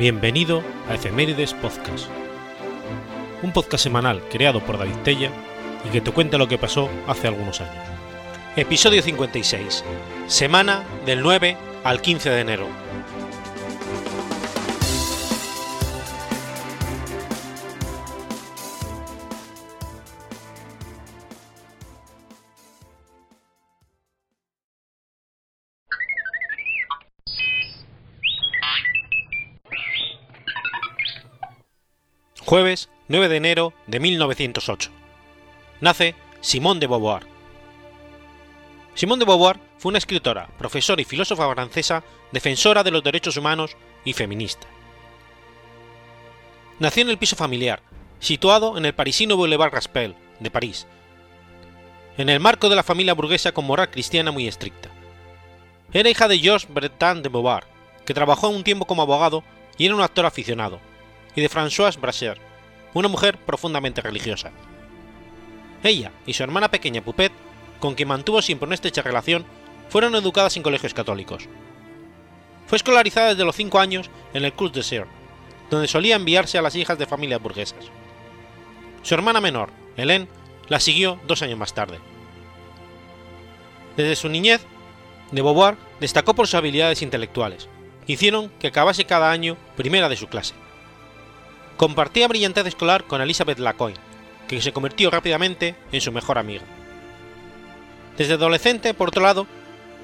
Bienvenido 0.00 0.62
a 0.88 0.94
Efemérides 0.94 1.52
Podcast, 1.52 2.06
un 3.42 3.52
podcast 3.52 3.84
semanal 3.84 4.22
creado 4.30 4.60
por 4.64 4.78
David 4.78 4.96
Tella 5.04 5.30
y 5.86 5.90
que 5.90 6.00
te 6.00 6.10
cuenta 6.10 6.38
lo 6.38 6.48
que 6.48 6.56
pasó 6.56 6.88
hace 7.06 7.28
algunos 7.28 7.60
años. 7.60 7.84
Episodio 8.56 9.02
56, 9.02 9.84
semana 10.26 10.84
del 11.04 11.20
9 11.20 11.54
al 11.84 12.00
15 12.00 12.30
de 12.30 12.40
enero. 12.40 12.66
Jueves 32.50 32.88
9 33.06 33.28
de 33.28 33.36
enero 33.36 33.72
de 33.86 34.00
1908. 34.00 34.90
Nace 35.80 36.16
Simone 36.40 36.80
de 36.80 36.88
Beauvoir. 36.88 37.22
Simone 38.96 39.20
de 39.20 39.24
Beauvoir 39.24 39.60
fue 39.78 39.90
una 39.90 39.98
escritora, 39.98 40.48
profesora 40.58 41.00
y 41.00 41.04
filósofa 41.04 41.48
francesa, 41.54 42.02
defensora 42.32 42.82
de 42.82 42.90
los 42.90 43.04
derechos 43.04 43.36
humanos 43.36 43.76
y 44.04 44.14
feminista. 44.14 44.66
Nació 46.80 47.04
en 47.04 47.10
el 47.10 47.18
piso 47.18 47.36
familiar, 47.36 47.82
situado 48.18 48.76
en 48.76 48.84
el 48.84 48.96
parisino 48.96 49.36
Boulevard 49.36 49.72
Raspail, 49.72 50.16
de 50.40 50.50
París, 50.50 50.88
en 52.18 52.28
el 52.30 52.40
marco 52.40 52.68
de 52.68 52.74
la 52.74 52.82
familia 52.82 53.14
burguesa 53.14 53.52
con 53.52 53.64
moral 53.64 53.92
cristiana 53.92 54.32
muy 54.32 54.48
estricta. 54.48 54.88
Era 55.92 56.10
hija 56.10 56.26
de 56.26 56.40
Georges 56.40 56.68
Breton 56.68 57.22
de 57.22 57.28
Beauvoir, 57.28 57.62
que 58.04 58.12
trabajó 58.12 58.48
un 58.48 58.64
tiempo 58.64 58.86
como 58.86 59.02
abogado 59.02 59.44
y 59.78 59.86
era 59.86 59.94
un 59.94 60.02
actor 60.02 60.26
aficionado, 60.26 60.80
y 61.34 61.40
de 61.40 61.48
Françoise 61.48 62.00
Brasser, 62.00 62.38
una 62.94 63.08
mujer 63.08 63.38
profundamente 63.38 64.00
religiosa. 64.00 64.50
Ella 65.82 66.12
y 66.26 66.34
su 66.34 66.42
hermana 66.42 66.70
pequeña 66.70 67.02
Pupet, 67.02 67.32
con 67.78 67.94
quien 67.94 68.08
mantuvo 68.08 68.42
siempre 68.42 68.66
una 68.66 68.74
estrecha 68.74 69.02
relación, 69.02 69.44
fueron 69.88 70.14
educadas 70.14 70.56
en 70.56 70.62
colegios 70.62 70.94
católicos. 70.94 71.48
Fue 72.66 72.76
escolarizada 72.76 73.30
desde 73.30 73.44
los 73.44 73.56
5 73.56 73.78
años 73.80 74.10
en 74.34 74.44
el 74.44 74.52
Cruz 74.52 74.72
de 74.72 74.82
Seur, 74.82 75.06
donde 75.70 75.88
solía 75.88 76.16
enviarse 76.16 76.58
a 76.58 76.62
las 76.62 76.76
hijas 76.76 76.98
de 76.98 77.06
familias 77.06 77.42
burguesas. 77.42 77.86
Su 79.02 79.14
hermana 79.14 79.40
menor, 79.40 79.70
Hélène, 79.96 80.28
la 80.68 80.78
siguió 80.78 81.18
dos 81.26 81.42
años 81.42 81.58
más 81.58 81.74
tarde. 81.74 81.98
Desde 83.96 84.16
su 84.16 84.28
niñez, 84.28 84.64
de 85.32 85.42
Beauvoir 85.42 85.76
destacó 86.00 86.34
por 86.34 86.46
sus 86.46 86.54
habilidades 86.54 87.02
intelectuales, 87.02 87.68
que 88.06 88.12
hicieron 88.12 88.50
que 88.60 88.68
acabase 88.68 89.04
cada 89.04 89.30
año 89.30 89.56
primera 89.76 90.08
de 90.08 90.16
su 90.16 90.28
clase. 90.28 90.54
Compartía 91.80 92.28
brillantez 92.28 92.66
escolar 92.66 93.04
con 93.04 93.22
Elizabeth 93.22 93.58
Lacoin, 93.58 93.96
que 94.48 94.60
se 94.60 94.70
convirtió 94.70 95.10
rápidamente 95.10 95.74
en 95.90 96.02
su 96.02 96.12
mejor 96.12 96.36
amiga. 96.36 96.60
Desde 98.18 98.34
adolescente, 98.34 98.92
por 98.92 99.08
otro 99.08 99.22
lado, 99.22 99.46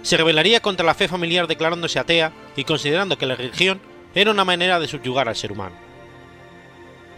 se 0.00 0.16
rebelaría 0.16 0.60
contra 0.60 0.86
la 0.86 0.94
fe 0.94 1.06
familiar 1.06 1.47
declarándose 1.47 1.98
atea 1.98 2.32
y 2.56 2.64
considerando 2.64 3.19
que 3.19 3.27
la 3.27 3.34
religión 3.36 3.78
era 4.14 4.30
una 4.30 4.47
manera 4.47 4.80
de 4.80 4.88
subyugar 4.88 5.28
al 5.28 5.36
ser 5.36 5.52
humano. 5.52 5.77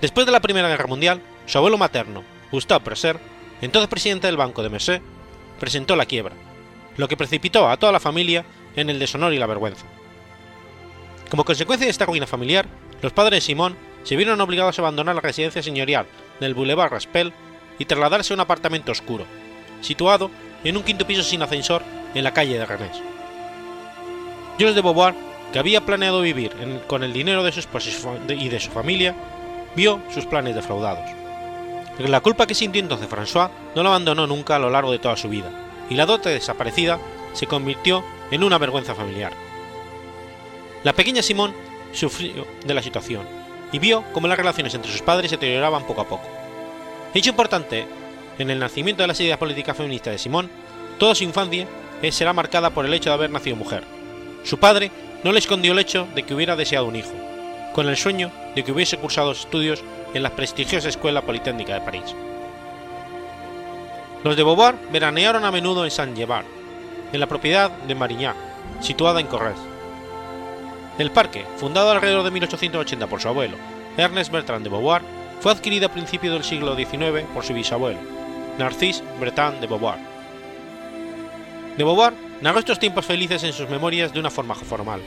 Después 0.00 0.26
de 0.26 0.32
la 0.32 0.40
Primera 0.40 0.66
Guerra 0.66 0.88
Mundial, 0.88 1.22
su 1.46 1.56
abuelo 1.56 1.78
materno, 1.78 2.24
Gustave 2.50 2.84
Presser, 2.84 3.20
entonces 3.62 3.88
presidente 3.88 4.26
del 4.26 4.36
Banco 4.36 4.64
de 4.64 4.70
Mercé, 4.70 5.00
presentó 5.60 5.94
la 5.94 6.06
quiebra, 6.06 6.34
lo 6.96 7.06
que 7.06 7.16
precipitó 7.16 7.68
a 7.68 7.76
toda 7.76 7.92
la 7.92 8.00
familia 8.00 8.44
en 8.74 8.90
el 8.90 8.98
deshonor 8.98 9.32
y 9.32 9.38
la 9.38 9.46
vergüenza. 9.46 9.86
Como 11.30 11.44
consecuencia 11.44 11.86
de 11.86 11.92
esta 11.92 12.06
ruina 12.06 12.26
familiar, 12.26 12.66
los 13.02 13.12
padres 13.12 13.44
Simón 13.44 13.76
se 14.08 14.16
vieron 14.16 14.40
obligados 14.40 14.78
a 14.78 14.80
abandonar 14.80 15.14
la 15.14 15.20
residencia 15.20 15.62
señorial 15.62 16.06
del 16.40 16.54
Boulevard 16.54 16.90
Raspel 16.90 17.34
y 17.78 17.84
trasladarse 17.84 18.32
a 18.32 18.36
un 18.36 18.40
apartamento 18.40 18.90
oscuro, 18.90 19.26
situado 19.82 20.30
en 20.64 20.78
un 20.78 20.82
quinto 20.82 21.06
piso 21.06 21.22
sin 21.22 21.42
ascensor 21.42 21.82
en 22.14 22.24
la 22.24 22.32
calle 22.32 22.58
de 22.58 22.64
Rennes. 22.64 23.02
Jules 24.58 24.74
de 24.74 24.80
Beauvoir, 24.80 25.14
que 25.52 25.58
había 25.58 25.84
planeado 25.84 26.22
vivir 26.22 26.52
con 26.86 27.04
el 27.04 27.12
dinero 27.12 27.44
de 27.44 27.52
su 27.52 27.60
esposa 27.60 27.90
y 28.30 28.48
de 28.48 28.60
su 28.60 28.70
familia, 28.70 29.14
vio 29.76 30.00
sus 30.08 30.24
planes 30.24 30.54
defraudados. 30.54 31.04
La 31.98 32.22
culpa 32.22 32.46
que 32.46 32.54
sintió 32.54 32.80
entonces 32.80 33.10
François 33.10 33.50
no 33.76 33.82
lo 33.82 33.90
abandonó 33.90 34.26
nunca 34.26 34.56
a 34.56 34.58
lo 34.58 34.70
largo 34.70 34.90
de 34.90 35.00
toda 35.00 35.18
su 35.18 35.28
vida, 35.28 35.50
y 35.90 35.96
la 35.96 36.06
dote 36.06 36.30
desaparecida 36.30 36.98
se 37.34 37.46
convirtió 37.46 38.02
en 38.30 38.42
una 38.42 38.56
vergüenza 38.56 38.94
familiar. 38.94 39.34
La 40.82 40.94
pequeña 40.94 41.20
Simón 41.20 41.52
sufrió 41.92 42.46
de 42.64 42.72
la 42.72 42.80
situación 42.80 43.37
y 43.72 43.78
vio 43.78 44.04
cómo 44.12 44.28
las 44.28 44.38
relaciones 44.38 44.74
entre 44.74 44.90
sus 44.90 45.02
padres 45.02 45.30
se 45.30 45.36
deterioraban 45.36 45.86
poco 45.86 46.00
a 46.00 46.08
poco. 46.08 46.28
Hecho 47.14 47.30
importante 47.30 47.86
en 48.38 48.50
el 48.50 48.58
nacimiento 48.58 49.02
de 49.02 49.08
las 49.08 49.20
ideas 49.20 49.38
políticas 49.38 49.76
feministas 49.76 50.12
de 50.12 50.18
Simón, 50.18 50.50
toda 50.98 51.14
su 51.14 51.24
infancia 51.24 51.66
será 52.10 52.32
marcada 52.32 52.70
por 52.70 52.86
el 52.86 52.94
hecho 52.94 53.10
de 53.10 53.14
haber 53.14 53.30
nacido 53.30 53.56
mujer. 53.56 53.82
Su 54.44 54.58
padre 54.58 54.90
no 55.24 55.32
le 55.32 55.40
escondió 55.40 55.72
el 55.72 55.78
hecho 55.78 56.06
de 56.14 56.22
que 56.22 56.34
hubiera 56.34 56.56
deseado 56.56 56.86
un 56.86 56.96
hijo, 56.96 57.12
con 57.74 57.88
el 57.88 57.96
sueño 57.96 58.30
de 58.54 58.62
que 58.62 58.72
hubiese 58.72 58.96
cursado 58.98 59.32
estudios 59.32 59.82
en 60.14 60.22
la 60.22 60.30
prestigiosa 60.30 60.88
Escuela 60.88 61.22
Politécnica 61.22 61.74
de 61.74 61.80
París. 61.80 62.14
Los 64.24 64.36
de 64.36 64.42
Beauvoir 64.42 64.76
veranearon 64.90 65.44
a 65.44 65.50
menudo 65.50 65.84
en 65.84 65.90
Saint-Gevard, 65.90 66.46
en 67.12 67.20
la 67.20 67.26
propiedad 67.26 67.70
de 67.70 67.94
Marignac, 67.94 68.36
situada 68.80 69.20
en 69.20 69.28
Corrèze. 69.28 69.67
El 70.98 71.12
parque, 71.12 71.44
fundado 71.58 71.92
alrededor 71.92 72.24
de 72.24 72.32
1880 72.32 73.06
por 73.06 73.20
su 73.20 73.28
abuelo, 73.28 73.56
Ernest 73.96 74.32
Bertrand 74.32 74.64
de 74.64 74.70
Beauvoir, 74.70 75.02
fue 75.40 75.52
adquirido 75.52 75.86
a 75.86 75.92
principios 75.92 76.34
del 76.34 76.42
siglo 76.42 76.74
XIX 76.74 77.24
por 77.32 77.44
su 77.44 77.54
bisabuelo, 77.54 78.00
Narcisse 78.58 79.04
Bertrand 79.20 79.60
de 79.60 79.68
Beauvoir. 79.68 79.98
De 81.76 81.84
Beauvoir 81.84 82.14
narró 82.40 82.58
estos 82.58 82.80
tiempos 82.80 83.06
felices 83.06 83.44
en 83.44 83.52
sus 83.52 83.68
memorias 83.68 84.12
de 84.12 84.18
una 84.18 84.30
forma 84.30 84.56
formal. 84.56 85.00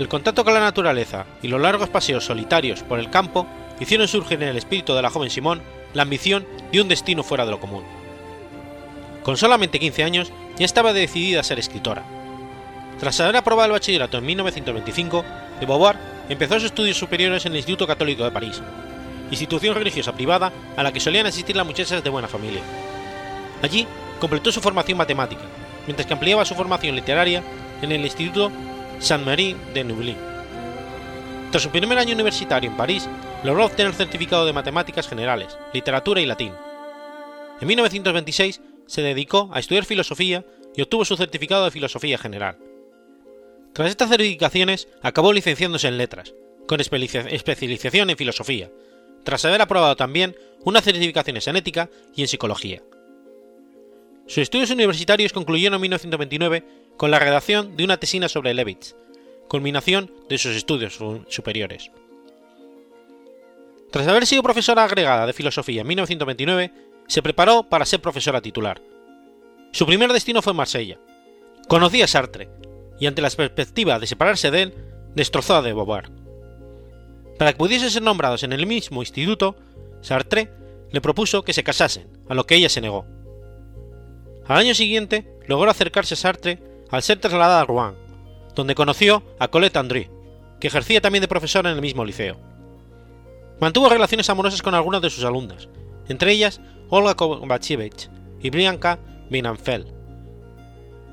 El 0.00 0.08
contacto 0.08 0.44
con 0.44 0.54
la 0.54 0.60
naturaleza 0.60 1.26
y 1.42 1.48
los 1.48 1.60
largos 1.60 1.88
paseos 1.88 2.24
solitarios 2.24 2.82
por 2.82 2.98
el 2.98 3.08
campo 3.08 3.46
hicieron 3.78 4.08
surgir 4.08 4.42
en 4.42 4.48
el 4.48 4.56
espíritu 4.56 4.94
de 4.94 5.02
la 5.02 5.10
joven 5.10 5.30
Simón 5.30 5.62
la 5.94 6.02
ambición 6.02 6.44
de 6.72 6.80
un 6.80 6.88
destino 6.88 7.22
fuera 7.22 7.44
de 7.44 7.52
lo 7.52 7.60
común. 7.60 7.84
Con 9.22 9.36
solamente 9.36 9.78
15 9.78 10.02
años 10.02 10.32
ya 10.56 10.64
estaba 10.64 10.92
decidida 10.92 11.38
a 11.38 11.44
ser 11.44 11.60
escritora. 11.60 12.02
Tras 13.02 13.18
haber 13.18 13.36
aprobado 13.36 13.66
el 13.66 13.72
bachillerato 13.72 14.18
en 14.18 14.26
1925, 14.26 15.24
de 15.58 15.66
Beauvoir 15.66 15.96
empezó 16.28 16.54
sus 16.54 16.66
estudios 16.66 16.96
superiores 16.96 17.44
en 17.44 17.50
el 17.50 17.58
Instituto 17.58 17.84
Católico 17.84 18.22
de 18.22 18.30
París, 18.30 18.62
institución 19.28 19.74
religiosa 19.74 20.12
privada 20.12 20.52
a 20.76 20.84
la 20.84 20.92
que 20.92 21.00
solían 21.00 21.26
asistir 21.26 21.56
las 21.56 21.66
muchachas 21.66 22.04
de 22.04 22.10
buena 22.10 22.28
familia. 22.28 22.60
Allí 23.60 23.88
completó 24.20 24.52
su 24.52 24.60
formación 24.60 24.98
matemática, 24.98 25.42
mientras 25.84 26.06
que 26.06 26.12
ampliaba 26.12 26.44
su 26.44 26.54
formación 26.54 26.94
literaria 26.94 27.42
en 27.82 27.90
el 27.90 28.04
Instituto 28.04 28.52
Saint-Marie 29.00 29.56
de 29.74 29.82
Nublin. 29.82 30.16
Tras 31.50 31.64
su 31.64 31.70
primer 31.70 31.98
año 31.98 32.14
universitario 32.14 32.70
en 32.70 32.76
París, 32.76 33.08
logró 33.42 33.64
obtener 33.66 33.94
certificado 33.94 34.46
de 34.46 34.52
matemáticas 34.52 35.08
generales, 35.08 35.58
literatura 35.72 36.20
y 36.20 36.26
latín. 36.26 36.52
En 37.60 37.66
1926 37.66 38.60
se 38.86 39.02
dedicó 39.02 39.50
a 39.52 39.58
estudiar 39.58 39.86
filosofía 39.86 40.44
y 40.76 40.82
obtuvo 40.82 41.04
su 41.04 41.16
certificado 41.16 41.64
de 41.64 41.72
filosofía 41.72 42.16
general. 42.16 42.58
Tras 43.72 43.90
estas 43.90 44.10
certificaciones, 44.10 44.88
acabó 45.00 45.32
licenciándose 45.32 45.88
en 45.88 45.98
letras, 45.98 46.34
con 46.66 46.80
especialización 46.80 48.10
en 48.10 48.16
filosofía, 48.16 48.70
tras 49.24 49.44
haber 49.44 49.62
aprobado 49.62 49.96
también 49.96 50.36
unas 50.64 50.84
certificaciones 50.84 51.46
en 51.48 51.56
ética 51.56 51.88
y 52.14 52.22
en 52.22 52.28
psicología. 52.28 52.82
Sus 54.26 54.38
estudios 54.38 54.70
universitarios 54.70 55.32
concluyeron 55.32 55.74
en 55.76 55.80
1929 55.82 56.64
con 56.96 57.10
la 57.10 57.18
redacción 57.18 57.76
de 57.76 57.84
una 57.84 57.96
tesina 57.96 58.28
sobre 58.28 58.54
Levitz, 58.54 58.94
culminación 59.48 60.12
de 60.28 60.38
sus 60.38 60.54
estudios 60.54 60.98
superiores. 61.28 61.90
Tras 63.90 64.08
haber 64.08 64.26
sido 64.26 64.42
profesora 64.42 64.84
agregada 64.84 65.26
de 65.26 65.32
filosofía 65.32 65.82
en 65.82 65.86
1929, 65.88 66.72
se 67.06 67.22
preparó 67.22 67.64
para 67.64 67.84
ser 67.84 68.00
profesora 68.00 68.40
titular. 68.40 68.80
Su 69.72 69.86
primer 69.86 70.12
destino 70.12 70.40
fue 70.40 70.54
Marsella. 70.54 70.98
Conocía 71.68 72.04
a 72.04 72.08
Sartre, 72.08 72.48
y 73.02 73.06
ante 73.08 73.20
la 73.20 73.30
perspectiva 73.30 73.98
de 73.98 74.06
separarse 74.06 74.52
de 74.52 74.62
él, 74.62 74.74
destrozó 75.16 75.56
a 75.56 75.62
de 75.62 75.72
Beauvoir. 75.72 76.08
Para 77.36 77.50
que 77.50 77.58
pudiesen 77.58 77.90
ser 77.90 78.02
nombrados 78.02 78.44
en 78.44 78.52
el 78.52 78.64
mismo 78.64 79.02
instituto, 79.02 79.56
Sartre 80.02 80.52
le 80.92 81.00
propuso 81.00 81.42
que 81.42 81.52
se 81.52 81.64
casasen, 81.64 82.06
a 82.28 82.34
lo 82.34 82.46
que 82.46 82.54
ella 82.54 82.68
se 82.68 82.80
negó. 82.80 83.04
Al 84.46 84.58
año 84.58 84.72
siguiente 84.76 85.28
logró 85.48 85.68
acercarse 85.68 86.14
a 86.14 86.16
Sartre 86.16 86.62
al 86.90 87.02
ser 87.02 87.18
trasladada 87.18 87.62
a 87.62 87.64
Rouen, 87.64 87.96
donde 88.54 88.76
conoció 88.76 89.24
a 89.40 89.48
Colette 89.48 89.78
André, 89.78 90.08
que 90.60 90.68
ejercía 90.68 91.00
también 91.00 91.22
de 91.22 91.28
profesora 91.28 91.70
en 91.70 91.74
el 91.74 91.82
mismo 91.82 92.04
liceo. 92.04 92.38
Mantuvo 93.58 93.88
relaciones 93.88 94.30
amorosas 94.30 94.62
con 94.62 94.76
algunas 94.76 95.02
de 95.02 95.10
sus 95.10 95.24
alumnas, 95.24 95.68
entre 96.06 96.30
ellas 96.30 96.60
Olga 96.88 97.16
Kovachevich 97.16 98.08
y 98.40 98.50
Brianka 98.50 99.00
Binanfeld. 99.28 100.01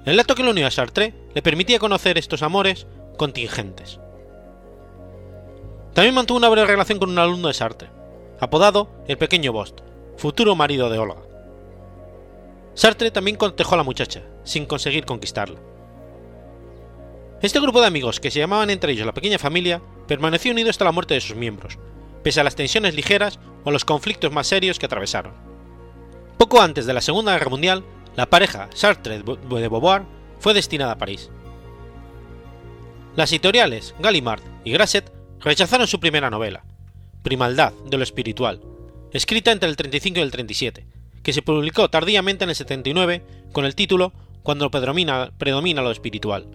El 0.05 0.19
acto 0.19 0.35
que 0.35 0.43
lo 0.43 0.51
unió 0.51 0.65
a 0.65 0.71
Sartre 0.71 1.13
le 1.33 1.41
permitía 1.41 1.79
conocer 1.79 2.17
estos 2.17 2.41
amores 2.41 2.87
contingentes. 3.17 3.99
También 5.93 6.15
mantuvo 6.15 6.37
una 6.37 6.49
breve 6.49 6.67
relación 6.67 6.99
con 6.99 7.09
un 7.09 7.19
alumno 7.19 7.49
de 7.49 7.53
Sartre, 7.53 7.89
apodado 8.39 8.89
el 9.07 9.17
pequeño 9.17 9.51
Bost, 9.51 9.81
futuro 10.17 10.55
marido 10.55 10.89
de 10.89 10.99
Olga. 10.99 11.21
Sartre 12.75 13.11
también 13.11 13.35
cortejó 13.35 13.73
a 13.73 13.77
la 13.77 13.83
muchacha, 13.83 14.23
sin 14.43 14.65
conseguir 14.65 15.05
conquistarla. 15.05 15.59
Este 17.41 17.59
grupo 17.59 17.81
de 17.81 17.87
amigos, 17.87 18.19
que 18.19 18.31
se 18.31 18.39
llamaban 18.39 18.69
entre 18.69 18.93
ellos 18.93 19.05
la 19.05 19.13
pequeña 19.13 19.39
familia, 19.39 19.81
permaneció 20.07 20.51
unido 20.51 20.69
hasta 20.69 20.85
la 20.85 20.91
muerte 20.91 21.13
de 21.13 21.21
sus 21.21 21.35
miembros, 21.35 21.77
pese 22.23 22.39
a 22.39 22.43
las 22.43 22.55
tensiones 22.55 22.95
ligeras 22.95 23.39
o 23.65 23.71
los 23.71 23.85
conflictos 23.85 24.31
más 24.31 24.47
serios 24.47 24.79
que 24.79 24.85
atravesaron. 24.85 25.33
Poco 26.37 26.61
antes 26.61 26.85
de 26.85 26.93
la 26.93 27.01
Segunda 27.01 27.33
Guerra 27.33 27.49
Mundial, 27.49 27.83
la 28.15 28.29
pareja 28.29 28.69
Sartre 28.73 29.19
de 29.19 29.69
Beauvoir 29.69 30.03
fue 30.39 30.53
destinada 30.53 30.93
a 30.93 30.97
París. 30.97 31.29
Las 33.15 33.31
editoriales 33.31 33.95
Gallimard 33.99 34.41
y 34.63 34.71
Grasset 34.71 35.11
rechazaron 35.39 35.87
su 35.87 35.99
primera 35.99 36.29
novela, 36.29 36.63
Primaldad 37.23 37.73
de 37.85 37.97
lo 37.97 38.03
Espiritual, 38.03 38.61
escrita 39.11 39.51
entre 39.51 39.69
el 39.69 39.75
35 39.75 40.19
y 40.19 40.21
el 40.21 40.31
37, 40.31 40.87
que 41.23 41.33
se 41.33 41.41
publicó 41.41 41.89
tardíamente 41.89 42.43
en 42.43 42.49
el 42.49 42.55
79 42.55 43.23
con 43.51 43.65
el 43.65 43.75
título 43.75 44.13
Cuando 44.43 44.71
predomina, 44.71 45.31
predomina 45.37 45.81
lo 45.81 45.91
espiritual. 45.91 46.47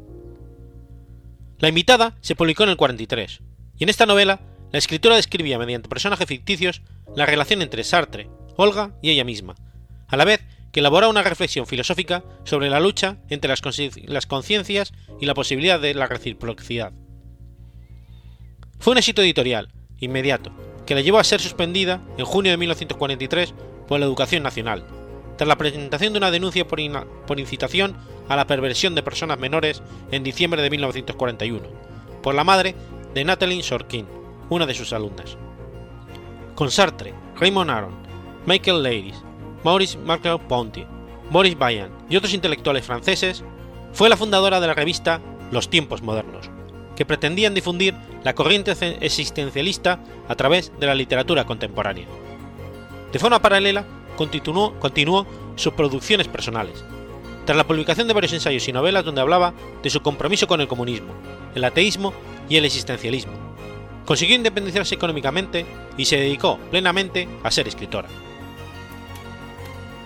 La 1.59 1.69
invitada 1.69 2.17
se 2.21 2.35
publicó 2.35 2.65
en 2.65 2.71
el 2.71 2.77
43, 2.77 3.41
y 3.79 3.85
en 3.85 3.89
esta 3.89 4.07
novela 4.07 4.41
la 4.73 4.79
escritora 4.79 5.17
describía 5.17 5.59
mediante 5.59 5.89
personajes 5.89 6.27
ficticios 6.27 6.83
la 7.15 7.27
relación 7.27 7.62
entre 7.62 7.85
Sartre, 7.85 8.29
Olga 8.57 8.93
y 9.03 9.11
ella 9.11 9.25
misma, 9.25 9.55
a 10.09 10.17
la 10.17 10.25
vez 10.25 10.41
que 10.75 10.81
elaboraba 10.81 11.09
una 11.09 11.23
reflexión 11.23 11.69
filosófica 11.69 12.25
sobre 12.43 12.69
la 12.69 12.81
lucha 12.81 13.19
entre 13.29 13.49
las, 13.49 13.61
conciencias 14.26 14.93
y 15.21 15.25
la 15.25 15.35
posibilidad 15.35 15.79
de 15.79 15.94
la 15.94 16.09
reciprocidad. 16.09 16.93
Fue 18.81 18.91
un 18.91 18.99
éxito 18.99 19.23
editorial, 19.23 19.73
inmediato, 20.00 20.50
que 20.85 20.97
la 20.97 21.00
llevó 21.00 21.21
a 21.21 21.25
ser 21.25 21.41
suspendida 21.41 22.03
en 22.19 22.25
junio 22.25 22.50
de 22.50 22.56
1943 22.56 23.55
por 23.87 24.00
la 24.00 24.06
Educación 24.06 24.43
Nacional, 24.43 24.85
tras 25.37 25.47
la 25.47 25.56
presentación 25.56 26.12
de 26.12 26.19
una 26.19 26.32
denuncia 26.32 26.67
por, 26.67 26.81
por 27.25 27.38
incitación 27.38 27.97
a 28.29 28.35
la 28.35 28.49
perversión 28.49 28.97
de 28.97 29.05
personas 29.05 29.38
menores 29.38 29.81
en 30.11 30.25
diciembre 30.25 30.61
de 30.61 30.71
1941, 30.71 31.69
por 32.21 32.35
la 32.35 32.43
madre 32.43 32.75
de 33.15 33.25
Natalie 33.25 33.62
Sorkin, 33.62 34.09
una 34.50 34.67
de 34.67 34.75
sus 34.75 34.93
alumnas. 34.93 35.38
Con 36.56 36.73
Sartre, 36.73 37.15
Raymond 37.37 37.71
Aron, 37.71 37.94
Michael 38.44 38.82
Ladies, 38.82 39.23
Maurice 39.64 39.96
Markel 39.99 40.38
Ponty, 40.40 40.87
Boris 41.31 41.58
Bayan 41.58 41.90
y 42.11 42.16
otros 42.16 42.34
intelectuales 42.34 42.84
franceses, 42.84 43.43
fue 43.93 44.11
la 44.11 44.16
fundadora 44.16 44.61
de 44.61 44.66
la 44.66 44.75
revista 44.75 45.20
Los 45.50 45.70
Tiempos 45.70 46.02
Modernos, 46.02 46.50
que 46.94 47.06
pretendían 47.06 47.55
difundir 47.55 47.94
la 48.22 48.34
corriente 48.34 48.75
existencialista 49.00 50.00
a 50.28 50.34
través 50.34 50.70
de 50.78 50.87
la 50.87 50.94
literatura 50.94 51.44
contemporánea. 51.44 52.06
De 53.11 53.19
forma 53.19 53.40
paralela, 53.40 53.87
continuó, 54.16 54.78
continuó 54.78 55.26
sus 55.56 55.72
producciones 55.72 56.28
personales, 56.28 56.84
tras 57.46 57.56
la 57.56 57.66
publicación 57.66 58.06
de 58.06 58.14
varios 58.14 58.32
ensayos 58.32 58.69
y 58.69 58.72
novelas 58.72 59.05
donde 59.05 59.20
hablaba 59.20 59.55
de 59.82 59.90
su 59.90 60.00
compromiso 60.00 60.46
con 60.46 60.61
el 60.61 60.69
comunismo, 60.69 61.14
el 61.55 61.64
ateísmo 61.64 62.12
y 62.49 62.56
el 62.56 62.64
existencialismo. 62.64 63.32
Consiguió 64.05 64.37
independizarse 64.37 64.94
económicamente 64.94 65.64
y 65.96 66.05
se 66.05 66.16
dedicó 66.19 66.58
plenamente 66.70 67.28
a 67.43 67.50
ser 67.50 67.69
escritora. 67.69 68.08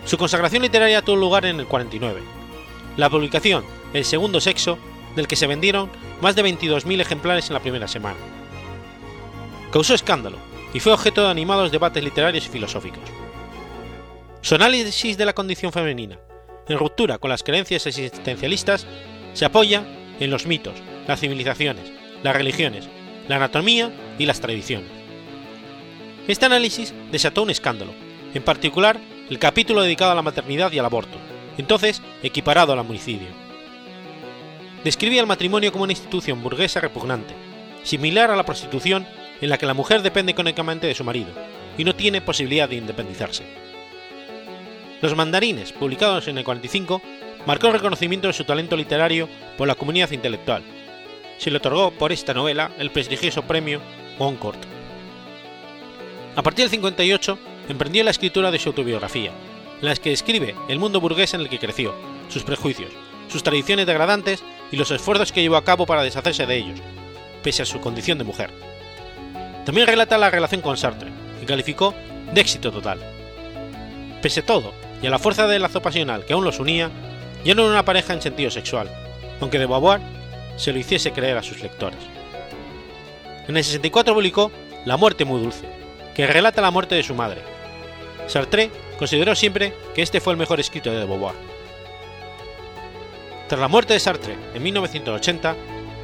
Su 0.09 0.17
consagración 0.17 0.63
literaria 0.63 1.03
tuvo 1.03 1.17
lugar 1.17 1.45
en 1.45 1.61
el 1.61 1.67
49. 1.67 2.23
La 2.97 3.11
publicación 3.11 3.63
El 3.93 4.07
segundo 4.07 4.41
sexo, 4.41 4.79
del 5.15 5.29
que 5.29 5.37
se 5.37 5.47
vendieron 5.47 5.91
más 6.23 6.35
de 6.35 6.43
22.000 6.43 7.03
ejemplares 7.03 7.49
en 7.49 7.53
la 7.53 7.61
primera 7.61 7.87
semana. 7.87 8.17
Causó 9.71 9.93
escándalo 9.93 10.39
y 10.73 10.81
fue 10.81 10.95
objeto 10.95 11.23
de 11.23 11.29
animados 11.29 11.71
debates 11.71 12.03
literarios 12.03 12.47
y 12.47 12.49
filosóficos. 12.49 13.03
Su 14.41 14.55
análisis 14.55 15.19
de 15.19 15.27
la 15.27 15.35
condición 15.35 15.73
femenina, 15.73 16.19
en 16.69 16.79
ruptura 16.79 17.19
con 17.19 17.29
las 17.29 17.43
creencias 17.43 17.87
existencialistas, 17.87 18.87
se 19.35 19.45
apoya 19.45 19.85
en 20.21 20.31
los 20.31 20.47
mitos, 20.47 20.77
las 21.07 21.21
civilizaciones, 21.21 21.93
las 22.23 22.35
religiones, 22.35 22.89
la 23.29 23.37
anatomía 23.37 23.93
y 24.19 24.25
las 24.25 24.41
tradiciones. 24.41 24.91
Este 26.27 26.47
análisis 26.47 26.95
desató 27.13 27.43
un 27.43 27.51
escándalo, 27.51 27.93
en 28.33 28.43
particular 28.43 28.99
el 29.31 29.39
capítulo 29.39 29.83
dedicado 29.83 30.13
a 30.13 30.15
la 30.15 30.23
maternidad 30.23 30.73
y 30.73 30.79
al 30.79 30.87
aborto, 30.87 31.19
entonces 31.59 32.03
equiparado 32.23 32.73
al 32.73 32.79
homicidio. 32.79 33.29
Describía 34.85 35.21
el 35.21 35.27
matrimonio 35.27 35.73
como 35.73 35.85
una 35.85 35.93
institución 35.93 36.43
burguesa 36.43 36.81
repugnante, 36.81 37.35
similar 37.83 38.31
a 38.31 38.37
la 38.37 38.45
prostitución 38.45 39.07
en 39.41 39.51
la 39.51 39.59
que 39.59 39.67
la 39.67 39.75
mujer 39.75 40.03
depende 40.03 40.33
económicamente 40.33 40.87
de 40.87 40.95
su 40.95 41.05
marido 41.05 41.31
y 41.77 41.85
no 41.85 41.95
tiene 41.95 42.21
posibilidad 42.21 42.69
de 42.69 42.77
independizarse. 42.77 43.45
Los 45.01 45.15
mandarines, 45.15 45.73
publicados 45.73 46.27
en 46.27 46.39
el 46.39 46.45
45, 46.45 47.03
marcó 47.47 47.69
el 47.69 47.75
reconocimiento 47.75 48.27
de 48.27 48.33
su 48.33 48.45
talento 48.45 48.77
literario 48.77 49.29
por 49.57 49.69
la 49.69 49.77
comunidad 49.77 50.11
intelectual. 50.11 50.63
Se 51.39 51.51
le 51.51 51.59
otorgó 51.59 51.93
por 51.93 52.11
esta 52.11 52.35
novela 52.35 52.73
el 52.79 52.91
prestigioso 52.91 53.43
premio 53.43 53.81
Goncourt. 54.19 54.59
A 56.35 56.43
partir 56.43 56.65
del 56.65 56.71
58, 56.71 57.39
emprendió 57.69 58.05
la 58.05 58.11
escritura 58.11 58.51
de 58.51 58.59
su 58.59 58.71
autobiografía, 58.71 59.33
en 59.81 59.89
la 59.89 59.95
que 59.97 60.11
describe 60.11 60.55
el 60.69 60.79
mundo 60.79 61.01
burgués 61.01 61.35
en 61.35 61.41
el 61.41 61.49
que 61.49 61.59
creció, 61.59 61.95
sus 62.29 62.43
prejuicios, 62.43 62.91
sus 63.29 63.43
tradiciones 63.43 63.87
degradantes 63.87 64.43
y 64.73 64.77
los 64.77 64.91
esfuerzos 64.91 65.33
que 65.33 65.43
llevó 65.43 65.57
a 65.57 65.65
cabo 65.65 65.87
para 65.87 66.03
deshacerse 66.03 66.47
de 66.47 66.57
ellos, 66.57 66.81
pese 67.43 67.63
a 67.63 67.67
su 67.67 67.81
condición 67.81 68.19
de 68.19 68.25
mujer. 68.25 68.51
También 69.65 69.87
relata 69.87 70.19
la 70.19 70.31
relación 70.31 70.61
con 70.61 70.77
Sartre, 70.77 71.11
que 71.41 71.47
calificó 71.47 71.95
de 72.33 72.41
éxito 72.41 72.73
total. 72.73 73.01
Pese 74.23 74.41
a 74.41 74.47
todo, 74.47 74.73
y 75.03 75.07
a 75.07 75.11
la 75.11 75.19
fuerza 75.19 75.47
del 75.47 75.63
lazo 75.63 75.81
pasional 75.83 76.25
que 76.25 76.33
aún 76.33 76.45
los 76.45 76.59
unía, 76.59 76.91
ya 77.45 77.55
no 77.55 77.63
era 77.63 77.73
una 77.73 77.85
pareja 77.85 78.13
en 78.13 78.23
sentido 78.23 78.51
sexual, 78.51 78.91
aunque 79.41 79.59
de 79.59 79.67
Beauvoir 79.67 80.01
se 80.57 80.73
lo 80.73 80.79
hiciese 80.79 81.13
creer 81.13 81.37
a 81.37 81.43
sus 81.43 81.61
lectores. 81.63 82.01
En 83.47 83.57
el 83.57 83.65
64 83.65 84.13
publicó 84.15 84.51
La 84.85 84.97
muerte 84.97 85.25
muy 85.25 85.41
dulce, 85.41 85.67
que 86.15 86.27
relata 86.27 86.61
la 86.61 86.71
muerte 86.71 86.95
de 86.97 87.03
su 87.03 87.15
madre. 87.15 87.43
Sartre 88.29 88.71
consideró 88.99 89.35
siempre 89.35 89.75
que 89.95 90.03
este 90.03 90.21
fue 90.21 90.35
el 90.35 90.39
mejor 90.39 90.61
escrito 90.61 90.91
de 90.93 91.05
Beauvoir. 91.05 91.35
Tras 93.49 93.61
la 93.61 93.69
muerte 93.69 93.95
de 93.95 94.01
Sartre 94.01 94.37
en 94.55 94.63
1980, 94.63 95.57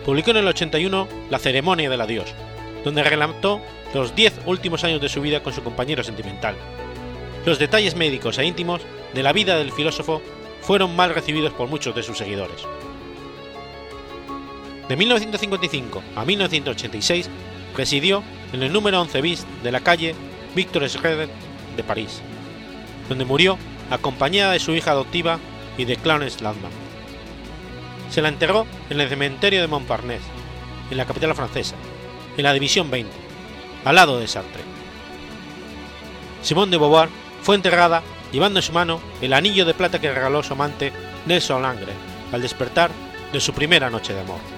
publicó 0.04 0.30
en 0.32 0.38
el 0.38 0.48
81 0.48 1.08
La 1.30 1.38
ceremonia 1.38 1.90
del 1.90 2.00
adiós, 2.00 2.34
donde 2.82 3.04
relató 3.04 3.60
los 3.92 4.16
diez 4.16 4.32
últimos 4.46 4.82
años 4.84 5.00
de 5.00 5.08
su 5.08 5.20
vida 5.20 5.42
con 5.42 5.52
su 5.52 5.62
compañero 5.62 6.02
sentimental, 6.02 6.56
los 7.44 7.58
detalles 7.58 7.94
médicos 7.94 8.38
e 8.38 8.46
íntimos 8.46 8.80
de 9.12 9.22
la 9.22 9.34
vida 9.34 9.58
del 9.58 9.70
filósofo 9.70 10.22
fueron 10.62 10.96
mal 10.96 11.14
recibidos 11.14 11.52
por 11.52 11.68
muchos 11.68 11.94
de 11.94 12.02
sus 12.02 12.16
seguidores. 12.16 12.62
De 14.88 14.96
1955 14.96 16.02
a 16.16 16.24
1986 16.24 17.28
residió 17.76 18.22
en 18.54 18.62
el 18.62 18.72
número 18.72 19.00
11 19.00 19.20
bis 19.20 19.46
de 19.62 19.72
la 19.72 19.80
calle 19.80 20.14
Victor 20.54 20.88
Schroeder 20.88 21.28
de 21.76 21.84
París, 21.84 22.20
donde 23.08 23.24
murió 23.24 23.58
acompañada 23.90 24.52
de 24.52 24.60
su 24.60 24.74
hija 24.74 24.92
adoptiva 24.92 25.38
y 25.76 25.84
de 25.84 25.96
Clarence 25.96 26.42
Landman. 26.42 26.72
Se 28.10 28.22
la 28.22 28.28
enterró 28.28 28.66
en 28.90 29.00
el 29.00 29.08
cementerio 29.08 29.60
de 29.60 29.66
Montparnasse, 29.66 30.22
en 30.90 30.96
la 30.96 31.06
capital 31.06 31.34
francesa, 31.34 31.76
en 32.36 32.44
la 32.44 32.52
División 32.52 32.90
20, 32.90 33.10
al 33.84 33.96
lado 33.96 34.18
de 34.18 34.28
Sartre. 34.28 34.62
Simone 36.42 36.70
de 36.70 36.78
Beauvoir 36.78 37.08
fue 37.42 37.56
enterrada 37.56 38.02
llevando 38.32 38.58
en 38.58 38.62
su 38.62 38.72
mano 38.72 39.00
el 39.20 39.32
anillo 39.32 39.64
de 39.64 39.74
plata 39.74 40.00
que 40.00 40.12
regaló 40.12 40.42
su 40.42 40.52
amante 40.52 40.92
Nelson 41.26 41.62
Langre 41.62 41.92
al 42.32 42.42
despertar 42.42 42.90
de 43.32 43.40
su 43.40 43.52
primera 43.52 43.90
noche 43.90 44.12
de 44.12 44.20
amor. 44.20 44.53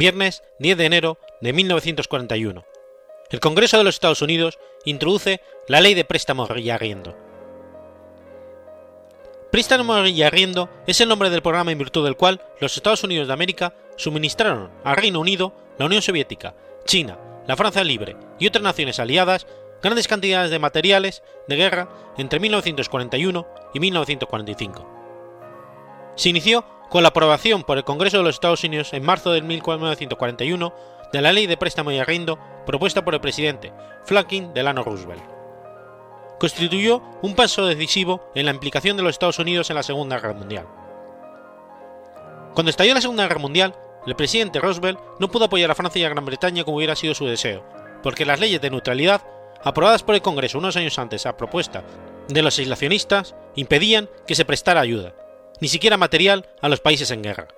Viernes 0.00 0.42
10 0.60 0.78
de 0.78 0.86
enero 0.86 1.18
de 1.42 1.52
1941. 1.52 2.64
El 3.28 3.38
Congreso 3.38 3.76
de 3.76 3.84
los 3.84 3.96
Estados 3.96 4.22
Unidos 4.22 4.58
introduce 4.86 5.42
la 5.68 5.82
Ley 5.82 5.92
de 5.92 6.06
Préstamos 6.06 6.48
y 6.56 6.70
Arriendo. 6.70 7.14
Préstamo 9.52 10.06
y 10.06 10.22
arriendo 10.22 10.70
es 10.86 11.02
el 11.02 11.08
nombre 11.08 11.28
del 11.28 11.42
programa 11.42 11.70
en 11.70 11.78
virtud 11.78 12.04
del 12.04 12.16
cual 12.16 12.40
los 12.60 12.76
Estados 12.76 13.04
Unidos 13.04 13.26
de 13.26 13.34
América 13.34 13.74
suministraron 13.96 14.70
al 14.84 14.96
Reino 14.96 15.20
Unido, 15.20 15.52
la 15.76 15.84
Unión 15.84 16.00
Soviética, 16.00 16.54
China, 16.86 17.18
la 17.46 17.56
Francia 17.56 17.84
Libre 17.84 18.16
y 18.38 18.46
otras 18.46 18.62
naciones 18.64 18.98
aliadas 19.00 19.46
grandes 19.82 20.08
cantidades 20.08 20.50
de 20.50 20.58
materiales 20.58 21.22
de 21.46 21.56
guerra 21.56 21.90
entre 22.16 22.40
1941 22.40 23.46
y 23.74 23.80
1945. 23.80 24.86
Se 26.16 26.28
inició 26.30 26.64
con 26.90 27.02
la 27.04 27.10
aprobación 27.10 27.62
por 27.62 27.78
el 27.78 27.84
Congreso 27.84 28.18
de 28.18 28.24
los 28.24 28.34
Estados 28.34 28.64
Unidos 28.64 28.92
en 28.92 29.04
marzo 29.04 29.30
de 29.30 29.40
1941 29.40 30.74
de 31.12 31.22
la 31.22 31.32
Ley 31.32 31.46
de 31.46 31.56
Préstamo 31.56 31.92
y 31.92 31.98
Arriendo 31.98 32.38
propuesta 32.66 33.04
por 33.04 33.14
el 33.14 33.20
presidente 33.20 33.72
Franklin 34.04 34.52
Delano 34.52 34.82
Roosevelt. 34.82 35.22
Constituyó 36.38 37.02
un 37.22 37.34
paso 37.34 37.66
decisivo 37.66 38.30
en 38.34 38.46
la 38.46 38.52
implicación 38.52 38.96
de 38.96 39.02
los 39.02 39.10
Estados 39.10 39.38
Unidos 39.38 39.70
en 39.70 39.76
la 39.76 39.82
Segunda 39.82 40.18
Guerra 40.18 40.34
Mundial. 40.34 40.66
Cuando 42.54 42.70
estalló 42.70 42.94
la 42.94 43.00
Segunda 43.00 43.22
Guerra 43.24 43.38
Mundial, 43.38 43.74
el 44.06 44.16
presidente 44.16 44.58
Roosevelt 44.58 44.98
no 45.20 45.30
pudo 45.30 45.44
apoyar 45.44 45.70
a 45.70 45.74
Francia 45.74 46.00
y 46.00 46.04
a 46.04 46.08
Gran 46.08 46.24
Bretaña 46.24 46.64
como 46.64 46.78
hubiera 46.78 46.96
sido 46.96 47.14
su 47.14 47.26
deseo, 47.26 47.64
porque 48.02 48.24
las 48.24 48.40
leyes 48.40 48.60
de 48.60 48.70
neutralidad, 48.70 49.22
aprobadas 49.62 50.02
por 50.02 50.16
el 50.16 50.22
Congreso 50.22 50.58
unos 50.58 50.76
años 50.76 50.98
antes 50.98 51.26
a 51.26 51.36
propuesta 51.36 51.84
de 52.28 52.42
los 52.42 52.58
aislacionistas, 52.58 53.36
impedían 53.54 54.08
que 54.26 54.34
se 54.34 54.44
prestara 54.44 54.80
ayuda, 54.80 55.14
ni 55.60 55.68
siquiera 55.68 55.96
material, 55.96 56.46
a 56.60 56.68
los 56.68 56.80
países 56.80 57.10
en 57.10 57.22
guerra. 57.22 57.48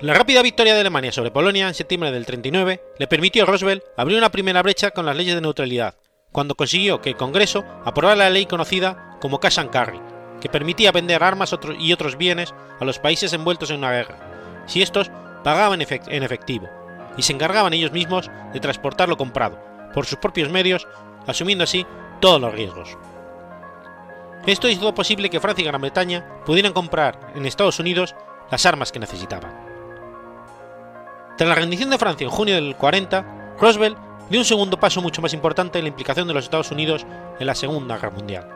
La 0.00 0.14
rápida 0.14 0.42
victoria 0.42 0.74
de 0.74 0.80
Alemania 0.80 1.12
sobre 1.12 1.30
Polonia 1.30 1.68
en 1.68 1.74
septiembre 1.74 2.10
del 2.10 2.26
39 2.26 2.82
le 2.98 3.06
permitió 3.06 3.44
a 3.44 3.46
Roosevelt 3.46 3.84
abrir 3.96 4.18
una 4.18 4.32
primera 4.32 4.62
brecha 4.62 4.90
con 4.90 5.06
las 5.06 5.16
leyes 5.16 5.34
de 5.34 5.40
neutralidad, 5.40 5.94
cuando 6.32 6.56
consiguió 6.56 7.00
que 7.00 7.10
el 7.10 7.16
Congreso 7.16 7.64
aprobara 7.84 8.16
la 8.16 8.30
ley 8.30 8.46
conocida 8.46 9.16
como 9.20 9.38
Cash 9.38 9.60
and 9.60 9.70
Carry, 9.70 10.00
que 10.40 10.48
permitía 10.48 10.90
vender 10.90 11.22
armas 11.22 11.54
y 11.78 11.92
otros 11.92 12.16
bienes 12.16 12.52
a 12.80 12.84
los 12.84 12.98
países 12.98 13.32
envueltos 13.32 13.70
en 13.70 13.78
una 13.78 13.92
guerra, 13.92 14.64
si 14.66 14.82
estos 14.82 15.10
pagaban 15.44 15.80
en 15.80 16.22
efectivo, 16.22 16.68
y 17.16 17.22
se 17.22 17.32
encargaban 17.32 17.72
ellos 17.72 17.92
mismos 17.92 18.28
de 18.52 18.60
transportar 18.60 19.08
lo 19.08 19.16
comprado, 19.16 19.58
por 19.94 20.06
sus 20.06 20.18
propios 20.18 20.48
medios, 20.48 20.88
asumiendo 21.26 21.62
así 21.62 21.86
todos 22.20 22.40
los 22.40 22.52
riesgos. 22.52 22.96
Esto 24.46 24.68
hizo 24.68 24.94
posible 24.94 25.30
que 25.30 25.40
Francia 25.40 25.62
y 25.62 25.66
Gran 25.66 25.80
Bretaña 25.80 26.42
pudieran 26.44 26.72
comprar 26.72 27.32
en 27.34 27.46
Estados 27.46 27.78
Unidos 27.78 28.16
las 28.50 28.66
armas 28.66 28.90
que 28.90 28.98
necesitaban. 28.98 29.52
Tras 31.36 31.48
la 31.48 31.54
rendición 31.54 31.90
de 31.90 31.98
Francia 31.98 32.24
en 32.24 32.30
junio 32.30 32.56
del 32.56 32.76
40, 32.76 33.54
Roosevelt 33.60 33.96
dio 34.28 34.40
un 34.40 34.44
segundo 34.44 34.80
paso 34.80 35.00
mucho 35.00 35.22
más 35.22 35.32
importante 35.32 35.78
en 35.78 35.84
la 35.84 35.90
implicación 35.90 36.26
de 36.26 36.34
los 36.34 36.44
Estados 36.44 36.72
Unidos 36.72 37.06
en 37.38 37.46
la 37.46 37.54
Segunda 37.54 37.96
Guerra 37.96 38.10
Mundial. 38.10 38.48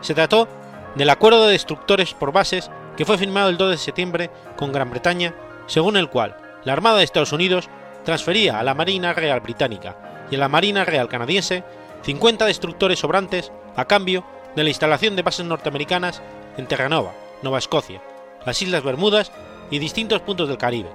Se 0.00 0.14
trató 0.14 0.48
del 0.96 1.10
Acuerdo 1.10 1.46
de 1.46 1.52
Destructores 1.52 2.12
por 2.14 2.32
Bases 2.32 2.70
que 2.96 3.04
fue 3.04 3.16
firmado 3.16 3.48
el 3.48 3.56
2 3.56 3.70
de 3.70 3.78
septiembre 3.78 4.30
con 4.56 4.72
Gran 4.72 4.90
Bretaña, 4.90 5.34
según 5.66 5.96
el 5.96 6.10
cual 6.10 6.36
la 6.64 6.72
Armada 6.72 6.98
de 6.98 7.04
Estados 7.04 7.32
Unidos 7.32 7.68
transfería 8.04 8.58
a 8.58 8.62
la 8.64 8.74
Marina 8.74 9.12
Real 9.12 9.40
Británica 9.40 10.26
y 10.30 10.34
a 10.34 10.38
la 10.38 10.48
Marina 10.48 10.84
Real 10.84 11.08
Canadiense 11.08 11.62
50 12.02 12.44
destructores 12.46 12.98
sobrantes 12.98 13.52
a 13.76 13.84
cambio 13.84 14.24
de 14.56 14.62
la 14.64 14.70
instalación 14.70 15.16
de 15.16 15.22
bases 15.22 15.46
norteamericanas 15.46 16.22
en 16.56 16.66
Terranova, 16.66 17.12
Nueva 17.42 17.58
Escocia, 17.58 18.02
las 18.44 18.60
Islas 18.62 18.82
Bermudas 18.82 19.32
y 19.70 19.78
distintos 19.78 20.20
puntos 20.20 20.48
del 20.48 20.58
Caribe, 20.58 20.90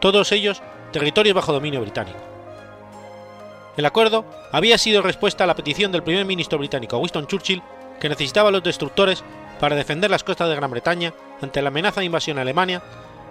todos 0.00 0.32
ellos 0.32 0.62
territorios 0.92 1.34
bajo 1.34 1.52
dominio 1.52 1.80
británico. 1.80 2.18
El 3.76 3.86
acuerdo 3.86 4.24
había 4.50 4.76
sido 4.78 5.02
respuesta 5.02 5.44
a 5.44 5.46
la 5.46 5.54
petición 5.54 5.92
del 5.92 6.02
primer 6.02 6.24
ministro 6.24 6.58
británico 6.58 6.98
Winston 6.98 7.26
Churchill 7.26 7.62
que 8.00 8.08
necesitaba 8.08 8.50
los 8.50 8.62
destructores 8.62 9.22
para 9.60 9.76
defender 9.76 10.10
las 10.10 10.24
costas 10.24 10.48
de 10.48 10.56
Gran 10.56 10.70
Bretaña 10.70 11.12
ante 11.40 11.62
la 11.62 11.68
amenaza 11.68 12.00
de 12.00 12.06
invasión 12.06 12.38
a 12.38 12.42
Alemania 12.42 12.82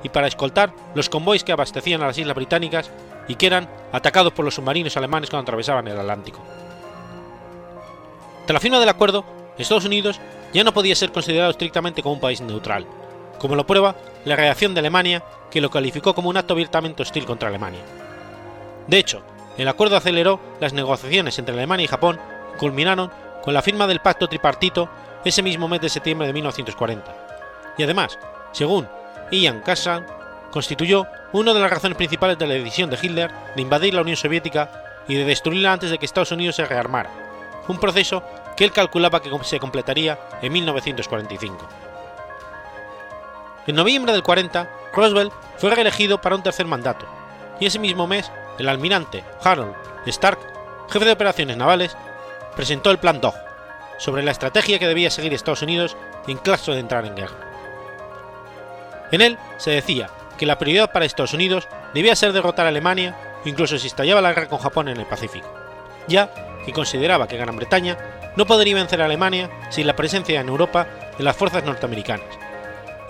y 0.04 0.10
para 0.10 0.28
escoltar 0.28 0.72
los 0.94 1.10
convoys 1.10 1.44
que 1.44 1.52
abastecían 1.52 2.02
a 2.02 2.08
las 2.08 2.18
islas 2.18 2.36
británicas 2.36 2.92
y 3.28 3.36
que 3.36 3.48
eran 3.48 3.68
atacados 3.92 4.34
por 4.34 4.46
los 4.46 4.56
submarinos 4.56 4.96
alemanes 4.96 5.30
cuando 5.30 5.44
atravesaban 5.44 5.88
el 5.88 6.00
Atlántico. 6.00 6.40
Tras 8.46 8.54
la 8.54 8.60
firma 8.60 8.80
del 8.80 8.90
acuerdo, 8.90 9.26
Estados 9.58 9.86
Unidos 9.86 10.20
ya 10.54 10.64
no 10.64 10.74
podía 10.74 10.96
ser 10.96 11.12
considerado 11.12 11.52
estrictamente 11.52 12.02
como 12.02 12.16
un 12.16 12.22
país 12.22 12.42
neutral, 12.42 12.86
como 13.40 13.56
lo 13.56 13.68
prueba 13.68 13.96
la 14.26 14.36
reacción 14.36 14.74
de 14.74 14.80
Alemania, 14.80 15.24
que 15.52 15.62
lo 15.62 15.70
calificó 15.70 16.14
como 16.14 16.30
un 16.30 16.38
acto 16.38 16.54
abiertamente 16.54 17.02
hostil 17.02 17.26
contra 17.26 17.50
Alemania. 17.50 17.82
De 18.88 18.98
hecho, 18.98 19.22
el 19.58 19.68
acuerdo 19.68 19.98
aceleró 19.98 20.40
las 20.60 20.74
negociaciones 20.74 21.38
entre 21.40 21.56
Alemania 21.56 21.86
y 21.86 21.88
Japón 21.88 22.20
y 22.54 22.58
culminaron 22.58 23.12
con 23.44 23.54
la 23.54 23.62
firma 23.62 23.88
del 23.88 24.02
pacto 24.02 24.28
tripartito 24.28 24.90
ese 25.26 25.42
mismo 25.42 25.68
mes 25.68 25.82
de 25.82 25.90
septiembre 25.90 26.28
de 26.28 26.34
1940. 26.34 27.16
Y 27.78 27.84
además, 27.84 28.18
según 28.52 28.88
Ian 29.32 29.62
Kassan, 29.62 30.06
constituyó 30.52 31.08
una 31.34 31.54
de 31.54 31.60
las 31.60 31.70
razones 31.70 31.98
principales 31.98 32.38
de 32.38 32.48
la 32.48 32.54
decisión 32.54 32.90
de 32.90 32.98
Hitler 33.02 33.32
de 33.56 33.62
invadir 33.62 33.94
la 33.94 34.02
Unión 34.02 34.18
Soviética 34.18 35.04
y 35.08 35.16
de 35.16 35.26
destruirla 35.26 35.74
antes 35.74 35.92
de 35.92 35.98
que 35.98 36.06
Estados 36.06 36.32
Unidos 36.32 36.56
se 36.56 36.66
rearmara, 36.66 37.10
un 37.68 37.80
proceso 37.80 38.24
que 38.58 38.66
él 38.66 38.74
calculaba 38.74 39.22
que 39.22 39.32
se 39.44 39.60
completaría 39.60 40.20
en 40.42 40.52
1945. 40.52 41.68
En 43.68 43.76
noviembre 43.76 44.12
del 44.12 44.24
40, 44.24 44.70
Roosevelt 44.94 45.32
fue 45.58 45.74
reelegido 45.74 46.20
para 46.20 46.36
un 46.36 46.44
tercer 46.44 46.66
mandato, 46.66 47.06
y 47.60 47.68
ese 47.68 47.80
mismo 47.80 48.08
mes, 48.08 48.32
el 48.58 48.68
almirante 48.68 49.24
Harold 49.44 49.76
Stark, 50.08 50.40
jefe 50.90 51.06
de 51.06 51.12
operaciones 51.12 51.56
navales, 51.56 51.96
presentó 52.56 52.90
el 52.92 52.98
Plan 52.98 53.22
Dog, 53.22 53.36
sobre 53.98 54.24
la 54.24 54.32
estrategia 54.32 54.80
que 54.80 54.88
debía 54.88 55.12
seguir 55.12 55.34
Estados 55.34 55.62
Unidos 55.62 55.96
en 56.28 56.38
caso 56.38 56.72
de 56.72 56.80
entrar 56.80 57.06
en 57.06 57.16
guerra. 57.16 57.38
En 59.12 59.22
él 59.22 59.38
se 59.58 59.72
decía 59.72 60.10
que 60.38 60.46
la 60.46 60.58
prioridad 60.58 60.92
para 60.92 61.06
Estados 61.06 61.34
Unidos 61.34 61.68
debía 61.94 62.16
ser 62.16 62.34
derrotar 62.34 62.66
a 62.66 62.70
Alemania, 62.70 63.16
incluso 63.46 63.78
si 63.78 63.88
estallaba 63.88 64.22
la 64.22 64.34
guerra 64.34 64.50
con 64.50 64.60
Japón 64.60 64.88
en 64.88 64.98
el 64.98 65.06
Pacífico, 65.06 65.48
ya 66.08 66.32
que 66.66 66.74
consideraba 66.74 67.28
que 67.28 67.38
Gran 67.38 67.56
Bretaña 67.56 67.98
no 68.38 68.46
podría 68.46 68.76
vencer 68.76 69.02
a 69.02 69.06
Alemania 69.06 69.50
sin 69.70 69.88
la 69.88 69.96
presencia 69.96 70.40
en 70.40 70.48
Europa 70.48 70.88
de 71.18 71.24
las 71.24 71.36
fuerzas 71.36 71.66
norteamericanas, 71.66 72.28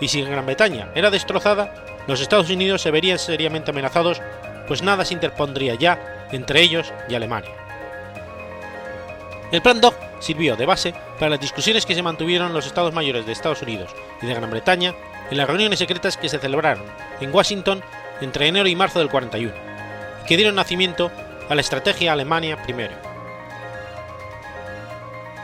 y 0.00 0.08
si 0.08 0.22
Gran 0.22 0.46
Bretaña 0.46 0.88
era 0.94 1.10
destrozada, 1.10 1.74
los 2.06 2.20
Estados 2.20 2.50
Unidos 2.50 2.82
se 2.82 2.90
verían 2.90 3.18
seriamente 3.18 3.70
amenazados, 3.70 4.22
pues 4.66 4.82
nada 4.82 5.04
se 5.04 5.14
interpondría 5.14 5.74
ya 5.74 6.26
entre 6.32 6.62
ellos 6.62 6.92
y 7.08 7.14
Alemania. 7.14 7.50
El 9.52 9.62
Plan 9.62 9.80
Dog 9.80 9.94
sirvió 10.18 10.56
de 10.56 10.66
base 10.66 10.94
para 11.18 11.30
las 11.30 11.40
discusiones 11.40 11.86
que 11.86 11.94
se 11.94 12.02
mantuvieron 12.02 12.52
los 12.52 12.66
Estados 12.66 12.92
Mayores 12.92 13.26
de 13.26 13.32
Estados 13.32 13.62
Unidos 13.62 13.90
y 14.22 14.26
de 14.26 14.34
Gran 14.34 14.50
Bretaña 14.50 14.94
en 15.30 15.36
las 15.36 15.46
reuniones 15.46 15.78
secretas 15.78 16.16
que 16.16 16.28
se 16.28 16.38
celebraron 16.38 16.84
en 17.20 17.34
Washington 17.34 17.82
entre 18.20 18.48
enero 18.48 18.68
y 18.68 18.76
marzo 18.76 18.98
del 18.98 19.10
41, 19.10 19.52
que 20.26 20.36
dieron 20.36 20.54
nacimiento 20.54 21.10
a 21.48 21.54
la 21.54 21.60
estrategia 21.60 22.12
Alemania 22.12 22.62
primero. 22.62 23.07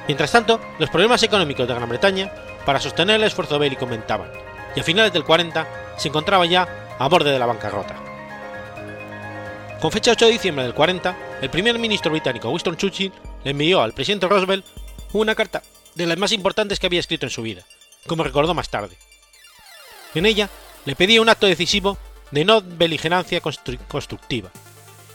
Mientras 0.06 0.32
tanto, 0.32 0.60
los 0.78 0.90
problemas 0.90 1.22
económicos 1.22 1.66
de 1.66 1.74
Gran 1.74 1.88
Bretaña 1.88 2.32
para 2.66 2.80
sostener 2.80 3.16
el 3.16 3.24
esfuerzo 3.24 3.58
bélico 3.58 3.84
aumentaban, 3.84 4.30
y 4.76 4.80
a 4.80 4.84
finales 4.84 5.12
del 5.12 5.24
40 5.24 5.66
se 5.96 6.08
encontraba 6.08 6.46
ya 6.46 6.96
a 6.98 7.08
borde 7.08 7.30
de 7.30 7.38
la 7.38 7.46
bancarrota. 7.46 7.96
Con 9.80 9.92
fecha 9.92 10.12
8 10.12 10.26
de 10.26 10.32
diciembre 10.32 10.64
del 10.64 10.74
40, 10.74 11.16
el 11.42 11.50
primer 11.50 11.78
ministro 11.78 12.10
británico 12.10 12.50
Winston 12.50 12.76
Churchill 12.76 13.12
le 13.44 13.50
envió 13.50 13.82
al 13.82 13.92
presidente 13.92 14.26
Roosevelt 14.26 14.64
una 15.12 15.34
carta 15.34 15.62
de 15.94 16.06
las 16.06 16.18
más 16.18 16.32
importantes 16.32 16.80
que 16.80 16.86
había 16.86 17.00
escrito 17.00 17.26
en 17.26 17.30
su 17.30 17.42
vida, 17.42 17.64
como 18.06 18.24
recordó 18.24 18.54
más 18.54 18.68
tarde. 18.68 18.96
En 20.14 20.26
ella 20.26 20.48
le 20.84 20.96
pedía 20.96 21.20
un 21.20 21.28
acto 21.28 21.46
decisivo 21.46 21.98
de 22.30 22.44
no 22.44 22.62
beligerancia 22.62 23.40
constructiva, 23.40 24.50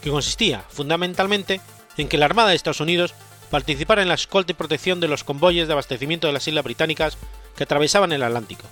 que 0.02 0.10
consistía 0.10 0.64
fundamentalmente 0.70 1.62
en 1.98 2.08
que 2.08 2.18
la 2.18 2.26
Armada 2.26 2.50
de 2.50 2.56
Estados 2.56 2.80
Unidos 2.80 3.14
participara 3.50 4.02
en 4.02 4.08
la 4.08 4.14
escolta 4.14 4.52
y 4.52 4.56
protección 4.56 5.00
de 5.00 5.08
los 5.08 5.24
convoyes 5.24 5.68
de 5.68 5.74
abastecimiento 5.74 6.28
de 6.28 6.34
las 6.34 6.48
islas 6.48 6.64
británicas 6.64 7.18
que 7.56 7.64
atravesaban 7.64 8.12
el 8.12 8.24
Atlántico 8.24 8.66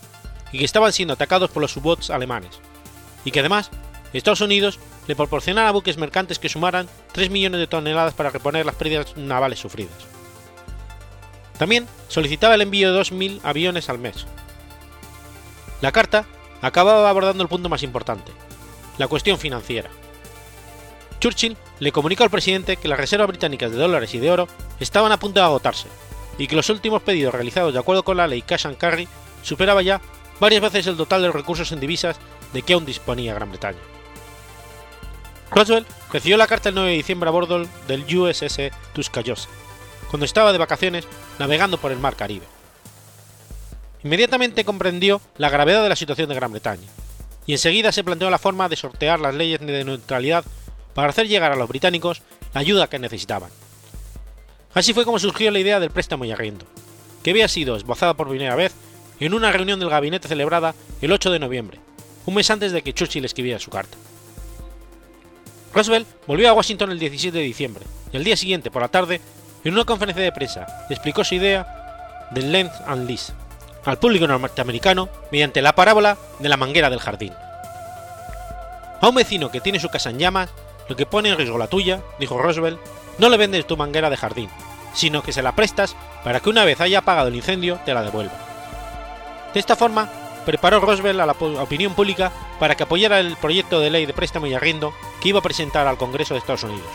y 0.52 0.60
que 0.60 0.66
estaban 0.66 0.94
siendo 0.94 1.14
atacados 1.14 1.50
por 1.50 1.62
los 1.62 1.76
U-boats 1.76 2.10
alemanes, 2.10 2.60
y 3.26 3.32
que 3.32 3.42
además 3.42 3.70
Estados 4.14 4.42
Unidos 4.42 4.80
le 5.08 5.16
proporcionara 5.16 5.72
buques 5.72 5.98
mercantes 5.98 6.40
que 6.40 6.50
sumaran 6.50 6.88
3 7.12 7.30
millones 7.30 7.60
de 7.60 7.68
toneladas 7.68 8.14
para 8.14 8.30
reponer 8.30 8.66
las 8.66 8.76
pérdidas 8.76 9.18
navales 9.18 9.60
sufridas. 9.60 10.08
También 11.58 11.88
solicitaba 12.08 12.56
el 12.56 12.62
envío 12.62 12.94
de 12.94 13.00
2.000 13.00 13.42
aviones 13.44 13.90
al 13.90 14.00
mes. 14.00 14.26
La 15.82 15.92
carta 15.92 16.26
acababa 16.62 17.10
abordando 17.10 17.44
el 17.44 17.50
punto 17.50 17.70
más 17.70 17.84
importante, 17.84 18.32
la 18.98 19.08
cuestión 19.08 19.38
financiera. 19.38 19.90
Churchill 21.20 21.58
le 21.80 21.92
comunicó 21.92 22.24
al 22.24 22.30
presidente 22.30 22.78
que 22.78 22.88
las 22.88 23.00
reservas 23.00 23.28
británicas 23.28 23.72
de 23.72 23.78
dólares 23.78 24.14
y 24.14 24.20
de 24.20 24.32
oro 24.32 24.48
estaban 24.80 25.12
a 25.12 25.20
punto 25.20 25.40
de 25.40 25.46
agotarse 25.46 25.88
y 26.38 26.48
que 26.48 26.56
los 26.56 26.70
últimos 26.70 27.02
pedidos 27.02 27.34
realizados 27.34 27.74
de 27.74 27.80
acuerdo 27.80 28.04
con 28.04 28.18
la 28.18 28.28
ley 28.28 28.42
Cash 28.42 28.68
and 28.68 28.78
Carry 28.78 29.08
superaba 29.42 29.82
ya 29.82 30.02
varias 30.40 30.62
veces 30.62 30.88
el 30.88 30.98
total 30.98 31.22
de 31.22 31.28
los 31.28 31.36
recursos 31.36 31.72
en 31.72 31.80
divisas 31.80 32.18
de 32.54 32.62
que 32.62 32.74
aún 32.74 32.86
disponía 32.86 33.34
Gran 33.34 33.50
Bretaña. 33.50 33.80
Roosevelt 35.52 35.88
recibió 36.12 36.38
la 36.38 36.48
carta 36.48 36.70
el 36.70 36.76
9 36.76 36.92
de 36.92 36.98
diciembre 36.98 37.30
a 37.30 37.32
bordo 37.32 37.66
del 37.88 38.18
USS 38.18 38.72
Tuscaloosa, 38.94 39.50
cuando 40.10 40.26
estaba 40.26 40.52
de 40.52 40.58
vacaciones 40.58 41.08
navegando 41.40 41.78
por 41.78 41.92
el 41.92 42.00
mar 42.00 42.16
Caribe. 42.16 42.46
inmediatamente 44.04 44.66
comprendió 44.66 45.22
la 45.38 45.50
gravedad 45.50 45.84
de 45.84 45.90
la 45.90 45.96
situación 45.96 46.30
de 46.30 46.36
Gran 46.36 46.52
Bretaña, 46.52 46.88
y 47.46 47.54
enseguida 47.54 47.92
se 47.92 48.04
planteó 48.04 48.30
la 48.30 48.38
forma 48.38 48.70
de 48.70 48.76
sortear 48.76 49.20
las 49.20 49.34
leyes 49.34 49.60
de 49.62 49.84
neutralidad 49.84 50.44
para 50.98 51.10
hacer 51.10 51.28
llegar 51.28 51.52
a 51.52 51.56
los 51.56 51.70
británicos 51.70 52.24
la 52.56 52.62
ayuda 52.62 52.88
que 52.88 52.98
necesitaban. 52.98 53.52
Así 54.74 54.96
fue 54.96 55.06
como 55.06 55.20
surgió 55.20 55.52
la 55.52 55.60
idea 55.60 55.80
del 55.80 55.92
préstamo 55.92 56.26
y 56.26 56.32
arriendo, 56.32 56.66
que 57.22 57.30
había 57.30 57.48
sido 57.48 57.76
esbozada 57.76 58.16
por 58.16 58.28
primera 58.28 58.56
vez 58.56 58.74
en 59.20 59.36
una 59.36 59.52
reunión 59.52 59.80
del 59.80 59.92
gabinete 59.92 60.28
celebrada 60.28 60.74
el 61.00 61.12
8 61.12 61.30
de 61.30 61.38
noviembre, 61.38 61.80
un 62.26 62.34
mes 62.34 62.50
antes 62.50 62.72
de 62.72 62.82
que 62.82 62.94
Churchill 62.94 63.26
escribiera 63.26 63.60
su 63.60 63.70
carta. 63.70 63.96
Roosevelt 65.72 66.08
volvió 66.26 66.50
a 66.50 66.54
Washington 66.54 66.90
el 66.90 66.98
17 66.98 67.38
de 67.38 67.44
diciembre 67.44 67.86
y 68.12 68.18
al 68.18 68.24
día 68.24 68.36
siguiente, 68.36 68.72
por 68.72 68.82
la 68.82 68.88
tarde, 68.88 69.22
en 69.64 69.74
una 69.76 69.86
conferencia 69.86 70.24
de 70.24 70.32
prensa, 70.32 70.66
explicó 70.90 71.24
su 71.24 71.36
idea 71.36 72.28
del 72.32 72.52
Length 72.52 72.74
and 72.88 73.08
Lease 73.08 73.34
al 73.86 74.00
público 74.00 74.26
norteamericano 74.26 75.10
mediante 75.32 75.62
la 75.62 75.76
parábola 75.76 76.18
de 76.40 76.50
la 76.50 76.58
manguera 76.58 76.90
del 76.90 77.02
jardín. 77.02 77.34
A 79.00 79.08
un 79.08 79.14
vecino 79.14 79.52
que 79.52 79.62
tiene 79.62 79.80
su 79.80 79.90
casa 79.90 80.10
en 80.10 80.18
llamas, 80.18 80.50
lo 80.88 80.96
que 80.96 81.06
pone 81.06 81.30
en 81.30 81.38
riesgo 81.38 81.58
la 81.58 81.68
tuya, 81.68 82.02
dijo 82.20 82.38
Roosevelt, 82.38 82.80
no 83.18 83.30
le 83.30 83.38
vendes 83.38 83.68
tu 83.68 83.78
manguera 83.78 84.10
de 84.10 84.18
jardín, 84.18 84.50
sino 84.94 85.22
que 85.22 85.34
se 85.34 85.42
la 85.42 85.54
prestas 85.54 85.96
para 86.24 86.40
que 86.40 86.50
una 86.50 86.66
vez 86.66 86.82
haya 86.82 87.00
apagado 87.00 87.28
el 87.28 87.36
incendio 87.36 87.80
te 87.86 87.94
la 87.94 88.04
devuelva. 88.04 88.34
De 89.54 89.60
esta 89.60 89.76
forma, 89.76 90.10
preparó 90.46 90.80
Roosevelt 90.80 91.20
a 91.20 91.26
la 91.26 91.36
opinión 91.62 91.94
pública 91.94 92.32
para 92.60 92.76
que 92.76 92.84
apoyara 92.84 93.20
el 93.20 93.36
proyecto 93.38 93.80
de 93.80 93.90
ley 93.90 94.06
de 94.06 94.14
préstamo 94.14 94.48
y 94.48 94.54
arriendo 94.54 94.94
que 95.22 95.30
iba 95.30 95.40
a 95.40 95.44
presentar 95.44 95.88
al 95.88 95.98
Congreso 95.98 96.34
de 96.34 96.40
Estados 96.40 96.64
Unidos. 96.64 96.88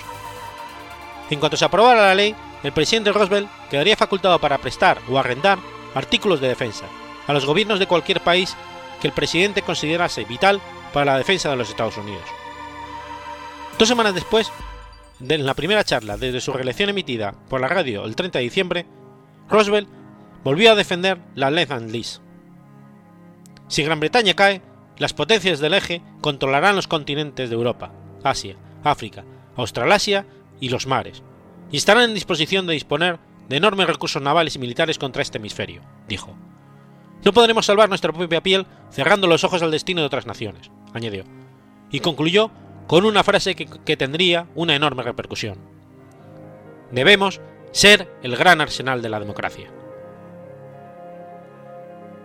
En 1.30 1.38
cuanto 1.38 1.56
se 1.56 1.64
aprobara 1.64 2.08
la 2.08 2.14
ley, 2.14 2.34
el 2.62 2.72
presidente 2.72 3.12
Roosevelt 3.12 3.49
quedaría 3.70 3.96
facultado 3.96 4.38
para 4.38 4.58
prestar 4.58 5.00
o 5.11 5.18
arrendar 5.18 5.58
artículos 5.94 6.40
de 6.40 6.49
defensa 6.49 6.87
a 7.26 7.32
los 7.32 7.44
gobiernos 7.44 7.78
de 7.78 7.87
cualquier 7.87 8.20
país 8.20 8.56
que 9.00 9.08
el 9.08 9.12
presidente 9.12 9.62
considerase 9.62 10.25
vital 10.25 10.61
para 10.92 11.12
la 11.12 11.18
defensa 11.18 11.50
de 11.50 11.56
los 11.56 11.68
Estados 11.68 11.96
Unidos. 11.96 12.25
Dos 13.82 13.88
semanas 13.88 14.14
después, 14.14 14.52
en 15.28 15.44
la 15.44 15.54
primera 15.54 15.82
charla 15.82 16.16
desde 16.16 16.40
su 16.40 16.52
reelección 16.52 16.90
emitida 16.90 17.34
por 17.48 17.60
la 17.60 17.66
radio 17.66 18.04
el 18.04 18.14
30 18.14 18.38
de 18.38 18.44
diciembre, 18.44 18.86
Roosevelt 19.50 19.88
volvió 20.44 20.70
a 20.70 20.76
defender 20.76 21.18
la 21.34 21.50
Lend 21.50 21.72
and 21.72 21.90
Lease. 21.90 22.20
Si 23.66 23.82
Gran 23.82 23.98
Bretaña 23.98 24.34
cae, 24.34 24.62
las 24.98 25.14
potencias 25.14 25.58
del 25.58 25.74
eje 25.74 26.00
controlarán 26.20 26.76
los 26.76 26.86
continentes 26.86 27.50
de 27.50 27.56
Europa, 27.56 27.90
Asia, 28.22 28.54
África, 28.84 29.24
Australasia 29.56 30.26
y 30.60 30.68
los 30.68 30.86
mares, 30.86 31.24
y 31.72 31.76
estarán 31.76 32.04
en 32.04 32.14
disposición 32.14 32.68
de 32.68 32.74
disponer 32.74 33.18
de 33.48 33.56
enormes 33.56 33.88
recursos 33.88 34.22
navales 34.22 34.54
y 34.54 34.60
militares 34.60 34.96
contra 34.96 35.22
este 35.22 35.38
hemisferio, 35.38 35.82
dijo. 36.06 36.36
No 37.24 37.32
podremos 37.32 37.66
salvar 37.66 37.88
nuestra 37.88 38.12
propia 38.12 38.44
piel 38.44 38.64
cerrando 38.92 39.26
los 39.26 39.42
ojos 39.42 39.60
al 39.60 39.72
destino 39.72 40.02
de 40.02 40.06
otras 40.06 40.26
naciones, 40.26 40.70
añadió, 40.94 41.24
y 41.90 41.98
concluyó 41.98 42.52
con 42.86 43.04
una 43.04 43.24
frase 43.24 43.54
que, 43.54 43.96
tendría 43.96 44.46
una 44.54 44.74
enorme 44.74 45.02
repercusión. 45.02 45.58
Debemos 46.90 47.40
ser 47.70 48.08
el 48.22 48.36
gran 48.36 48.60
arsenal 48.60 49.00
de 49.02 49.08
la 49.08 49.20
democracia. 49.20 49.70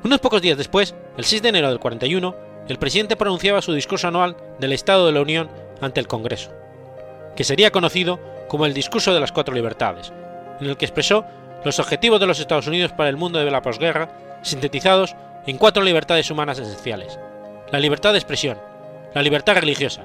Unos 0.03 0.19
pocos 0.19 0.41
días 0.41 0.57
después, 0.57 0.95
el 1.17 1.25
6 1.25 1.41
de 1.41 1.49
enero 1.49 1.69
del 1.69 1.79
41, 1.79 2.35
el 2.67 2.79
presidente 2.79 3.15
pronunciaba 3.15 3.61
su 3.61 3.73
discurso 3.73 4.07
anual 4.07 4.35
del 4.59 4.73
Estado 4.73 5.05
de 5.05 5.13
la 5.13 5.21
Unión 5.21 5.49
ante 5.81 5.99
el 5.99 6.07
Congreso, 6.07 6.51
que 7.35 7.43
sería 7.43 7.71
conocido 7.71 8.19
como 8.47 8.65
el 8.65 8.73
Discurso 8.73 9.13
de 9.13 9.19
las 9.19 9.31
Cuatro 9.31 9.55
Libertades, 9.55 10.11
en 10.59 10.67
el 10.67 10.77
que 10.77 10.85
expresó 10.85 11.25
los 11.63 11.79
objetivos 11.79 12.19
de 12.19 12.27
los 12.27 12.39
Estados 12.39 12.67
Unidos 12.67 12.91
para 12.91 13.09
el 13.09 13.17
mundo 13.17 13.39
de 13.39 13.51
la 13.51 13.61
posguerra, 13.61 14.09
sintetizados 14.41 15.15
en 15.45 15.57
cuatro 15.57 15.83
libertades 15.83 16.29
humanas 16.29 16.59
esenciales. 16.59 17.19
La 17.71 17.79
libertad 17.79 18.11
de 18.11 18.19
expresión, 18.19 18.57
la 19.13 19.21
libertad 19.21 19.55
religiosa, 19.55 20.03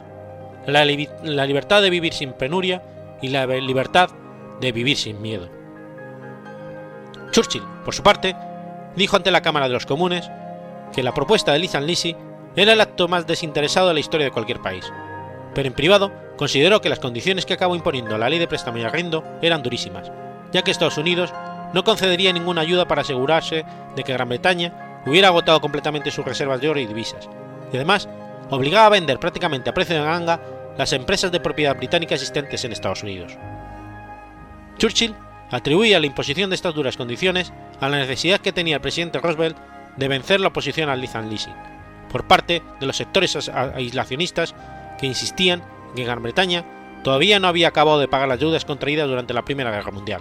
la, 0.66 0.84
libertad 0.84 1.82
de 1.82 1.90
vivir 1.90 2.12
sin 2.12 2.32
penuria 2.32 2.82
y 3.20 3.28
la 3.28 3.46
libertad 3.46 4.10
de 4.60 4.72
vivir 4.72 4.96
sin 4.96 5.20
miedo. 5.20 5.48
Churchill, 7.30 7.62
por 7.84 7.94
su 7.94 8.02
parte, 8.02 8.36
dijo 8.96 9.16
ante 9.16 9.30
la 9.30 9.42
Cámara 9.42 9.66
de 9.66 9.74
los 9.74 9.86
Comunes 9.86 10.30
que 10.94 11.02
la 11.02 11.14
propuesta 11.14 11.52
de 11.52 11.58
Lizan 11.58 11.86
Lisi 11.86 12.14
era 12.54 12.74
el 12.74 12.80
acto 12.80 13.08
más 13.08 13.26
desinteresado 13.26 13.88
de 13.88 13.94
la 13.94 14.00
historia 14.00 14.26
de 14.26 14.32
cualquier 14.32 14.60
país, 14.60 14.92
pero 15.54 15.66
en 15.66 15.74
privado 15.74 16.12
consideró 16.36 16.80
que 16.80 16.90
las 16.90 16.98
condiciones 16.98 17.46
que 17.46 17.54
acabó 17.54 17.74
imponiendo 17.74 18.18
la 18.18 18.28
ley 18.28 18.38
de 18.38 18.48
préstamo 18.48 18.78
y 18.78 18.82
arriendo 18.82 19.24
eran 19.40 19.62
durísimas, 19.62 20.12
ya 20.52 20.62
que 20.62 20.70
Estados 20.70 20.98
Unidos 20.98 21.32
no 21.72 21.84
concedería 21.84 22.32
ninguna 22.32 22.60
ayuda 22.60 22.86
para 22.86 23.00
asegurarse 23.00 23.64
de 23.96 24.04
que 24.04 24.12
Gran 24.12 24.28
Bretaña 24.28 25.00
hubiera 25.06 25.28
agotado 25.28 25.60
completamente 25.60 26.10
sus 26.10 26.24
reservas 26.24 26.60
de 26.60 26.68
oro 26.68 26.80
y 26.80 26.86
divisas, 26.86 27.28
y 27.72 27.76
además 27.76 28.08
obligaba 28.56 28.86
a 28.86 28.90
vender 28.90 29.18
prácticamente 29.18 29.70
a 29.70 29.74
precio 29.74 29.96
de 29.96 30.02
ganga 30.02 30.40
las 30.76 30.92
empresas 30.92 31.32
de 31.32 31.40
propiedad 31.40 31.76
británica 31.76 32.14
existentes 32.14 32.64
en 32.64 32.72
Estados 32.72 33.02
Unidos. 33.02 33.36
Churchill 34.78 35.14
atribuía 35.50 36.00
la 36.00 36.06
imposición 36.06 36.50
de 36.50 36.56
estas 36.56 36.74
duras 36.74 36.96
condiciones 36.96 37.52
a 37.80 37.88
la 37.88 37.98
necesidad 37.98 38.40
que 38.40 38.52
tenía 38.52 38.76
el 38.76 38.80
presidente 38.80 39.20
Roosevelt 39.20 39.56
de 39.96 40.08
vencer 40.08 40.40
la 40.40 40.48
oposición 40.48 40.88
al 40.88 41.00
Lizan 41.00 41.30
Leasing, 41.30 41.54
por 42.10 42.26
parte 42.26 42.62
de 42.80 42.86
los 42.86 42.96
sectores 42.96 43.36
aislacionistas 43.48 44.54
que 44.98 45.06
insistían 45.06 45.62
en 45.90 45.94
que 45.94 46.04
Gran 46.04 46.22
Bretaña 46.22 46.64
todavía 47.02 47.40
no 47.40 47.48
había 47.48 47.68
acabado 47.68 48.00
de 48.00 48.08
pagar 48.08 48.28
las 48.28 48.40
deudas 48.40 48.64
contraídas 48.64 49.08
durante 49.08 49.34
la 49.34 49.44
Primera 49.44 49.70
Guerra 49.70 49.90
Mundial. 49.90 50.20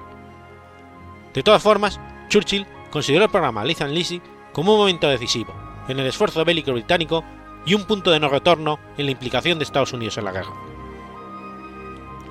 De 1.33 1.43
todas 1.43 1.61
formas, 1.61 1.99
Churchill 2.29 2.65
consideró 2.91 3.25
el 3.25 3.31
programa 3.31 3.63
Lizan 3.63 3.93
Lisi 3.93 4.21
como 4.53 4.73
un 4.73 4.79
momento 4.79 5.07
decisivo 5.07 5.53
en 5.87 5.99
el 5.99 6.07
esfuerzo 6.07 6.43
bélico 6.45 6.73
británico 6.73 7.23
y 7.65 7.73
un 7.73 7.85
punto 7.85 8.11
de 8.11 8.19
no 8.19 8.29
retorno 8.29 8.79
en 8.97 9.05
la 9.05 9.11
implicación 9.11 9.59
de 9.59 9.63
Estados 9.63 9.93
Unidos 9.93 10.17
en 10.17 10.25
la 10.25 10.31
guerra. 10.31 10.53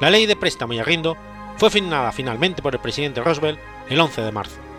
La 0.01 0.11
ley 0.11 0.27
de 0.27 0.37
préstamo 0.37 0.73
y 0.73 0.79
arriendo 0.79 1.17
fue 1.57 1.71
firmada 1.71 2.11
finalmente 2.13 2.63
por 2.63 2.75
el 2.75 2.81
presidente 2.81 3.23
Roosevelt 3.23 3.61
el 3.89 4.01
11 4.01 4.23
de 4.23 4.33
marzo. 4.33 4.70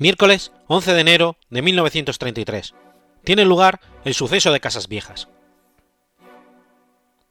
'Miércoles 0.00 0.50
11 0.66 0.94
de 0.94 1.00
enero 1.02 1.36
de 1.50 1.60
1933. 1.60 2.74
Tiene 3.22 3.44
lugar 3.44 3.80
el 4.06 4.14
suceso 4.14 4.50
de 4.50 4.58
Casas 4.58 4.88
Viejas. 4.88 5.28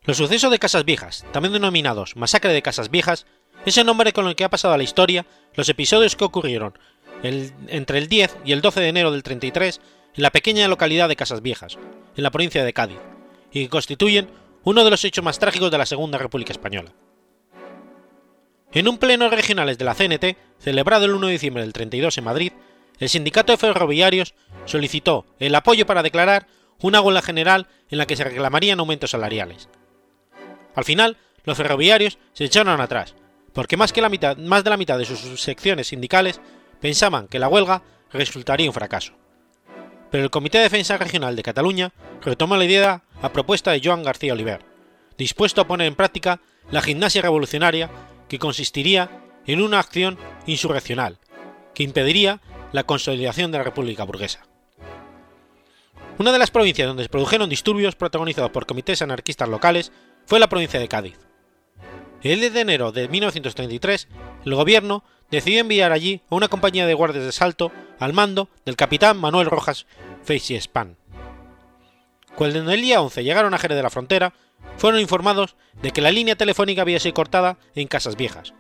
Los 0.03 0.17
sucesos 0.17 0.51
de 0.51 0.60
Casas 0.60 0.86
Viejas, 0.86 1.25
también 1.32 1.53
denominados 1.53 2.15
Masacre 2.15 2.53
de 2.53 2.62
Casas 2.62 2.91
Viejas, 2.91 3.25
es 3.65 3.75
el 3.79 3.88
nombre 3.88 4.13
con 4.13 4.27
el 4.27 4.36
que 4.36 4.43
ha 4.43 4.51
pasado 4.51 4.75
a 4.75 4.77
la 4.77 4.84
historia 4.84 5.25
los 5.55 5.67
episodios 5.67 6.15
que 6.15 6.25
ocurrieron 6.25 6.77
entre 7.23 7.97
el 7.97 8.08
10 8.08 8.38
y 8.45 8.51
el 8.51 8.62
12 8.62 8.82
de 8.82 8.88
enero 8.88 9.12
del 9.12 9.23
33 9.23 9.82
en 10.15 10.21
la 10.21 10.29
pequeña 10.29 10.67
localidad 10.67 11.10
de 11.10 11.15
Casas 11.15 11.41
Viejas, 11.41 11.79
en 12.15 12.23
la 12.23 12.29
provincia 12.29 12.63
de 12.63 12.73
Cádiz, 12.73 12.99
y 13.51 13.63
que 13.63 13.69
constituyen 13.69 14.29
uno 14.63 14.84
de 14.84 14.91
los 14.91 15.03
hechos 15.03 15.25
más 15.25 15.39
trágicos 15.39 15.71
de 15.71 15.77
la 15.79 15.88
Segunda 15.88 16.19
República 16.19 16.53
Española. 16.53 16.93
En 18.71 18.88
un 18.88 18.99
pleno 18.99 19.29
regionales 19.29 19.77
de 19.79 19.86
la 19.86 19.95
CNT, 19.95 20.38
celebrado 20.60 21.05
el 21.05 21.13
1 21.15 21.27
de 21.27 21.34
diciembre 21.34 21.63
del 21.63 21.73
32 21.73 22.17
en 22.17 22.23
Madrid, 22.23 22.53
el 22.99 23.10
sindicato 23.10 23.51
de 23.51 23.58
ferroviarios 23.58 24.36
solicitó 24.65 25.25
el 25.39 25.55
apoyo 25.55 25.88
para 25.88 26.03
declarar 26.03 26.45
una 26.82 27.01
huelga 27.01 27.23
general 27.23 27.67
en 27.89 27.97
la 27.97 28.05
que 28.05 28.15
se 28.15 28.23
reclamarían 28.23 28.79
aumentos 28.79 29.12
salariales. 29.12 29.69
Al 30.75 30.84
final, 30.84 31.17
los 31.45 31.58
ferroviarios 31.58 32.19
se 32.34 32.45
echaron 32.45 32.79
atrás, 32.79 33.15
porque 33.53 33.75
más, 33.75 33.91
que 33.91 34.01
la 34.01 34.10
mitad, 34.10 34.38
más 34.38 34.63
de 34.63 34.69
la 34.69 34.77
mitad 34.77 34.99
de 34.99 35.05
sus 35.05 35.41
secciones 35.41 35.88
sindicales 35.88 36.39
pensaban 36.79 37.27
que 37.27 37.39
la 37.39 37.47
huelga 37.47 37.82
resultaría 38.12 38.69
un 38.69 38.73
fracaso. 38.73 39.13
Pero 40.12 40.23
el 40.23 40.29
Comité 40.29 40.60
de 40.60 40.65
Defensa 40.65 40.97
Regional 40.97 41.36
de 41.36 41.43
Cataluña 41.43 41.91
retomó 42.21 42.55
la 42.55 42.65
idea 42.65 43.03
a 43.21 43.34
propuesta 43.34 43.71
de 43.71 43.82
Joan 43.84 44.03
García 44.03 44.34
Oliver, 44.34 44.62
dispuesto 45.17 45.62
a 45.62 45.67
poner 45.67 45.88
en 45.88 45.95
práctica 45.95 46.39
la 46.71 46.81
gimnasia 46.81 47.21
revolucionaria 47.21 47.89
que 48.27 48.39
consistiría 48.39 49.09
en 49.45 49.61
una 49.61 49.79
acción 49.79 50.17
insurreccional, 50.45 51.17
que 51.73 51.83
impediría 51.83 52.41
la 52.71 52.83
consolidación 52.83 53.51
de 53.51 53.57
la 53.57 53.63
República 53.63 54.03
Burguesa. 54.03 54.45
Una 56.19 56.31
de 56.31 56.39
las 56.39 56.51
provincias 56.51 56.87
donde 56.87 57.03
se 57.03 57.09
produjeron 57.09 57.49
disturbios 57.49 57.95
protagonizados 57.95 58.51
por 58.51 58.65
comités 58.65 59.01
anarquistas 59.01 59.47
locales 59.47 59.91
fue 60.25 60.39
la 60.39 60.49
provincia 60.49 60.79
de 60.79 60.87
Cádiz. 60.87 61.17
El 62.21 62.41
10 62.41 62.53
de 62.53 62.59
enero 62.59 62.91
de 62.91 63.07
1933, 63.07 64.09
el 64.45 64.55
gobierno 64.55 65.05
decidió 65.31 65.61
enviar 65.61 65.93
allí 65.93 66.21
a 66.29 66.35
una 66.35 66.49
compañía 66.49 66.85
de 66.85 66.93
guardias 66.93 67.23
de 67.23 67.31
salto 67.31 67.71
al 67.99 68.13
mando 68.13 68.49
del 68.65 68.75
capitán 68.75 69.17
Manuel 69.17 69.47
Rojas 69.47 69.85
Feixiespan. 70.23 70.97
Cuando 72.35 72.71
el 72.71 72.81
día 72.81 73.01
11 73.01 73.23
llegaron 73.23 73.53
a 73.53 73.57
Jerez 73.57 73.77
de 73.77 73.83
la 73.83 73.89
Frontera, 73.89 74.33
fueron 74.77 74.99
informados 74.99 75.55
de 75.81 75.91
que 75.91 76.01
la 76.01 76.11
línea 76.11 76.35
telefónica 76.35 76.81
había 76.81 76.99
sido 76.99 77.13
cortada 77.13 77.57
en 77.75 77.87
Casas 77.87 78.15
Viejas, 78.15 78.53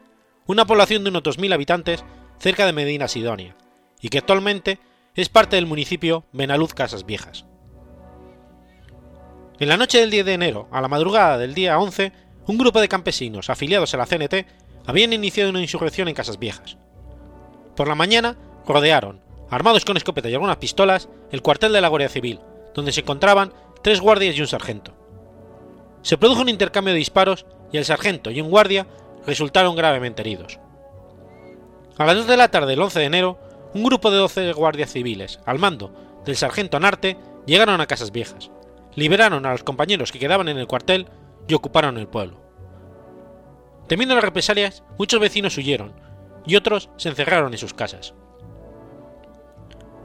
una 0.45 0.65
población 0.65 1.03
de 1.03 1.09
unos 1.09 1.23
2.000 1.23 1.53
habitantes 1.53 2.03
cerca 2.39 2.65
de 2.65 2.73
Medina 2.73 3.07
Sidonia, 3.07 3.55
y 4.01 4.09
que 4.09 4.17
actualmente 4.17 4.79
es 5.15 5.29
parte 5.29 5.55
del 5.55 5.65
municipio 5.65 6.25
Benaluz 6.31 6.73
Casas 6.73 7.05
Viejas. 7.05 7.45
En 9.59 9.67
la 9.67 9.77
noche 9.77 9.99
del 9.99 10.09
10 10.09 10.25
de 10.25 10.33
enero, 10.33 10.67
a 10.71 10.81
la 10.81 10.87
madrugada 10.87 11.37
del 11.37 11.53
día 11.53 11.77
11, 11.77 12.13
un 12.47 12.57
grupo 12.57 12.79
de 12.79 12.87
campesinos 12.87 13.49
afiliados 13.49 13.93
a 13.93 13.97
la 13.97 14.05
CNT 14.05 14.45
habían 14.87 15.13
iniciado 15.13 15.49
una 15.49 15.61
insurrección 15.61 16.07
en 16.07 16.15
Casas 16.15 16.39
Viejas. 16.39 16.77
Por 17.75 17.87
la 17.87 17.95
mañana, 17.95 18.37
rodearon, 18.65 19.21
armados 19.49 19.85
con 19.85 19.97
escopetas 19.97 20.31
y 20.31 20.33
algunas 20.33 20.57
pistolas, 20.57 21.09
el 21.31 21.41
cuartel 21.41 21.73
de 21.73 21.81
la 21.81 21.89
Guardia 21.89 22.09
Civil, 22.09 22.39
donde 22.73 22.91
se 22.91 23.01
encontraban 23.01 23.53
tres 23.81 24.01
guardias 24.01 24.35
y 24.35 24.41
un 24.41 24.47
sargento. 24.47 24.93
Se 26.01 26.17
produjo 26.17 26.41
un 26.41 26.49
intercambio 26.49 26.93
de 26.93 26.99
disparos 26.99 27.45
y 27.71 27.77
el 27.77 27.85
sargento 27.85 28.31
y 28.31 28.41
un 28.41 28.49
guardia 28.49 28.87
resultaron 29.25 29.75
gravemente 29.75 30.21
heridos. 30.21 30.59
A 31.97 32.05
las 32.05 32.15
2 32.15 32.27
de 32.27 32.37
la 32.37 32.49
tarde 32.49 32.71
del 32.71 32.81
11 32.81 32.99
de 32.99 33.05
enero, 33.05 33.39
un 33.73 33.83
grupo 33.83 34.09
de 34.09 34.17
12 34.17 34.53
guardias 34.53 34.91
civiles, 34.91 35.39
al 35.45 35.59
mando 35.59 35.93
del 36.25 36.37
sargento 36.37 36.79
Narte, 36.79 37.17
llegaron 37.45 37.81
a 37.81 37.87
Casas 37.87 38.11
Viejas, 38.11 38.51
liberaron 38.95 39.45
a 39.45 39.51
los 39.51 39.63
compañeros 39.63 40.11
que 40.11 40.19
quedaban 40.19 40.47
en 40.47 40.57
el 40.57 40.67
cuartel 40.67 41.07
y 41.47 41.53
ocuparon 41.53 41.97
el 41.97 42.07
pueblo. 42.07 42.39
Temiendo 43.87 44.15
las 44.15 44.23
represalias, 44.23 44.83
muchos 44.97 45.19
vecinos 45.19 45.57
huyeron 45.57 45.93
y 46.45 46.55
otros 46.55 46.89
se 46.97 47.09
encerraron 47.09 47.51
en 47.51 47.57
sus 47.57 47.73
casas. 47.73 48.13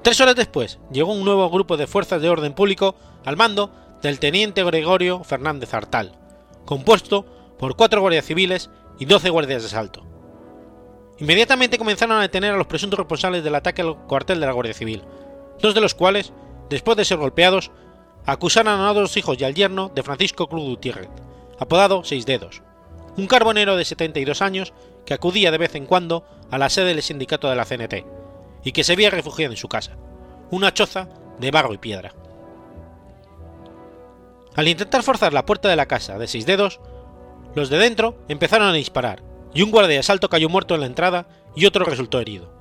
Tres 0.05 0.21
horas 0.21 0.37
después 0.37 0.79
llegó 0.93 1.15
un 1.15 1.25
nuevo 1.25 1.49
grupo 1.49 1.79
de 1.79 1.87
fuerzas 1.87 2.21
de 2.21 2.29
orden 2.29 2.53
público 2.53 2.95
al 3.25 3.39
mando 3.39 3.71
del 4.03 4.19
teniente 4.21 4.63
Gregorio 4.63 5.25
Fernández 5.25 5.73
Artal, 5.73 6.13
compuesto 6.67 7.25
por 7.59 7.75
cuatro 7.75 8.03
guardias 8.03 8.27
civiles 8.27 8.69
y 8.99 9.07
doce 9.07 9.31
guardias 9.31 9.63
de 9.63 9.69
asalto. 9.69 10.05
Inmediatamente 11.21 11.79
comenzaron 11.79 12.19
a 12.19 12.21
detener 12.21 12.53
a 12.53 12.59
los 12.59 12.67
presuntos 12.67 12.99
responsables 12.99 13.43
del 13.43 13.55
ataque 13.55 13.81
al 13.81 13.97
cuartel 14.07 14.41
de 14.41 14.47
la 14.47 14.53
Guardia 14.53 14.75
Civil, 14.75 15.05
dos 15.63 15.75
de 15.75 15.81
los 15.81 15.95
cuales, 15.95 16.35
después 16.69 16.99
de 16.99 17.07
ser 17.07 17.17
golpeados, 17.17 17.71
acusaron 18.27 18.83
a 18.83 18.93
dos 18.93 19.17
hijos 19.17 19.39
y 19.41 19.45
al 19.45 19.55
yerno 19.55 19.91
de 19.95 20.03
Francisco 20.03 20.49
Cruz 20.49 20.65
Gutiérrez, 20.65 21.09
apodado 21.59 22.05
Seis 22.05 22.27
Dedos, 22.27 22.61
un 23.17 23.27
carbonero 23.27 23.75
de 23.75 23.87
72 23.87 24.43
años 24.43 24.75
que 25.07 25.15
acudía 25.15 25.51
de 25.51 25.57
vez 25.57 25.75
en 25.77 25.87
cuando 25.87 26.27
a 26.51 26.59
la 26.59 26.69
sede 26.69 26.89
del 26.89 27.03
sindicato 27.03 27.49
de 27.49 27.57
la 27.57 27.65
CNT, 27.65 28.05
y 28.65 28.73
que 28.73 28.83
se 28.83 28.93
había 28.93 29.11
refugiado 29.11 29.53
en 29.53 29.59
su 29.59 29.69
casa, 29.69 29.93
una 30.51 30.73
choza 30.73 31.09
de 31.39 31.51
barro 31.51 31.75
y 31.75 31.79
piedra. 31.79 32.15
Al 34.57 34.69
intentar 34.69 35.03
forzar 35.03 35.33
la 35.33 35.47
puerta 35.47 35.69
de 35.69 35.77
la 35.77 35.87
casa 35.87 36.19
de 36.19 36.29
seis 36.29 36.47
dedos, 36.47 36.81
los 37.55 37.71
de 37.71 37.79
dentro 37.79 38.17
empezaron 38.29 38.69
a 38.69 38.73
disparar, 38.73 39.23
y 39.53 39.63
un 39.63 39.71
guardia 39.71 39.91
de 39.91 39.99
asalto 39.99 40.29
cayó 40.29 40.49
muerto 40.49 40.75
en 40.75 40.81
la 40.81 40.87
entrada 40.87 41.27
y 41.55 41.67
otro 41.67 41.85
resultó 41.85 42.21
herido. 42.21 42.53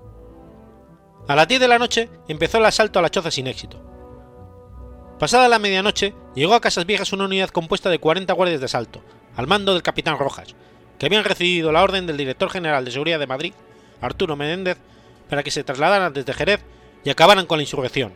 A 1.27 1.35
las 1.35 1.47
10 1.47 1.61
de 1.61 1.67
la 1.67 1.79
noche 1.79 2.09
empezó 2.27 2.57
el 2.57 2.65
asalto 2.65 2.99
a 2.99 3.01
la 3.01 3.09
choza 3.09 3.31
sin 3.31 3.47
éxito. 3.47 3.81
Pasada 5.19 5.47
la 5.47 5.57
medianoche, 5.57 6.13
llegó 6.35 6.53
a 6.53 6.59
Casas 6.59 6.85
Viejas 6.85 7.13
una 7.13 7.25
unidad 7.25 7.49
compuesta 7.49 7.89
de 7.89 7.99
40 7.99 8.33
guardias 8.33 8.59
de 8.59 8.65
asalto, 8.65 9.01
al 9.37 9.47
mando 9.47 9.73
del 9.73 9.83
capitán 9.83 10.19
Rojas, 10.19 10.53
que 10.99 11.05
habían 11.05 11.23
recibido 11.23 11.71
la 11.71 11.81
orden 11.81 12.05
del 12.05 12.17
director 12.17 12.49
general 12.49 12.83
de 12.83 12.91
seguridad 12.91 13.19
de 13.19 13.27
Madrid, 13.27 13.53
Arturo 14.01 14.35
Menéndez, 14.35 14.77
para 15.29 15.43
que 15.43 15.51
se 15.51 15.63
trasladaran 15.63 16.13
desde 16.13 16.33
Jerez 16.33 16.61
y 17.03 17.09
acabaran 17.09 17.45
con 17.45 17.57
la 17.57 17.63
insurrección, 17.63 18.13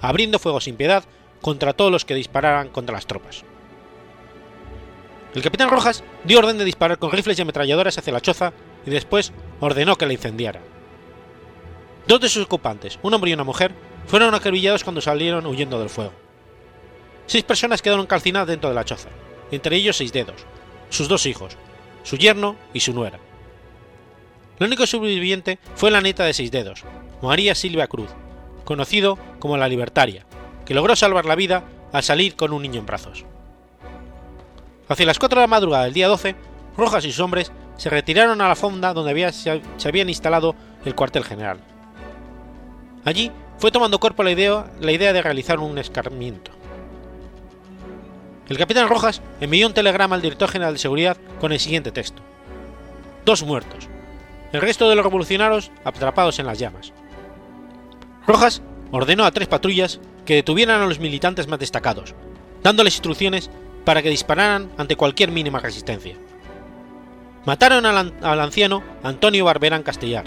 abriendo 0.00 0.38
fuego 0.38 0.60
sin 0.60 0.76
piedad 0.76 1.04
contra 1.40 1.72
todos 1.72 1.92
los 1.92 2.04
que 2.04 2.14
dispararan 2.14 2.68
contra 2.68 2.94
las 2.94 3.06
tropas. 3.06 3.44
El 5.34 5.42
capitán 5.42 5.68
Rojas 5.68 6.04
dio 6.24 6.38
orden 6.38 6.58
de 6.58 6.64
disparar 6.64 6.98
con 6.98 7.10
rifles 7.10 7.38
y 7.38 7.42
ametralladoras 7.42 7.98
hacia 7.98 8.12
la 8.12 8.20
choza 8.20 8.52
y 8.86 8.90
después 8.90 9.32
ordenó 9.60 9.96
que 9.96 10.06
la 10.06 10.12
incendiara. 10.12 10.60
Dos 12.06 12.20
de 12.20 12.28
sus 12.28 12.44
ocupantes, 12.44 12.98
un 13.02 13.14
hombre 13.14 13.30
y 13.30 13.34
una 13.34 13.44
mujer, 13.44 13.72
fueron 14.06 14.34
acribillados 14.34 14.84
cuando 14.84 15.00
salieron 15.00 15.46
huyendo 15.46 15.80
del 15.80 15.88
fuego. 15.88 16.12
Seis 17.26 17.42
personas 17.42 17.82
quedaron 17.82 18.06
calcinadas 18.06 18.48
dentro 18.48 18.68
de 18.68 18.76
la 18.76 18.84
choza, 18.84 19.08
entre 19.50 19.76
ellos 19.76 19.96
seis 19.96 20.12
dedos, 20.12 20.44
sus 20.90 21.08
dos 21.08 21.26
hijos, 21.26 21.56
su 22.04 22.16
yerno 22.16 22.56
y 22.72 22.80
su 22.80 22.92
nuera. 22.92 23.18
El 24.58 24.68
único 24.68 24.86
sobreviviente 24.86 25.58
fue 25.74 25.90
la 25.90 26.00
neta 26.00 26.24
de 26.24 26.32
seis 26.32 26.50
dedos, 26.50 26.84
María 27.22 27.54
Silvia 27.54 27.88
Cruz, 27.88 28.10
conocido 28.64 29.18
como 29.40 29.56
la 29.56 29.68
Libertaria, 29.68 30.26
que 30.64 30.74
logró 30.74 30.94
salvar 30.94 31.24
la 31.24 31.34
vida 31.34 31.64
al 31.92 32.02
salir 32.02 32.36
con 32.36 32.52
un 32.52 32.62
niño 32.62 32.80
en 32.80 32.86
brazos. 32.86 33.24
Hacia 34.88 35.06
las 35.06 35.18
4 35.18 35.40
de 35.40 35.44
la 35.44 35.48
madrugada 35.48 35.84
del 35.84 35.94
día 35.94 36.08
12, 36.08 36.36
Rojas 36.76 37.04
y 37.04 37.10
sus 37.10 37.20
hombres 37.20 37.50
se 37.76 37.90
retiraron 37.90 38.40
a 38.40 38.48
la 38.48 38.54
fonda 38.54 38.92
donde 38.94 39.32
se, 39.32 39.62
habían 39.88 40.08
instalado 40.08 40.54
el 40.84 40.94
cuartel 40.94 41.24
general. 41.24 41.58
Allí 43.04 43.30
fue 43.58 43.70
tomando 43.70 43.98
cuerpo 43.98 44.22
la 44.22 44.30
idea, 44.30 44.66
la 44.80 44.92
idea 44.92 45.12
de 45.12 45.22
realizar 45.22 45.58
un 45.58 45.78
escarmiento. 45.78 46.52
El 48.48 48.58
capitán 48.58 48.88
Rojas 48.88 49.22
envió 49.40 49.66
un 49.66 49.74
telegrama 49.74 50.16
al 50.16 50.22
director 50.22 50.48
general 50.48 50.74
de 50.74 50.78
seguridad 50.78 51.16
con 51.40 51.52
el 51.52 51.60
siguiente 51.60 51.92
texto. 51.92 52.22
Dos 53.24 53.42
muertos. 53.42 53.88
El 54.54 54.60
resto 54.60 54.88
de 54.88 54.94
los 54.94 55.04
revolucionarios 55.04 55.72
atrapados 55.82 56.38
en 56.38 56.46
las 56.46 56.60
llamas. 56.60 56.92
Rojas 58.24 58.62
ordenó 58.92 59.24
a 59.24 59.32
tres 59.32 59.48
patrullas 59.48 59.98
que 60.24 60.36
detuvieran 60.36 60.80
a 60.80 60.86
los 60.86 61.00
militantes 61.00 61.48
más 61.48 61.58
destacados, 61.58 62.14
dándoles 62.62 62.94
instrucciones 62.94 63.50
para 63.84 64.00
que 64.00 64.10
dispararan 64.10 64.70
ante 64.78 64.94
cualquier 64.94 65.32
mínima 65.32 65.58
resistencia. 65.58 66.14
Mataron 67.44 67.84
al, 67.84 68.40
anciano 68.40 68.84
Antonio 69.02 69.44
Barberán 69.44 69.82
Castellar, 69.82 70.26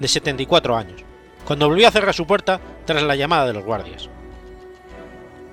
de 0.00 0.08
74 0.08 0.74
años, 0.74 1.04
cuando 1.44 1.68
volvió 1.68 1.88
a 1.88 1.92
cerrar 1.92 2.14
su 2.14 2.26
puerta 2.26 2.62
tras 2.86 3.02
la 3.02 3.16
llamada 3.16 3.44
de 3.44 3.52
los 3.52 3.66
guardias. 3.66 4.08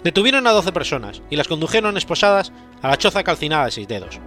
Detuvieron 0.06 0.48
a 0.48 0.52
12 0.52 0.72
personas 0.72 1.22
y 1.30 1.36
las 1.36 1.50
condujeron 1.50 1.98
esposadas 1.98 2.54
a 2.82 2.88
la 2.88 2.98
choza 2.98 3.26
calcinada 3.26 3.66
de 3.66 3.72
seis 3.72 3.90
dedos. 3.90 4.22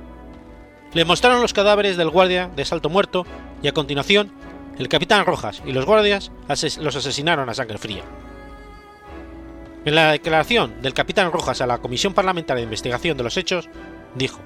Le 0.92 1.06
mostraron 1.06 1.40
los 1.40 1.54
cadáveres 1.54 1.96
del 1.96 2.10
guardia 2.10 2.50
de 2.54 2.64
salto 2.66 2.90
muerto 2.90 3.26
y 3.62 3.68
a 3.68 3.72
continuación 3.72 4.30
el 4.78 4.88
capitán 4.88 5.26
Rojas 5.26 5.62
y 5.66 5.72
los 5.72 5.84
guardias 5.84 6.30
los 6.80 6.96
asesinaron 6.96 7.48
a 7.48 7.54
sangre 7.54 7.78
fría. 7.78 8.04
En 9.84 9.94
la 9.94 10.12
declaración 10.12 10.80
del 10.82 10.94
capitán 10.94 11.32
Rojas 11.32 11.60
a 11.60 11.66
la 11.66 11.78
Comisión 11.78 12.14
Parlamentaria 12.14 12.60
de 12.60 12.64
Investigación 12.64 13.16
de 13.16 13.24
los 13.24 13.36
Hechos, 13.36 13.68
dijo, 14.14 14.40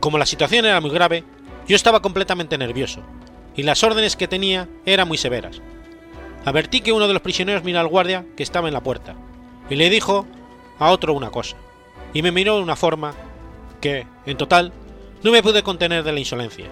Como 0.00 0.18
la 0.18 0.26
situación 0.26 0.66
era 0.66 0.80
muy 0.80 0.90
grave, 0.90 1.24
yo 1.66 1.76
estaba 1.76 2.02
completamente 2.02 2.58
nervioso, 2.58 3.00
y 3.56 3.62
las 3.62 3.82
órdenes 3.82 4.16
que 4.16 4.28
tenía 4.28 4.68
eran 4.84 5.08
muy 5.08 5.18
severas. 5.18 5.60
Advertí 6.44 6.80
que 6.80 6.92
uno 6.92 7.06
de 7.06 7.14
los 7.14 7.22
prisioneros 7.22 7.64
miró 7.64 7.80
al 7.80 7.88
guardia 7.88 8.26
que 8.36 8.42
estaba 8.42 8.68
en 8.68 8.74
la 8.74 8.82
puerta, 8.82 9.14
y 9.70 9.76
le 9.76 9.90
dijo 9.90 10.26
a 10.78 10.90
otro 10.90 11.14
una 11.14 11.30
cosa, 11.30 11.56
y 12.12 12.22
me 12.22 12.32
miró 12.32 12.56
de 12.56 12.62
una 12.62 12.76
forma 12.76 13.14
que, 13.80 14.06
en 14.26 14.36
total, 14.36 14.72
no 15.22 15.30
me 15.30 15.42
pude 15.42 15.62
contener 15.62 16.04
de 16.04 16.12
la 16.12 16.18
insolencia. 16.18 16.66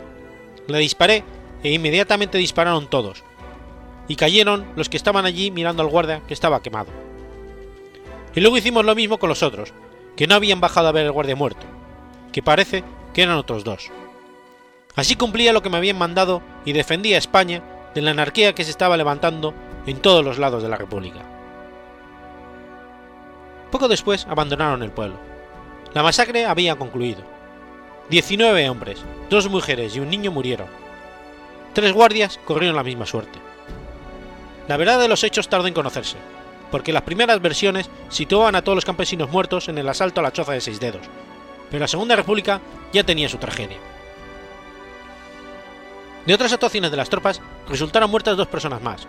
Le 0.70 0.78
disparé 0.78 1.24
e 1.62 1.72
inmediatamente 1.72 2.38
dispararon 2.38 2.88
todos, 2.88 3.24
y 4.09 4.16
cayeron 4.16 4.66
los 4.76 4.88
que 4.88 4.96
estaban 4.96 5.26
allí 5.26 5.50
mirando 5.50 5.83
al 5.83 5.88
guardia 5.88 6.22
que 6.26 6.35
estaba 6.35 6.62
quemado. 6.62 6.88
Y 8.35 8.40
luego 8.40 8.56
hicimos 8.56 8.85
lo 8.85 8.94
mismo 8.94 9.18
con 9.18 9.28
los 9.28 9.42
otros, 9.42 9.72
que 10.16 10.26
no 10.26 10.37
habían 10.37 10.61
bajado 10.61 10.88
a 10.88 10.92
ver 10.92 11.06
el 11.06 11.12
guardia 11.12 11.37
muerto, 11.37 11.66
que 12.33 12.42
parece 12.42 12.85
que 13.12 13.22
eran 13.22 13.37
otros 13.37 13.64
dos. 13.64 13.90
Así 14.94 15.16
cumplía 15.16 15.52
lo 15.52 15.62
que 15.62 15.70
me 15.70 15.76
habían 15.76 15.98
mandado 15.98 16.42
y 16.64 16.72
defendía 16.72 17.16
a 17.16 17.18
España 17.18 17.62
de 17.94 18.02
la 18.02 18.12
anarquía 18.12 18.54
que 18.54 18.64
se 18.64 18.70
estaba 18.70 18.96
levantando 18.96 19.54
en 19.87 19.98
todos 19.98 20.24
los 20.24 20.38
lados 20.38 20.62
de 20.62 20.68
la 20.68 20.76
República. 20.76 21.20
Poco 23.70 23.88
después 23.88 24.26
abandonaron 24.28 24.83
el 24.83 24.90
pueblo. 24.90 25.16
La 25.92 26.02
masacre 26.02 26.44
había 26.44 26.76
concluido. 26.76 27.22
19 28.11 28.68
hombres, 28.68 28.99
dos 29.31 29.49
mujeres 29.49 29.94
y 29.94 30.01
un 30.01 30.11
niño 30.11 30.33
murieron. 30.33 30.66
Tres 31.73 31.92
guardias 31.92 32.40
corrieron 32.44 32.75
la 32.75 32.83
misma 32.83 33.07
suerte. 33.07 33.38
La 34.66 34.77
verdad 34.77 34.99
de 34.99 35.07
los 35.07 35.23
hechos 35.23 35.49
tardó 35.49 35.68
en 35.68 35.75
conocerse, 35.75 36.16
porque 36.73 36.92
las 36.92 37.05
primeras 37.05 37.40
versiones 37.40 37.88
situaban 38.09 38.57
a 38.57 38.62
todos 38.62 38.75
los 38.75 38.85
campesinos 38.85 39.31
muertos 39.31 39.68
en 39.68 39.79
el 39.79 39.88
asalto 39.88 40.18
a 40.18 40.25
la 40.25 40.33
choza 40.33 40.53
de 40.53 40.61
seis 40.61 40.81
dedos, 40.81 41.03
pero 41.70 41.83
la 41.83 41.88
Segunda 41.88 42.16
República 42.16 42.61
ya 42.92 43.05
tenía 43.05 43.29
su 43.29 43.38
tragedia. 43.38 43.79
De 46.27 46.35
otras 46.35 46.53
actuaciones 46.53 46.90
de 46.90 46.96
las 46.96 47.11
tropas 47.11 47.40
resultaron 47.68 48.11
muertas 48.11 48.37
dos 48.37 48.49
personas 48.49 48.83
más, 48.83 49.07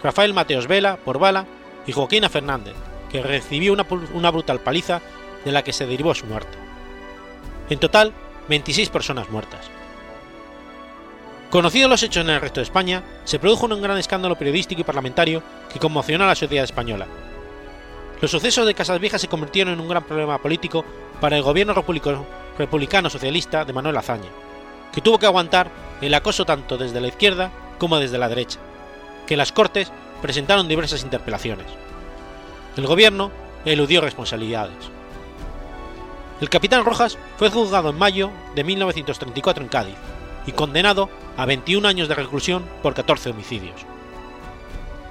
Rafael 0.00 0.32
Mateos 0.32 0.68
Vela 0.68 0.96
por 0.96 1.18
bala 1.18 1.44
y 1.88 1.92
Joaquina 1.92 2.28
Fernández, 2.28 2.74
que 3.10 3.20
recibió 3.20 3.72
una, 3.72 3.84
una 4.12 4.30
brutal 4.30 4.60
paliza 4.60 5.02
de 5.44 5.50
la 5.50 5.64
que 5.64 5.72
se 5.72 5.86
derivó 5.86 6.14
su 6.14 6.26
muerte. 6.26 6.56
En 7.68 7.78
total, 7.78 8.12
26 8.48 8.90
personas 8.90 9.30
muertas. 9.30 9.70
Conocidos 11.50 11.88
los 11.88 12.02
hechos 12.02 12.24
en 12.24 12.30
el 12.30 12.40
resto 12.40 12.60
de 12.60 12.64
España, 12.64 13.04
se 13.24 13.38
produjo 13.38 13.66
un 13.66 13.80
gran 13.80 13.96
escándalo 13.96 14.36
periodístico 14.36 14.80
y 14.80 14.84
parlamentario 14.84 15.42
que 15.72 15.78
conmocionó 15.78 16.24
a 16.24 16.28
la 16.28 16.34
sociedad 16.34 16.64
española. 16.64 17.06
Los 18.20 18.30
sucesos 18.30 18.66
de 18.66 18.74
Casas 18.74 19.00
Viejas 19.00 19.20
se 19.20 19.28
convirtieron 19.28 19.74
en 19.74 19.80
un 19.80 19.88
gran 19.88 20.02
problema 20.04 20.38
político 20.38 20.84
para 21.20 21.36
el 21.36 21.42
gobierno 21.42 21.74
republicano 22.58 23.10
socialista 23.10 23.64
de 23.64 23.72
Manuel 23.72 23.96
Azaña, 23.96 24.30
que 24.92 25.00
tuvo 25.00 25.18
que 25.18 25.26
aguantar 25.26 25.70
el 26.00 26.14
acoso 26.14 26.44
tanto 26.44 26.76
desde 26.76 27.00
la 27.00 27.08
izquierda 27.08 27.50
como 27.78 27.98
desde 27.98 28.18
la 28.18 28.28
derecha, 28.28 28.58
que 29.26 29.36
las 29.36 29.52
Cortes 29.52 29.92
presentaron 30.22 30.68
diversas 30.68 31.02
interpelaciones. 31.02 31.66
El 32.76 32.86
gobierno 32.86 33.30
eludió 33.64 34.00
responsabilidades. 34.00 34.90
El 36.40 36.50
capitán 36.50 36.84
Rojas 36.84 37.16
fue 37.36 37.48
juzgado 37.48 37.90
en 37.90 37.98
mayo 37.98 38.30
de 38.54 38.64
1934 38.64 39.62
en 39.62 39.68
Cádiz 39.68 39.96
y 40.46 40.52
condenado 40.52 41.08
a 41.36 41.46
21 41.46 41.86
años 41.86 42.08
de 42.08 42.14
reclusión 42.14 42.64
por 42.82 42.94
14 42.94 43.30
homicidios. 43.30 43.80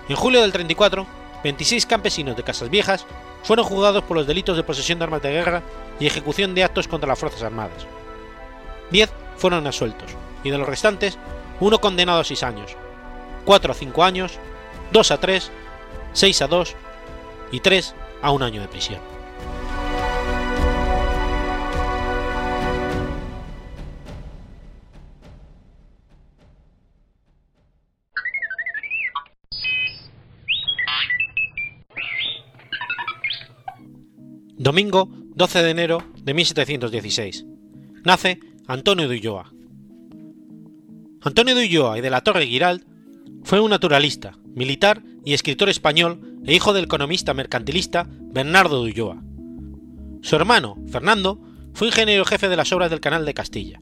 En 0.10 0.16
julio 0.18 0.42
del 0.42 0.52
34, 0.52 1.08
26 1.44 1.86
campesinos 1.86 2.36
de 2.36 2.44
Casas 2.44 2.70
Viejas 2.70 3.06
fueron 3.44 3.66
juzgados 3.66 4.04
por 4.04 4.18
los 4.18 4.28
delitos 4.28 4.58
de 4.58 4.64
posesión 4.64 5.00
de 5.00 5.06
armas 5.06 5.22
de 5.22 5.32
guerra 5.32 5.64
y 6.00 6.08
ejecución 6.08 6.54
de 6.56 6.64
actos 6.64 6.88
contra 6.88 7.08
las 7.08 7.20
Fuerzas 7.20 7.44
Armadas. 7.44 7.88
10 8.92 9.12
fueron 9.38 9.66
asueltos, 9.66 10.12
y 10.44 10.50
de 10.50 10.58
los 10.58 10.68
restantes, 10.68 11.18
uno 11.60 11.80
condenado 11.80 12.20
a 12.20 12.24
6 12.24 12.44
años, 12.44 12.76
4 13.46 13.72
a 13.72 13.76
5 13.76 14.04
años, 14.04 14.40
2 14.92 15.12
a 15.12 15.18
3, 15.20 15.52
6 16.14 16.42
a 16.42 16.48
2 16.48 16.76
y 17.52 17.60
3 17.62 17.96
a 18.22 18.32
un 18.32 18.44
año 18.44 18.62
de 18.62 18.68
prisión. 18.68 19.13
Domingo 34.58 35.10
12 35.36 35.64
de 35.64 35.70
enero 35.72 36.04
de 36.22 36.36
1716. 36.36 37.46
Nace 38.06 38.40
Antonio 38.68 39.10
de 39.10 39.16
Ulloa. 39.16 39.52
Antonio 41.22 41.56
de 41.56 41.66
Ulloa 41.66 41.98
y 41.98 42.02
de 42.02 42.12
la 42.12 42.22
Torre 42.22 42.46
Giralt 42.46 42.86
fue 43.44 43.60
un 43.60 43.72
naturalista, 43.72 44.38
militar 44.54 45.02
y 45.26 45.34
escritor 45.34 45.70
español 45.70 46.40
e 46.46 46.54
hijo 46.54 46.72
del 46.72 46.86
economista 46.86 47.34
mercantilista 47.34 48.08
Bernardo 48.08 48.84
de 48.84 48.92
Ulloa. 48.92 49.24
Su 50.22 50.36
hermano, 50.36 50.78
Fernando, 50.88 51.42
fue 51.74 51.88
ingeniero 51.88 52.24
jefe 52.24 52.48
de 52.48 52.56
las 52.56 52.72
obras 52.74 52.92
del 52.92 53.00
Canal 53.00 53.26
de 53.26 53.34
Castilla. 53.34 53.82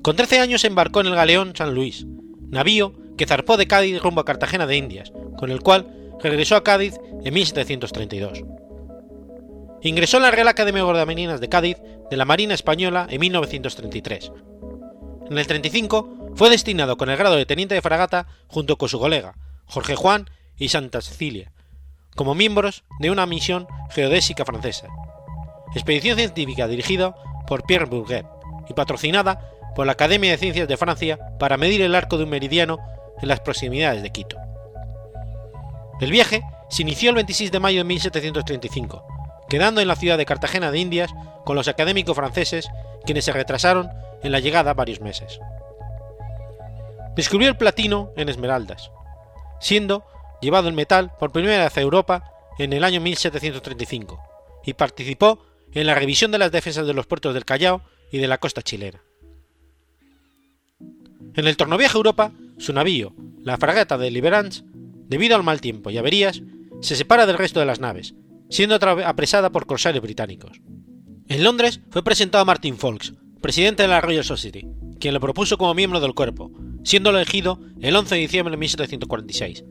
Con 0.00 0.16
13 0.16 0.40
años 0.40 0.62
se 0.62 0.68
embarcó 0.68 1.02
en 1.02 1.08
el 1.08 1.14
galeón 1.14 1.52
San 1.54 1.74
Luis, 1.74 2.06
navío 2.48 2.94
que 3.18 3.26
zarpó 3.26 3.58
de 3.58 3.66
Cádiz 3.66 4.00
rumbo 4.00 4.22
a 4.22 4.24
Cartagena 4.24 4.66
de 4.66 4.78
Indias, 4.78 5.12
con 5.36 5.50
el 5.50 5.60
cual 5.60 6.14
regresó 6.22 6.56
a 6.56 6.64
Cádiz 6.64 6.94
en 7.22 7.34
1732. 7.34 8.42
Ingresó 9.84 10.16
en 10.16 10.22
la 10.22 10.30
Real 10.30 10.48
Academia 10.48 10.80
de 10.80 10.84
Guardiamarinas 10.86 11.42
de 11.42 11.50
Cádiz 11.50 11.76
de 12.10 12.16
la 12.16 12.24
Marina 12.24 12.54
Española 12.54 13.06
en 13.10 13.20
1933. 13.20 14.32
En 15.30 15.36
el 15.36 15.46
35 15.46 16.32
fue 16.34 16.48
destinado 16.48 16.96
con 16.96 17.10
el 17.10 17.18
grado 17.18 17.36
de 17.36 17.44
teniente 17.44 17.74
de 17.74 17.82
fragata 17.82 18.26
junto 18.46 18.78
con 18.78 18.88
su 18.88 18.98
colega, 18.98 19.34
Jorge 19.66 19.94
Juan 19.94 20.30
y 20.56 20.70
Santa 20.70 21.02
Cecilia, 21.02 21.52
como 22.16 22.34
miembros 22.34 22.82
de 22.98 23.10
una 23.10 23.26
misión 23.26 23.68
geodésica 23.90 24.46
francesa, 24.46 24.88
expedición 25.74 26.16
científica 26.16 26.66
dirigida 26.66 27.14
por 27.46 27.64
Pierre 27.64 27.84
Bourget 27.84 28.24
y 28.70 28.72
patrocinada 28.72 29.50
por 29.76 29.84
la 29.84 29.92
Academia 29.92 30.30
de 30.30 30.38
Ciencias 30.38 30.66
de 30.66 30.78
Francia 30.78 31.18
para 31.38 31.58
medir 31.58 31.82
el 31.82 31.94
arco 31.94 32.16
de 32.16 32.24
un 32.24 32.30
meridiano 32.30 32.78
en 33.20 33.28
las 33.28 33.40
proximidades 33.40 34.02
de 34.02 34.10
Quito. 34.10 34.38
El 36.00 36.10
viaje 36.10 36.42
se 36.70 36.80
inició 36.80 37.10
el 37.10 37.16
26 37.16 37.52
de 37.52 37.60
mayo 37.60 37.80
de 37.80 37.84
1735 37.84 39.13
quedando 39.48 39.80
en 39.80 39.88
la 39.88 39.96
ciudad 39.96 40.18
de 40.18 40.26
Cartagena 40.26 40.70
de 40.70 40.78
Indias 40.78 41.14
con 41.44 41.56
los 41.56 41.68
académicos 41.68 42.16
franceses, 42.16 42.68
quienes 43.04 43.24
se 43.24 43.32
retrasaron 43.32 43.90
en 44.22 44.32
la 44.32 44.40
llegada 44.40 44.74
varios 44.74 45.00
meses. 45.00 45.38
Descubrió 47.14 47.48
el 47.48 47.56
platino 47.56 48.10
en 48.16 48.28
esmeraldas, 48.28 48.90
siendo 49.60 50.04
llevado 50.40 50.68
el 50.68 50.74
metal 50.74 51.12
por 51.18 51.32
primera 51.32 51.64
vez 51.64 51.76
a 51.76 51.80
Europa 51.80 52.32
en 52.58 52.72
el 52.72 52.84
año 52.84 53.00
1735, 53.00 54.20
y 54.64 54.72
participó 54.74 55.44
en 55.72 55.86
la 55.86 55.94
revisión 55.94 56.30
de 56.30 56.38
las 56.38 56.52
defensas 56.52 56.86
de 56.86 56.94
los 56.94 57.06
puertos 57.06 57.34
del 57.34 57.44
Callao 57.44 57.82
y 58.10 58.18
de 58.18 58.28
la 58.28 58.38
costa 58.38 58.62
chilena. 58.62 59.00
En 61.36 61.46
el 61.46 61.56
tornoviaje 61.56 61.96
a 61.96 61.98
Europa, 61.98 62.32
su 62.58 62.72
navío, 62.72 63.12
la 63.42 63.56
fragata 63.56 63.98
de 63.98 64.10
Liberance, 64.10 64.62
debido 64.64 65.36
al 65.36 65.42
mal 65.42 65.60
tiempo 65.60 65.90
y 65.90 65.98
averías, 65.98 66.42
se 66.80 66.96
separa 66.96 67.26
del 67.26 67.38
resto 67.38 67.60
de 67.60 67.66
las 67.66 67.80
naves 67.80 68.14
siendo 68.50 68.74
apresada 68.76 69.50
por 69.50 69.66
corsarios 69.66 70.02
británicos. 70.02 70.60
En 71.28 71.42
Londres 71.42 71.80
fue 71.90 72.04
presentado 72.04 72.42
a 72.42 72.44
Martin 72.44 72.76
Foulkes, 72.76 73.14
presidente 73.40 73.82
de 73.82 73.88
la 73.88 74.00
Royal 74.00 74.24
Society, 74.24 74.66
quien 75.00 75.14
lo 75.14 75.20
propuso 75.20 75.58
como 75.58 75.74
miembro 75.74 76.00
del 76.00 76.14
cuerpo, 76.14 76.50
siendo 76.82 77.10
elegido 77.10 77.60
el 77.80 77.96
11 77.96 78.14
de 78.14 78.20
diciembre 78.20 78.52
de 78.52 78.58
1746. 78.58 79.64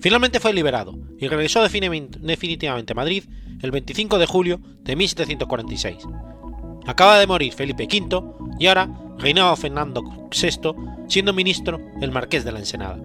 Finalmente 0.00 0.40
fue 0.40 0.52
liberado 0.52 0.98
y 1.18 1.28
regresó 1.28 1.62
definitivamente 1.62 2.92
a 2.92 2.96
Madrid 2.96 3.24
el 3.62 3.70
25 3.70 4.18
de 4.18 4.26
julio 4.26 4.60
de 4.80 4.96
1746. 4.96 5.98
Acaba 6.86 7.18
de 7.18 7.28
morir 7.28 7.52
Felipe 7.52 7.84
V 7.84 8.22
y 8.58 8.66
ahora 8.66 8.90
reinaba 9.18 9.56
Fernando 9.56 10.02
VI, 10.30 10.72
siendo 11.08 11.32
ministro 11.32 11.80
el 12.00 12.10
marqués 12.10 12.44
de 12.44 12.50
la 12.50 12.58
Ensenada. 12.58 12.98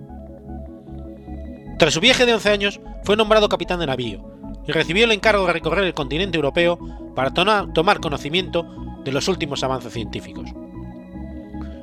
Tras 1.78 1.94
su 1.94 2.00
viaje 2.00 2.26
de 2.26 2.34
11 2.34 2.50
años, 2.50 2.80
fue 3.04 3.16
nombrado 3.16 3.50
capitán 3.50 3.80
de 3.80 3.86
navío 3.86 4.37
y 4.68 4.72
recibió 4.72 5.06
el 5.06 5.12
encargo 5.12 5.48
de 5.48 5.54
recorrer 5.54 5.86
el 5.86 5.94
continente 5.94 6.38
europeo 6.38 6.78
para 7.16 7.34
tomar 7.34 8.00
conocimiento 8.00 8.66
de 9.04 9.12
los 9.12 9.28
últimos 9.28 9.64
avances 9.64 9.94
científicos. 9.94 10.50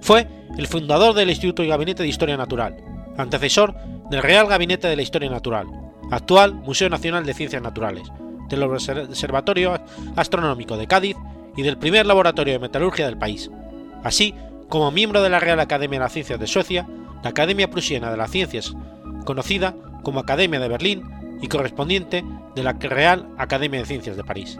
Fue 0.02 0.28
el 0.58 0.66
fundador 0.66 1.14
del 1.14 1.30
Instituto 1.30 1.62
y 1.62 1.68
Gabinete 1.68 2.02
de 2.02 2.08
Historia 2.08 2.36
Natural, 2.36 2.76
antecesor 3.16 3.74
del 4.10 4.22
Real 4.22 4.46
Gabinete 4.46 4.86
de 4.86 4.96
la 4.96 5.02
Historia 5.02 5.30
Natural, 5.30 5.66
actual 6.10 6.54
Museo 6.54 6.90
Nacional 6.90 7.24
de 7.24 7.34
Ciencias 7.34 7.62
Naturales, 7.62 8.06
del 8.48 8.62
Observatorio 8.62 9.80
Astronómico 10.16 10.76
de 10.76 10.86
Cádiz 10.86 11.16
y 11.56 11.62
del 11.62 11.78
primer 11.78 12.04
laboratorio 12.04 12.52
de 12.52 12.58
metalurgia 12.58 13.06
del 13.06 13.16
país, 13.16 13.50
así 14.02 14.34
como 14.68 14.90
miembro 14.90 15.22
de 15.22 15.30
la 15.30 15.40
Real 15.40 15.60
Academia 15.60 15.98
de 15.98 16.04
las 16.04 16.12
Ciencias 16.12 16.38
de 16.38 16.46
Suecia, 16.46 16.86
la 17.22 17.30
Academia 17.30 17.70
Prusiana 17.70 18.10
de 18.10 18.16
las 18.18 18.30
Ciencias, 18.30 18.74
conocida 19.24 19.74
como 20.02 20.20
Academia 20.20 20.60
de 20.60 20.68
Berlín 20.68 21.02
y 21.44 21.46
correspondiente 21.46 22.24
de 22.54 22.62
la 22.62 22.72
Real 22.72 23.28
Academia 23.36 23.80
de 23.80 23.84
Ciencias 23.84 24.16
de 24.16 24.24
París. 24.24 24.56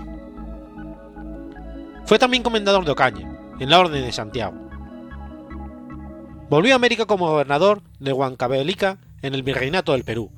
Fue 2.05 2.19
también 2.19 2.43
comendador 2.43 2.85
de 2.85 2.91
Ocaña, 2.91 3.39
en 3.59 3.71
la 3.71 3.81
Orden 3.81 4.05
de 4.05 4.13
Santiago. 4.13 4.55
Volvió 6.51 6.75
a 6.75 6.77
América 6.77 7.07
como 7.07 7.31
gobernador 7.31 7.81
de 8.01 8.13
Huancavelica 8.13 8.99
en 9.23 9.35
el 9.35 9.43
Virreinato 9.43 9.93
del 9.93 10.05
Perú 10.05 10.31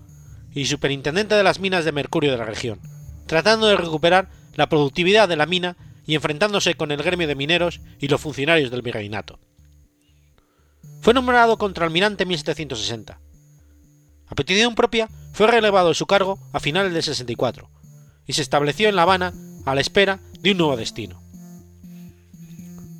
y 0.55 0.67
superintendente 0.67 1.35
de 1.35 1.43
las 1.43 1.59
minas 1.59 1.85
de 1.85 1.91
mercurio 1.91 2.31
de 2.31 2.39
la 2.39 2.45
región, 2.45 2.79
tratando 3.27 3.67
de 3.67 3.77
recuperar 3.77 4.31
la 4.55 4.69
productividad 4.69 5.29
de 5.29 5.35
la 5.35 5.47
mina 5.47 5.77
y 6.07 6.15
enfrentándose 6.15 6.75
con 6.75 6.93
el 6.93 7.03
gremio 7.03 7.27
de 7.27 7.35
mineros 7.35 7.81
y 7.99 8.07
los 8.07 8.21
funcionarios 8.21 8.71
del 8.71 8.83
virreinato. 8.83 9.41
Fue 11.01 11.13
nombrado 11.13 11.59
contraalmirante 11.59 12.23
en 12.23 12.29
1760. 12.29 13.19
A 14.29 14.35
petición 14.37 14.77
propia, 14.77 15.09
fue 15.37 15.49
relevado 15.49 15.89
de 15.91 15.95
su 15.95 16.07
cargo 16.07 16.39
a 16.55 16.61
finales 16.61 16.95
del 16.95 17.03
64 17.03 17.69
y 18.27 18.33
se 18.33 18.41
estableció 18.41 18.89
en 18.89 18.97
La 18.97 19.03
Habana 19.03 19.35
a 19.67 19.75
la 19.75 19.83
espera 19.83 20.21
de 20.41 20.53
un 20.53 20.57
nuevo 20.57 20.79
destino. 20.79 21.21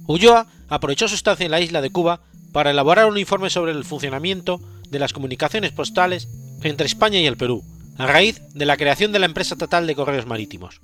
Ulloa 0.07 0.47
aprovechó 0.69 1.09
su 1.09 1.15
estancia 1.15 1.47
en 1.47 1.51
la 1.51 1.63
isla 1.63 1.81
de 1.81 1.89
Cuba 1.89 2.21
para 2.53 2.73
elaborar 2.73 3.07
un 3.07 3.17
informe 3.17 3.49
sobre 3.49 3.73
el 3.73 3.87
funcionamiento 3.87 4.61
de 4.91 4.99
las 4.99 5.15
comunicaciones 5.15 5.73
postales 5.73 6.29
entre 6.61 6.87
España 6.87 7.19
y 7.19 7.27
el 7.27 7.39
Perú, 7.39 7.65
a 7.97 8.07
raíz 8.07 8.43
de 8.53 8.67
la 8.67 8.77
creación 8.77 9.13
de 9.13 9.19
la 9.19 9.27
empresa 9.27 9.55
estatal 9.55 9.87
de 9.87 9.95
correos 9.95 10.27
marítimos. 10.27 10.81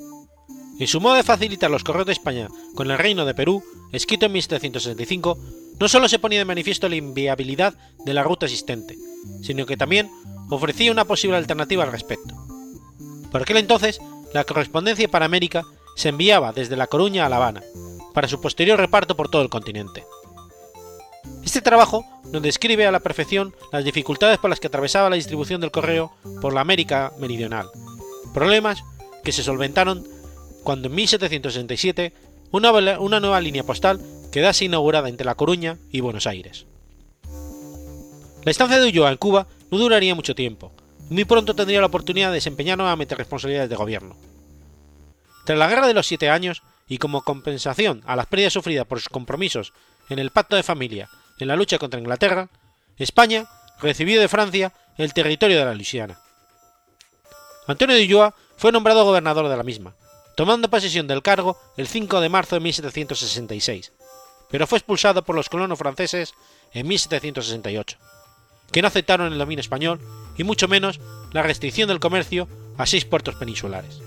En 0.79 0.87
su 0.87 1.03
modo 1.03 1.17
de 1.17 1.23
facilitar 1.23 1.71
los 1.71 1.85
correos 1.85 2.07
de 2.07 2.15
España 2.15 2.49
con 2.75 2.91
el 2.91 2.97
Reino 2.97 3.27
de 3.27 3.35
Perú, 3.35 3.63
escrito 3.93 4.25
en 4.25 4.33
1765, 4.33 5.39
no 5.79 5.89
solo 5.89 6.09
se 6.09 6.19
ponía 6.19 6.39
de 6.39 6.47
manifiesto 6.47 6.89
la 6.89 6.97
inviabilidad 6.97 7.75
de 8.07 8.15
la 8.15 8.23
ruta 8.23 8.47
existente, 8.47 8.97
sino 9.43 9.67
que 9.67 9.77
también 9.77 10.11
ofrecía 10.51 10.93
una 10.93 11.05
posible 11.05 11.37
alternativa 11.37 11.85
al 11.85 11.93
respecto. 11.93 12.35
Por 13.31 13.43
aquel 13.43 13.57
entonces, 13.57 14.01
la 14.33 14.45
correspondencia 14.45 15.09
para 15.09 15.25
América 15.25 15.65
se 15.97 16.09
enviaba 16.09 16.53
desde 16.53 16.77
La 16.77 16.87
Coruña 16.87 17.27
a 17.27 17.29
La 17.29 17.37
Habana, 17.37 17.63
para 18.15 18.29
su 18.29 18.41
posterior 18.41 18.79
reparto 18.79 19.17
por 19.17 19.29
todo 19.29 19.43
el 19.43 19.49
continente. 19.49 20.05
Este 21.45 21.61
trabajo 21.61 22.05
nos 22.31 22.43
describe 22.43 22.87
a 22.87 22.93
la 22.93 23.01
perfección 23.01 23.55
las 23.73 23.85
dificultades 23.85 24.39
por 24.39 24.51
las 24.51 24.61
que 24.61 24.69
atravesaba 24.69 25.11
la 25.11 25.17
distribución 25.17 25.61
del 25.61 25.71
correo 25.71 26.13
por 26.41 26.55
la 26.55 26.61
América 26.61 27.13
Meridional, 27.19 27.69
problemas 28.33 28.83
que 29.25 29.33
se 29.33 29.43
solventaron 29.43 30.07
cuando 30.63 30.89
en 30.89 30.95
1767 30.95 32.13
una, 32.53 32.73
una 33.01 33.21
nueva 33.21 33.41
línea 33.41 33.65
postal 33.65 34.01
quedase 34.31 34.65
inaugurada 34.65 35.09
entre 35.09 35.27
La 35.27 35.35
Coruña 35.35 35.79
y 35.91 36.01
Buenos 36.01 36.27
Aires. 36.27 36.67
La 38.45 38.51
estancia 38.51 38.81
de 38.81 38.89
Ulloa 38.89 39.11
en 39.11 39.19
Cuba 39.19 39.47
no 39.73 39.79
duraría 39.79 40.15
mucho 40.15 40.35
tiempo, 40.35 40.71
muy 41.09 41.25
pronto 41.25 41.57
tendría 41.57 41.81
la 41.81 41.87
oportunidad 41.87 42.29
de 42.29 42.35
desempeñar 42.35 42.79
nuevamente 42.79 43.15
responsabilidades 43.15 43.71
de 43.71 43.77
gobierno. 43.77 44.17
Tras 45.45 45.59
la 45.59 45.67
Guerra 45.67 45.89
de 45.89 45.95
los 45.95 46.07
Siete 46.07 46.31
Años, 46.31 46.63
y 46.89 46.99
como 46.99 47.23
compensación 47.23 48.03
a 48.07 48.17
las 48.17 48.27
pérdidas 48.27 48.53
sufridas 48.53 48.87
por 48.87 48.99
sus 48.99 49.09
compromisos 49.09 49.73
en 50.11 50.19
el 50.19 50.31
Pacto 50.31 50.57
de 50.57 50.63
Familia 50.63 51.09
en 51.39 51.49
la 51.49 51.57
lucha 51.57 51.79
contra 51.79 51.99
Inglaterra, 51.99 52.51
España 52.99 53.47
recibió 53.81 54.21
de 54.21 54.29
Francia 54.29 54.75
el 54.99 55.15
territorio 55.15 55.59
de 55.59 55.65
la 55.65 55.75
Luisiana. 55.75 56.21
Antonio 57.67 57.97
de 57.97 58.03
Ulloa 58.03 58.35
fue 58.59 58.73
nombrado 58.73 59.05
gobernador 59.05 59.49
de 59.49 59.57
la 59.57 59.63
misma, 59.63 59.95
tomando 60.37 60.69
posesión 60.69 61.07
del 61.07 61.23
cargo 61.23 61.59
el 61.79 61.89
5 61.89 62.21
de 62.21 62.29
marzo 62.29 62.57
de 62.57 62.61
1766, 62.61 63.93
pero 64.51 64.67
fue 64.67 64.77
expulsado 64.77 65.25
por 65.25 65.35
los 65.35 65.49
colonos 65.49 65.79
franceses 65.79 66.35
en 66.73 66.87
1768, 66.87 67.97
que 68.73 68.83
no 68.83 68.89
aceptaron 68.89 69.33
el 69.33 69.39
dominio 69.39 69.61
español 69.61 70.01
y 70.37 70.45
mucho 70.45 70.67
menos 70.69 71.01
la 71.33 71.43
restricción 71.43 71.89
del 71.89 72.01
comercio 72.01 72.49
a 72.79 72.87
seis 72.87 73.05
puertos 73.05 73.35
peninsulares. 73.35 74.01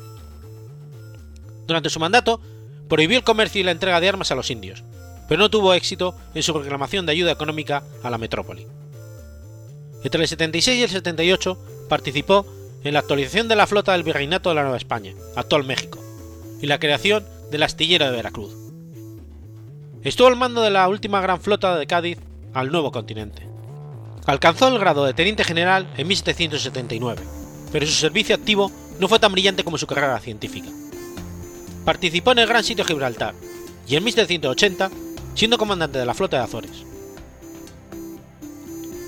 Durante 1.68 1.90
su 1.90 2.00
mandato, 2.00 2.42
prohibió 2.90 3.18
el 3.18 3.24
comercio 3.24 3.62
y 3.62 3.64
la 3.64 3.72
entrega 3.72 4.00
de 4.00 4.10
armas 4.10 4.32
a 4.32 4.36
los 4.36 4.52
indios, 4.52 4.84
pero 5.28 5.40
no 5.40 5.50
tuvo 5.50 5.74
éxito 5.74 6.16
en 6.34 6.44
su 6.44 6.54
reclamación 6.54 7.06
de 7.06 7.14
ayuda 7.14 7.32
económica 7.32 7.84
a 8.04 8.10
la 8.10 8.18
metrópoli. 8.18 8.68
Entre 10.04 10.22
el 10.22 10.28
76 10.28 10.80
y 10.80 10.84
el 10.84 10.90
78 10.90 11.58
participó 11.90 12.46
en 12.84 12.94
la 12.94 13.00
actualización 13.00 13.48
de 13.48 13.56
la 13.56 13.66
flota 13.66 13.94
del 13.94 14.04
Virreinato 14.04 14.50
de 14.50 14.56
la 14.56 14.62
Nueva 14.62 14.78
España, 14.78 15.14
actual 15.36 15.64
México, 15.64 16.00
y 16.62 16.68
la 16.68 16.80
creación 16.80 17.26
del 17.50 17.64
astillero 17.64 18.06
de 18.06 18.12
Veracruz. 18.12 18.54
Estuvo 20.04 20.28
al 20.28 20.36
mando 20.36 20.62
de 20.62 20.70
la 20.70 20.88
última 20.88 21.22
gran 21.22 21.42
flota 21.42 21.76
de 21.76 21.88
Cádiz 21.88 22.20
al 22.54 22.72
nuevo 22.72 22.92
continente. 22.92 23.55
Alcanzó 24.26 24.68
el 24.70 24.80
grado 24.80 25.06
de 25.06 25.14
teniente 25.14 25.44
general 25.44 25.88
en 25.98 26.08
1779, 26.08 27.22
pero 27.72 27.86
su 27.86 27.94
servicio 27.94 28.36
activo 28.36 28.72
no 29.00 29.08
fue 29.08 29.20
tan 29.20 29.32
brillante 29.32 29.64
como 29.64 29.78
su 29.78 29.86
carrera 29.86 30.20
científica. 30.20 30.70
Participó 31.84 32.32
en 32.32 32.40
el 32.40 32.48
Gran 32.48 32.64
Sitio 32.64 32.84
de 32.84 32.88
Gibraltar 32.88 33.36
y 33.88 33.96
en 33.96 34.04
1780 34.04 34.90
siendo 35.36 35.58
comandante 35.60 36.00
de 36.00 36.06
la 36.06 36.16
flota 36.16 36.38
de 36.38 36.44
Azores. 36.44 36.72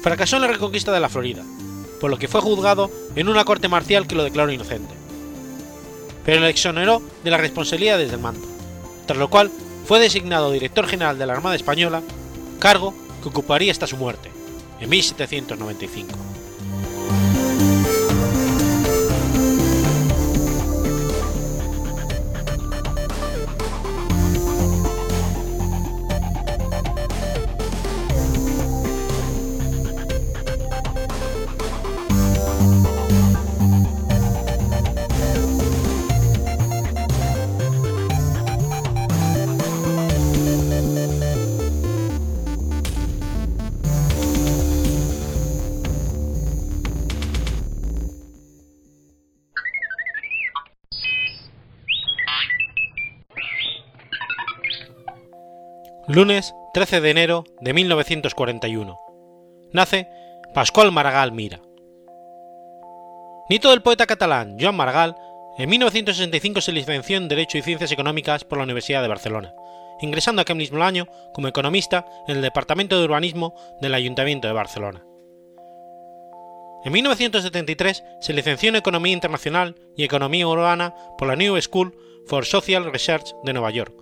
Fracasó 0.03 0.35
en 0.35 0.43
la 0.43 0.49
reconquista 0.49 0.91
de 0.91 0.99
la 0.99 1.09
Florida, 1.09 1.43
por 1.99 2.11
lo 2.11 2.19
que 2.19 2.27
fue 2.27 2.41
juzgado 2.41 2.91
en 3.15 3.27
una 3.27 3.43
corte 3.43 3.67
marcial 3.67 4.05
que 4.05 4.15
lo 4.15 4.23
declaró 4.23 4.51
inocente. 4.51 4.93
Pero 6.25 6.41
le 6.41 6.49
exoneró 6.49 7.01
de 7.23 7.31
las 7.31 7.41
responsabilidades 7.41 8.11
del 8.11 8.19
mando, 8.19 8.45
tras 9.07 9.17
lo 9.17 9.29
cual 9.29 9.49
fue 9.87 9.99
designado 9.99 10.51
director 10.51 10.85
general 10.85 11.17
de 11.17 11.25
la 11.25 11.33
Armada 11.33 11.55
Española, 11.55 12.03
cargo 12.59 12.93
que 13.23 13.29
ocuparía 13.29 13.71
hasta 13.71 13.87
su 13.87 13.97
muerte, 13.97 14.29
en 14.79 14.89
1795. 14.89 16.36
Lunes 56.17 56.55
13 56.73 56.99
de 56.99 57.11
enero 57.11 57.43
de 57.61 57.73
1941. 57.75 58.99
Nace 59.71 60.07
Pascual 60.51 60.91
Maragall 60.91 61.31
Mira. 61.31 61.61
Nieto 63.51 63.69
del 63.69 63.83
poeta 63.83 64.07
catalán 64.07 64.57
Joan 64.59 64.75
Maragall, 64.75 65.15
en 65.59 65.69
1965 65.69 66.61
se 66.61 66.71
licenció 66.71 67.17
en 67.17 67.27
Derecho 67.27 67.59
y 67.59 67.61
Ciencias 67.61 67.91
Económicas 67.91 68.45
por 68.45 68.57
la 68.57 68.63
Universidad 68.63 69.03
de 69.03 69.09
Barcelona, 69.09 69.53
ingresando 70.01 70.41
aquel 70.41 70.55
mismo 70.55 70.83
año 70.83 71.07
como 71.35 71.49
economista 71.49 72.03
en 72.27 72.37
el 72.37 72.41
Departamento 72.41 72.97
de 72.97 73.05
Urbanismo 73.05 73.53
del 73.79 73.93
Ayuntamiento 73.93 74.47
de 74.47 74.55
Barcelona. 74.55 75.05
En 76.83 76.93
1973 76.93 78.03
se 78.21 78.33
licenció 78.33 78.69
en 78.69 78.77
Economía 78.77 79.13
Internacional 79.13 79.75
y 79.95 80.03
Economía 80.03 80.47
Urbana 80.47 80.95
por 81.15 81.27
la 81.27 81.35
New 81.35 81.61
School 81.61 81.95
for 82.25 82.43
Social 82.43 82.91
Research 82.91 83.35
de 83.43 83.53
Nueva 83.53 83.69
York, 83.69 83.93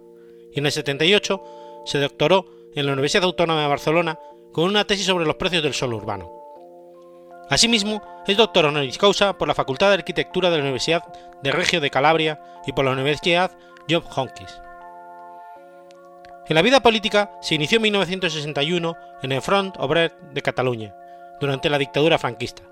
y 0.53 0.59
en 0.59 0.65
el 0.65 0.71
78 0.71 1.64
se 1.85 1.99
doctoró 1.99 2.45
en 2.75 2.85
la 2.85 2.93
Universidad 2.93 3.23
Autónoma 3.23 3.61
de 3.61 3.67
Barcelona 3.67 4.19
con 4.51 4.65
una 4.65 4.85
tesis 4.85 5.05
sobre 5.05 5.25
los 5.25 5.35
precios 5.35 5.63
del 5.63 5.73
suelo 5.73 5.97
urbano. 5.97 6.31
Asimismo, 7.49 8.01
es 8.25 8.37
doctor 8.37 8.65
honoris 8.65 8.97
causa 8.97 9.37
por 9.37 9.47
la 9.47 9.53
Facultad 9.53 9.89
de 9.89 9.95
Arquitectura 9.95 10.49
de 10.49 10.57
la 10.57 10.63
Universidad 10.63 11.03
de 11.43 11.51
Regio 11.51 11.79
de 11.79 11.91
Calabria 11.91 12.41
y 12.65 12.73
por 12.73 12.85
la 12.85 12.91
Universidad 12.91 13.51
Job 13.89 14.03
Hopkins. 14.15 14.61
En 16.47 16.55
la 16.55 16.61
vida 16.61 16.79
política 16.79 17.31
se 17.41 17.55
inició 17.55 17.77
en 17.77 17.83
1961 17.83 18.95
en 19.21 19.31
el 19.31 19.41
Front 19.41 19.75
Obrer 19.79 20.15
de 20.31 20.41
Cataluña, 20.41 20.95
durante 21.39 21.69
la 21.69 21.77
dictadura 21.77 22.17
franquista. 22.17 22.63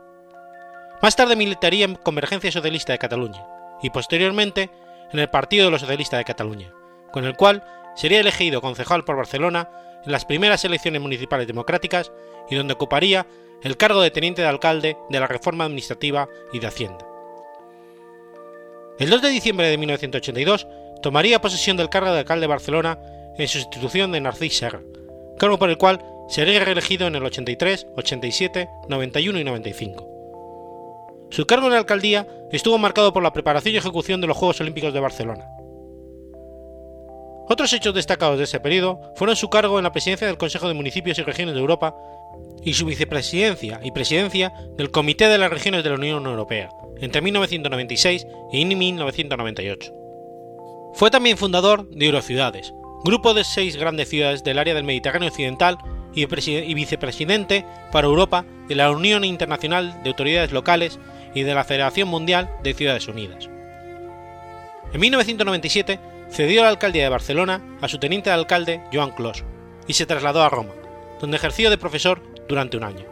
Más 1.02 1.16
tarde 1.16 1.36
militaría 1.36 1.86
en 1.86 1.96
Convergencia 1.96 2.52
Socialista 2.52 2.94
de 2.94 3.00
Cataluña 3.00 3.46
y 3.82 3.90
posteriormente 3.90 4.70
en 5.12 5.20
el 5.20 5.30
Partido 5.30 5.66
de 5.66 5.72
los 5.72 5.82
Socialistas 5.82 6.20
de 6.20 6.26
Cataluña, 6.26 6.72
con 7.12 7.26
el 7.26 7.36
cual 7.36 7.64
sería 7.96 8.20
elegido 8.20 8.62
concejal 8.62 9.04
por 9.04 9.16
Barcelona 9.16 9.70
en 10.06 10.12
las 10.12 10.26
primeras 10.26 10.66
elecciones 10.66 11.02
municipales 11.02 11.48
democráticas 11.48 12.12
y 12.50 12.56
donde 12.56 12.74
ocuparía 12.74 13.26
el 13.64 13.78
cargo 13.78 14.02
de 14.02 14.12
teniente 14.12 14.42
de 14.42 14.48
alcalde 14.48 14.98
de 15.10 15.20
la 15.20 15.28
reforma 15.28 15.66
administrativa 15.66 16.28
y 16.52 16.60
de 16.60 16.68
Hacienda. 16.68 17.08
El 19.00 19.10
2 19.10 19.22
de 19.22 19.30
diciembre 19.30 19.68
de 19.68 19.78
1982 19.78 20.68
tomaría 21.02 21.42
posesión 21.42 21.78
del 21.78 21.90
cargo 21.90 22.12
de 22.12 22.20
alcalde 22.20 22.42
de 22.42 22.48
Barcelona 22.48 23.00
en 23.38 23.48
sustitución 23.48 24.12
de 24.12 24.22
Narcís 24.22 24.58
Serra, 24.58 24.82
cargo 25.40 25.58
por 25.58 25.70
el 25.70 25.78
cual 25.78 26.04
sería 26.30 26.64
reelegido 26.64 27.08
en 27.08 27.16
el 27.16 27.24
83, 27.24 27.88
87, 27.98 28.70
91 28.88 29.40
y 29.40 29.44
95. 29.44 30.10
Su 31.32 31.48
cargo 31.48 31.66
en 31.66 31.74
la 31.74 31.80
alcaldía 31.80 32.28
estuvo 32.52 32.78
marcado 32.78 33.12
por 33.12 33.24
la 33.24 33.34
preparación 33.34 33.74
y 33.74 33.78
ejecución 33.78 34.22
de 34.22 34.28
los 34.28 34.38
Juegos 34.38 34.62
Olímpicos 34.62 34.94
de 34.94 35.00
Barcelona, 35.00 35.48
otros 37.48 37.74
hechos 37.74 37.94
destacados 37.94 38.38
de 38.38 38.46
ese 38.46 38.60
periodo 38.60 39.00
fueron 39.16 39.36
su 39.36 39.50
cargo 39.50 39.78
en 39.78 39.84
la 39.84 39.92
presidencia 39.92 40.28
del 40.28 40.38
Consejo 40.38 40.68
de 40.68 40.74
Municipios 40.74 41.18
y 41.20 41.24
Regiones 41.24 41.56
de 41.56 41.62
Europa 41.62 41.96
y 42.64 42.74
su 42.74 42.86
vicepresidencia 42.86 43.80
y 43.84 43.92
presidencia 43.92 44.54
del 44.78 44.92
Comité 44.92 45.28
de 45.28 45.38
las 45.38 45.52
Regiones 45.52 45.84
de 45.84 45.90
la 45.90 45.96
Unión 45.96 46.26
Europea 46.26 46.70
entre 47.02 47.22
1996 47.22 48.26
y 48.52 48.66
1998. 48.66 49.94
Fue 50.94 51.12
también 51.12 51.38
fundador 51.38 51.90
de 51.90 52.06
Eurociudades, 52.06 52.74
grupo 53.04 53.34
de 53.34 53.44
seis 53.44 53.76
grandes 53.76 54.10
ciudades 54.10 54.44
del 54.44 54.60
área 54.60 54.74
del 54.74 54.84
Mediterráneo 54.84 55.30
Occidental 55.30 55.78
y, 56.16 56.26
vicepresidente 56.74 57.66
para 57.92 58.08
Europa 58.08 58.46
de 58.68 58.76
la 58.76 58.92
Unión 58.92 59.24
Internacional 59.24 60.02
de 60.04 60.10
Autoridades 60.10 60.52
Locales 60.52 61.00
y 61.34 61.44
de 61.44 61.56
la 61.56 61.64
Federación 61.64 62.08
Mundial 62.08 62.50
de 62.64 62.74
Ciudades 62.74 63.08
Unidas. 63.08 63.50
En 64.94 65.02
1997 65.02 66.00
cedió 66.34 66.64
la 66.64 66.70
alcaldía 66.70 67.04
de 67.04 67.10
Barcelona 67.10 67.62
a 67.80 67.88
su 67.88 68.00
teniente 68.00 68.30
de 68.32 68.36
alcalde 68.36 68.82
Joan 68.92 69.12
Clos 69.12 69.44
y 69.88 69.94
se 69.94 70.08
trasladó 70.08 70.42
a 70.42 70.50
Roma, 70.50 70.72
donde 71.22 71.38
ejerció 71.38 71.70
de 71.70 71.78
profesor 71.78 72.24
durante 72.50 72.76
un 72.76 72.84
año. 72.84 73.06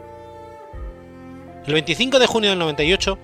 El 1.66 1.74
25 1.74 2.18
de 2.18 2.26
junio 2.26 2.50
del 2.50 2.58
98, 2.58 3.18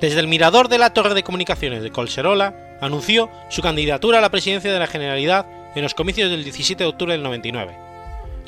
desde 0.00 0.20
el 0.20 0.28
mirador 0.28 0.68
de 0.68 0.76
la 0.76 0.92
torre 0.92 1.14
de 1.14 1.22
comunicaciones 1.22 1.82
de 1.82 1.90
Colserola, 1.90 2.76
anunció 2.82 3.30
su 3.48 3.62
candidatura 3.62 4.18
a 4.18 4.20
la 4.20 4.30
presidencia 4.30 4.70
de 4.70 4.78
la 4.78 4.86
Generalidad 4.86 5.46
en 5.74 5.82
los 5.82 5.94
comicios 5.94 6.30
del 6.30 6.44
17 6.44 6.84
de 6.84 6.90
octubre 6.90 7.12
del 7.14 7.22
99, 7.22 7.74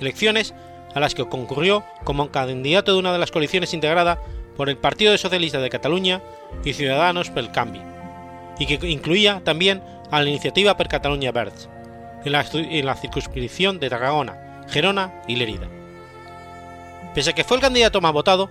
elecciones 0.01 0.55
a 0.95 1.01
las 1.01 1.15
que 1.15 1.27
concurrió 1.27 1.85
como 2.05 2.31
candidato 2.31 2.93
de 2.93 2.99
una 2.99 3.13
de 3.13 3.19
las 3.19 3.31
coaliciones 3.31 3.73
integrada 3.73 4.21
por 4.57 4.69
el 4.69 4.77
Partido 4.77 5.17
Socialista 5.17 5.61
de 5.61 5.71
Cataluña 5.71 6.21
y 6.65 6.75
Ciudadanos 6.75 7.31
pel 7.31 7.51
Canvi, 7.51 7.81
y 8.59 8.67
que 8.67 8.87
incluía 8.89 9.41
también 9.43 9.83
a 10.11 10.21
la 10.23 10.29
iniciativa 10.29 10.77
per 10.77 10.89
Catalunya 10.89 11.33
Verds, 11.33 11.69
en 12.25 12.33
la, 12.87 12.95
circunscripción 12.95 13.79
de 13.79 13.89
Tarragona, 13.89 14.63
Gerona 14.69 15.23
y 15.27 15.37
Lérida, 15.37 15.69
Pese 17.15 17.31
a 17.31 17.33
que 17.33 17.45
fue 17.45 17.57
el 17.57 17.63
candidato 17.63 18.01
más 18.01 18.13
votado, 18.13 18.51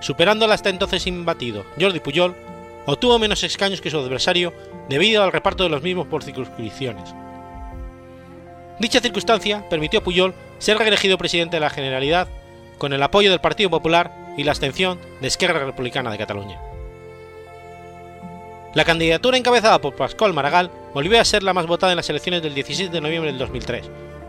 superando 0.00 0.44
al 0.44 0.52
hasta 0.52 0.70
entonces 0.70 1.06
imbatido 1.06 1.64
Jordi 1.80 2.00
Pujol, 2.00 2.36
obtuvo 2.86 3.18
menos 3.18 3.42
escaños 3.42 3.80
que 3.80 3.90
su 3.90 3.98
adversario 3.98 4.52
debido 4.88 5.22
al 5.22 5.32
reparto 5.32 5.64
de 5.64 5.70
los 5.70 5.82
mismos 5.82 6.06
por 6.06 6.22
circunscripciones. 6.22 7.14
Dicha 8.78 9.00
circunstancia 9.00 9.68
permitió 9.68 10.00
a 10.00 10.04
Pujol 10.04 10.34
ser 10.58 10.78
reelegido 10.78 11.18
presidente 11.18 11.56
de 11.56 11.60
la 11.60 11.70
Generalidad 11.70 12.28
con 12.78 12.92
el 12.92 13.02
apoyo 13.02 13.30
del 13.30 13.40
Partido 13.40 13.70
Popular 13.70 14.12
y 14.36 14.44
la 14.44 14.52
abstención 14.52 15.00
de 15.20 15.28
Esquerra 15.28 15.64
Republicana 15.64 16.10
de 16.10 16.18
Cataluña. 16.18 16.60
La 18.74 18.84
candidatura 18.84 19.38
encabezada 19.38 19.80
por 19.80 19.96
Pascual 19.96 20.34
Maragall 20.34 20.70
volvió 20.96 21.20
a 21.20 21.24
ser 21.26 21.42
la 21.42 21.52
más 21.52 21.66
votada 21.66 21.92
en 21.92 21.96
las 21.96 22.08
elecciones 22.08 22.40
del 22.40 22.54
16 22.54 22.90
de 22.90 23.02
noviembre 23.02 23.30
del 23.30 23.38
2003, 23.38 23.84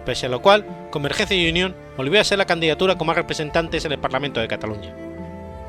pese 0.06 0.26
a 0.26 0.30
lo 0.30 0.42
cual 0.42 0.66
Convergencia 0.92 1.38
y 1.38 1.50
Unión 1.50 1.74
volvió 1.96 2.20
a 2.20 2.26
ser 2.26 2.38
la 2.40 2.46
candidatura 2.46 2.98
con 2.98 3.08
más 3.08 3.16
representantes 3.16 3.86
en 3.86 3.94
el 3.94 4.00
Parlamento 4.00 4.42
de 4.42 4.50
Cataluña. 4.50 4.94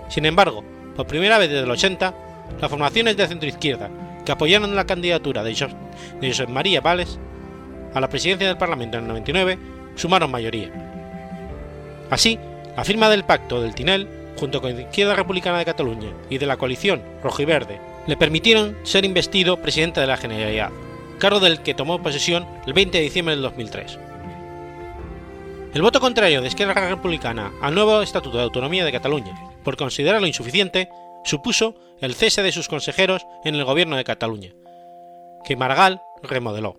Sin 0.08 0.26
embargo, 0.26 0.64
por 0.96 1.06
primera 1.06 1.38
vez 1.38 1.50
desde 1.50 1.62
el 1.62 1.70
80, 1.70 2.14
las 2.60 2.68
formaciones 2.68 3.16
de 3.16 3.28
centro-izquierda 3.28 3.88
que 4.26 4.32
apoyaron 4.32 4.74
la 4.74 4.86
candidatura 4.86 5.44
de 5.44 5.54
Josep 5.54 6.48
María 6.48 6.80
Valles 6.80 7.16
a 7.94 8.00
la 8.00 8.08
presidencia 8.08 8.48
del 8.48 8.58
Parlamento 8.58 8.96
en 8.96 9.04
el 9.04 9.08
99 9.08 9.56
sumaron 9.94 10.32
mayoría. 10.32 10.72
Así, 12.10 12.40
la 12.76 12.82
firma 12.82 13.08
del 13.08 13.22
Pacto 13.22 13.62
del 13.62 13.76
Tinel, 13.76 14.08
junto 14.36 14.60
con 14.60 14.74
la 14.74 14.82
Izquierda 14.82 15.14
Republicana 15.14 15.58
de 15.58 15.64
Cataluña 15.64 16.10
y 16.28 16.38
de 16.38 16.46
la 16.46 16.56
coalición 16.56 17.00
rojiverde, 17.22 17.80
le 18.08 18.16
permitieron 18.16 18.76
ser 18.82 19.04
investido 19.04 19.62
presidente 19.62 20.00
de 20.00 20.08
la 20.08 20.16
Generalidad, 20.16 20.72
cargo 21.18 21.40
del 21.40 21.62
que 21.62 21.74
tomó 21.74 22.02
posesión 22.02 22.46
el 22.66 22.72
20 22.72 22.98
de 22.98 23.04
diciembre 23.04 23.34
del 23.34 23.42
2003. 23.42 23.98
El 25.74 25.82
voto 25.82 26.00
contrario 26.00 26.40
de 26.40 26.48
Esquerra 26.48 26.88
Republicana 26.88 27.52
al 27.60 27.74
nuevo 27.74 28.00
Estatuto 28.00 28.38
de 28.38 28.44
Autonomía 28.44 28.84
de 28.84 28.92
Cataluña, 28.92 29.34
por 29.64 29.76
considerarlo 29.76 30.26
insuficiente, 30.26 30.88
supuso 31.24 31.74
el 32.00 32.14
cese 32.14 32.42
de 32.42 32.52
sus 32.52 32.68
consejeros 32.68 33.26
en 33.44 33.54
el 33.54 33.64
gobierno 33.64 33.96
de 33.96 34.04
Cataluña, 34.04 34.54
que 35.44 35.56
Maragall 35.56 36.00
remodeló. 36.22 36.76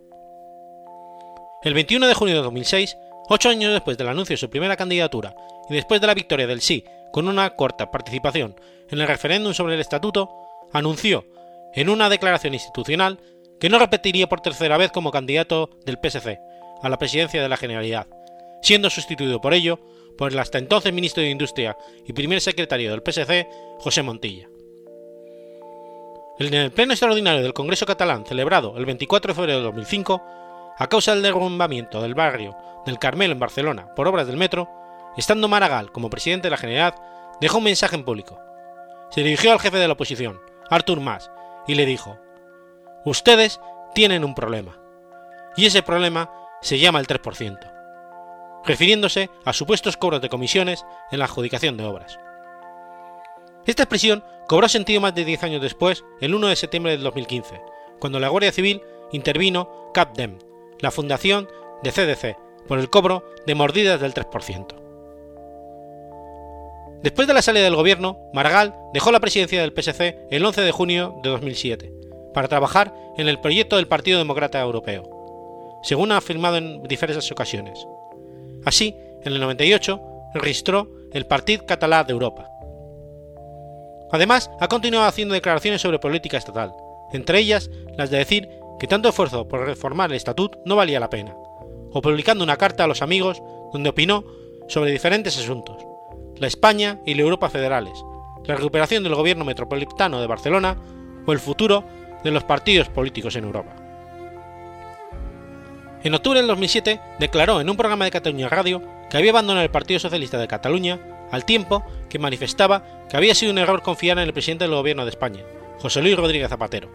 El 1.63 1.73
21 1.73 2.07
de 2.07 2.13
junio 2.13 2.35
de 2.35 2.41
2006, 2.41 2.97
ocho 3.29 3.49
años 3.49 3.73
después 3.73 3.97
del 3.97 4.07
anuncio 4.07 4.33
de 4.33 4.37
su 4.37 4.49
primera 4.49 4.77
candidatura 4.77 5.35
y 5.69 5.73
después 5.73 6.01
de 6.01 6.07
la 6.07 6.13
victoria 6.13 6.47
del 6.47 6.61
sí 6.61 6.83
con 7.11 7.27
una 7.27 7.49
corta 7.55 7.91
participación 7.91 8.55
en 8.89 9.01
el 9.01 9.07
referéndum 9.07 9.53
sobre 9.53 9.75
el 9.75 9.81
estatuto, 9.81 10.31
anunció, 10.73 11.25
en 11.73 11.89
una 11.89 12.09
declaración 12.09 12.53
institucional, 12.53 13.19
que 13.59 13.69
no 13.69 13.79
repetiría 13.79 14.27
por 14.27 14.41
tercera 14.41 14.77
vez 14.77 14.91
como 14.91 15.11
candidato 15.11 15.69
del 15.85 15.99
PSC 16.01 16.39
a 16.81 16.89
la 16.89 16.97
presidencia 16.97 17.41
de 17.41 17.49
la 17.49 17.57
Generalidad, 17.57 18.07
siendo 18.61 18.89
sustituido 18.89 19.41
por 19.41 19.53
ello 19.53 19.79
por 20.17 20.31
el 20.31 20.39
hasta 20.39 20.57
entonces 20.57 20.93
ministro 20.93 21.23
de 21.23 21.29
Industria 21.29 21.77
y 22.05 22.13
primer 22.13 22.41
secretario 22.41 22.91
del 22.91 23.01
PSC, 23.01 23.47
José 23.79 24.03
Montilla. 24.03 24.49
En 26.39 26.53
el 26.53 26.71
pleno 26.71 26.93
extraordinario 26.93 27.43
del 27.43 27.53
Congreso 27.53 27.85
catalán 27.85 28.25
celebrado 28.25 28.77
el 28.77 28.85
24 28.85 29.33
de 29.33 29.35
febrero 29.35 29.59
de 29.59 29.65
2005, 29.65 30.21
a 30.77 30.87
causa 30.87 31.13
del 31.13 31.23
derrumbamiento 31.23 32.01
del 32.01 32.15
barrio 32.15 32.55
del 32.85 32.97
Carmelo 32.97 33.33
en 33.33 33.39
Barcelona 33.39 33.93
por 33.93 34.07
obras 34.07 34.25
del 34.25 34.37
metro, 34.37 34.69
estando 35.17 35.49
Maragall 35.49 35.91
como 35.91 36.09
presidente 36.09 36.47
de 36.47 36.51
la 36.51 36.57
Generalidad, 36.57 36.95
dejó 37.41 37.57
un 37.57 37.65
mensaje 37.65 37.97
en 37.97 38.05
público. 38.05 38.39
Se 39.11 39.21
dirigió 39.21 39.51
al 39.51 39.59
jefe 39.59 39.77
de 39.77 39.87
la 39.87 39.93
oposición, 39.93 40.39
Artur 40.69 41.01
Mas, 41.01 41.29
y 41.67 41.75
le 41.75 41.85
dijo: 41.85 42.17
Ustedes 43.05 43.59
tienen 43.93 44.23
un 44.23 44.35
problema. 44.35 44.79
Y 45.55 45.65
ese 45.65 45.83
problema 45.83 46.31
se 46.61 46.79
llama 46.79 46.99
el 46.99 47.07
3% 47.07 47.79
refiriéndose 48.65 49.29
a 49.45 49.53
supuestos 49.53 49.97
cobros 49.97 50.21
de 50.21 50.29
comisiones 50.29 50.85
en 51.11 51.19
la 51.19 51.25
adjudicación 51.25 51.77
de 51.77 51.85
obras. 51.85 52.19
Esta 53.65 53.83
expresión 53.83 54.23
cobró 54.47 54.67
sentido 54.67 55.01
más 55.01 55.15
de 55.15 55.25
10 55.25 55.43
años 55.43 55.61
después, 55.61 56.03
el 56.21 56.33
1 56.33 56.47
de 56.47 56.55
septiembre 56.55 56.91
del 56.93 57.03
2015, 57.03 57.61
cuando 57.99 58.19
la 58.19 58.29
Guardia 58.29 58.51
Civil 58.51 58.81
intervino 59.11 59.91
CAPDEM, 59.93 60.39
la 60.79 60.91
fundación 60.91 61.47
de 61.83 61.91
CDC, 61.91 62.37
por 62.67 62.79
el 62.79 62.89
cobro 62.89 63.23
de 63.45 63.55
mordidas 63.55 63.99
del 63.99 64.13
3%. 64.13 64.67
Después 67.01 67.27
de 67.27 67.33
la 67.33 67.41
salida 67.41 67.63
del 67.63 67.75
gobierno, 67.75 68.19
Maragall 68.33 68.75
dejó 68.93 69.11
la 69.11 69.19
presidencia 69.21 69.61
del 69.61 69.73
PSC 69.73 70.27
el 70.29 70.45
11 70.45 70.61
de 70.61 70.71
junio 70.71 71.19
de 71.23 71.29
2007 71.29 71.93
para 72.33 72.47
trabajar 72.47 72.93
en 73.17 73.27
el 73.27 73.39
proyecto 73.39 73.75
del 73.75 73.87
Partido 73.87 74.17
Demócrata 74.17 74.61
Europeo, 74.61 75.03
según 75.83 76.11
ha 76.11 76.17
afirmado 76.17 76.57
en 76.57 76.83
diversas 76.83 77.31
ocasiones, 77.31 77.85
Así, 78.65 78.95
en 79.23 79.33
el 79.33 79.39
98, 79.39 80.01
registró 80.33 80.89
el 81.13 81.25
Partit 81.25 81.63
Català 81.63 82.03
d'Europa. 82.03 82.49
Además, 84.11 84.51
ha 84.59 84.67
continuado 84.67 85.07
haciendo 85.07 85.33
declaraciones 85.33 85.81
sobre 85.81 85.99
política 85.99 86.37
estatal, 86.37 86.73
entre 87.13 87.39
ellas 87.39 87.69
las 87.97 88.09
de 88.09 88.17
decir 88.17 88.49
que 88.79 88.87
tanto 88.87 89.09
esfuerzo 89.09 89.47
por 89.47 89.65
reformar 89.65 90.09
el 90.09 90.17
estatut 90.17 90.55
no 90.65 90.75
valía 90.75 90.99
la 90.99 91.09
pena, 91.09 91.35
o 91.91 92.01
publicando 92.01 92.43
una 92.43 92.57
carta 92.57 92.83
a 92.83 92.87
los 92.87 93.01
amigos 93.01 93.41
donde 93.71 93.89
opinó 93.89 94.25
sobre 94.67 94.91
diferentes 94.91 95.37
asuntos, 95.37 95.77
la 96.37 96.47
España 96.47 96.99
y 97.05 97.13
la 97.13 97.21
Europa 97.21 97.49
federales, 97.49 98.03
la 98.45 98.55
recuperación 98.55 99.03
del 99.03 99.15
gobierno 99.15 99.45
metropolitano 99.45 100.21
de 100.21 100.27
Barcelona 100.27 100.77
o 101.25 101.31
el 101.31 101.39
futuro 101.39 101.83
de 102.23 102.31
los 102.31 102.43
partidos 102.43 102.89
políticos 102.89 103.35
en 103.35 103.45
Europa. 103.45 103.75
En 106.03 106.13
octubre 106.13 106.39
del 106.39 106.47
2007 106.47 106.99
declaró 107.19 107.59
en 107.59 107.69
un 107.69 107.75
programa 107.75 108.05
de 108.05 108.11
Cataluña 108.11 108.47
Radio 108.47 108.81
que 109.09 109.17
había 109.17 109.31
abandonado 109.31 109.63
el 109.63 109.71
Partido 109.71 109.99
Socialista 109.99 110.37
de 110.37 110.47
Cataluña 110.47 110.99
al 111.31 111.45
tiempo 111.45 111.83
que 112.09 112.19
manifestaba 112.19 112.83
que 113.09 113.17
había 113.17 113.35
sido 113.35 113.51
un 113.51 113.57
error 113.57 113.81
confiar 113.81 114.17
en 114.17 114.25
el 114.25 114.33
presidente 114.33 114.63
del 114.63 114.75
gobierno 114.75 115.03
de 115.03 115.09
España, 115.09 115.43
José 115.79 116.01
Luis 116.01 116.15
Rodríguez 116.15 116.49
Zapatero. 116.49 116.89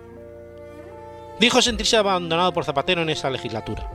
Dijo 1.38 1.60
sentirse 1.60 1.96
abandonado 1.96 2.52
por 2.52 2.64
Zapatero 2.64 3.02
en 3.02 3.10
esa 3.10 3.30
legislatura. 3.30 3.90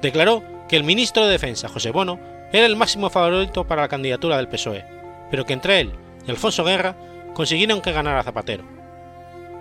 Declaró 0.00 0.42
que 0.68 0.76
el 0.76 0.84
ministro 0.84 1.24
de 1.24 1.32
Defensa, 1.32 1.68
José 1.68 1.90
Bono, 1.90 2.18
era 2.52 2.66
el 2.66 2.76
máximo 2.76 3.10
favorito 3.10 3.66
para 3.66 3.82
la 3.82 3.88
candidatura 3.88 4.36
del 4.36 4.48
PSOE, 4.48 4.84
pero 5.30 5.44
que 5.44 5.52
entre 5.52 5.80
él 5.80 5.92
y 6.26 6.30
Alfonso 6.30 6.64
Guerra 6.64 6.96
consiguieron 7.34 7.80
que 7.80 7.92
ganara 7.92 8.22
Zapatero. 8.22 8.75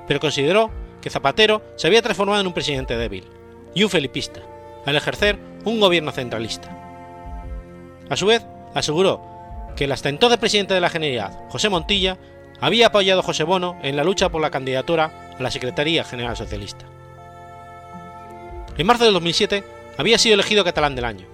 Pero 0.08 0.20
consideró 0.20 0.72
que 1.02 1.10
Zapatero 1.10 1.62
se 1.76 1.88
había 1.88 2.02
transformado 2.02 2.42
en 2.42 2.48
un 2.48 2.54
presidente 2.54 2.98
débil, 2.98 3.26
y 3.74 3.84
un 3.84 3.90
felipista, 3.90 4.42
al 4.86 4.96
ejercer 4.96 5.38
un 5.66 5.80
gobierno 5.80 6.12
centralista. 6.12 6.70
A 8.10 8.16
su 8.16 8.26
vez, 8.26 8.46
aseguró 8.74 9.22
que 9.76 9.86
el 9.86 9.92
hasta 9.92 10.10
entonces 10.10 10.40
presidente 10.40 10.74
de 10.74 10.80
la 10.80 10.90
Generalidad, 10.90 11.50
José 11.50 11.70
Montilla, 11.70 12.18
había 12.62 12.88
apoyado 12.88 13.20
a 13.20 13.24
José 13.24 13.44
Bono 13.44 13.78
en 13.84 13.96
la 13.96 14.04
lucha 14.04 14.30
por 14.30 14.42
la 14.42 14.52
candidatura 14.52 15.34
a 15.38 15.44
la 15.44 15.52
Secretaría 15.52 16.04
General 16.04 16.38
Socialista. 16.38 16.86
En 18.78 18.88
marzo 18.88 19.06
de 19.06 19.12
2007 19.12 19.64
había 19.98 20.18
sido 20.18 20.36
elegido 20.36 20.64
catalán 20.64 20.96
del 20.96 21.06
año. 21.06 21.28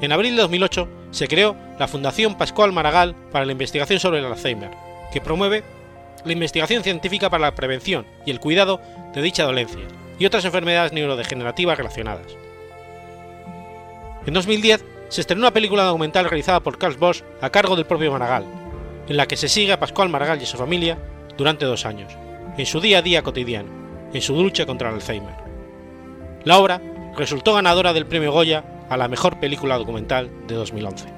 En 0.00 0.12
abril 0.12 0.36
de 0.36 0.42
2008 0.42 0.88
se 1.10 1.28
creó 1.28 1.56
la 1.78 1.88
Fundación 1.88 2.36
Pascual 2.36 2.72
Maragall 2.72 3.14
para 3.32 3.44
la 3.44 3.52
investigación 3.52 3.98
sobre 3.98 4.20
el 4.20 4.26
Alzheimer, 4.26 4.70
que 5.12 5.20
promueve 5.20 5.64
la 6.28 6.34
investigación 6.34 6.82
científica 6.82 7.30
para 7.30 7.42
la 7.42 7.54
prevención 7.54 8.06
y 8.24 8.30
el 8.30 8.40
cuidado 8.40 8.80
de 9.14 9.22
dicha 9.22 9.44
dolencia 9.44 9.82
y 10.18 10.26
otras 10.26 10.44
enfermedades 10.44 10.92
neurodegenerativas 10.92 11.76
relacionadas. 11.76 12.36
En 14.26 14.34
2010 14.34 14.84
se 15.08 15.20
estrenó 15.20 15.42
una 15.42 15.52
película 15.52 15.84
documental 15.84 16.28
realizada 16.28 16.60
por 16.60 16.78
Carl 16.78 16.96
Bosch 16.96 17.22
a 17.40 17.50
cargo 17.50 17.76
del 17.76 17.86
propio 17.86 18.12
Maragall, 18.12 18.44
en 19.08 19.16
la 19.16 19.26
que 19.26 19.36
se 19.36 19.48
sigue 19.48 19.72
a 19.72 19.80
Pascual 19.80 20.10
Maragall 20.10 20.42
y 20.42 20.46
su 20.46 20.56
familia 20.56 20.98
durante 21.36 21.64
dos 21.64 21.86
años, 21.86 22.12
en 22.56 22.66
su 22.66 22.80
día 22.80 22.98
a 22.98 23.02
día 23.02 23.22
cotidiano, 23.22 23.70
en 24.12 24.20
su 24.20 24.34
lucha 24.34 24.66
contra 24.66 24.90
el 24.90 24.96
Alzheimer. 24.96 25.34
La 26.44 26.58
obra 26.58 26.80
resultó 27.16 27.54
ganadora 27.54 27.92
del 27.92 28.06
premio 28.06 28.32
Goya 28.32 28.64
a 28.88 28.96
la 28.96 29.08
mejor 29.08 29.40
película 29.40 29.78
documental 29.78 30.30
de 30.46 30.54
2011. 30.54 31.17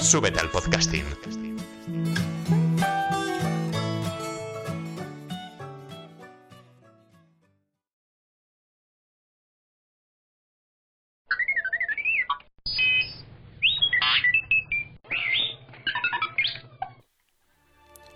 Súbete 0.00 0.40
al 0.40 0.50
podcasting. 0.50 1.04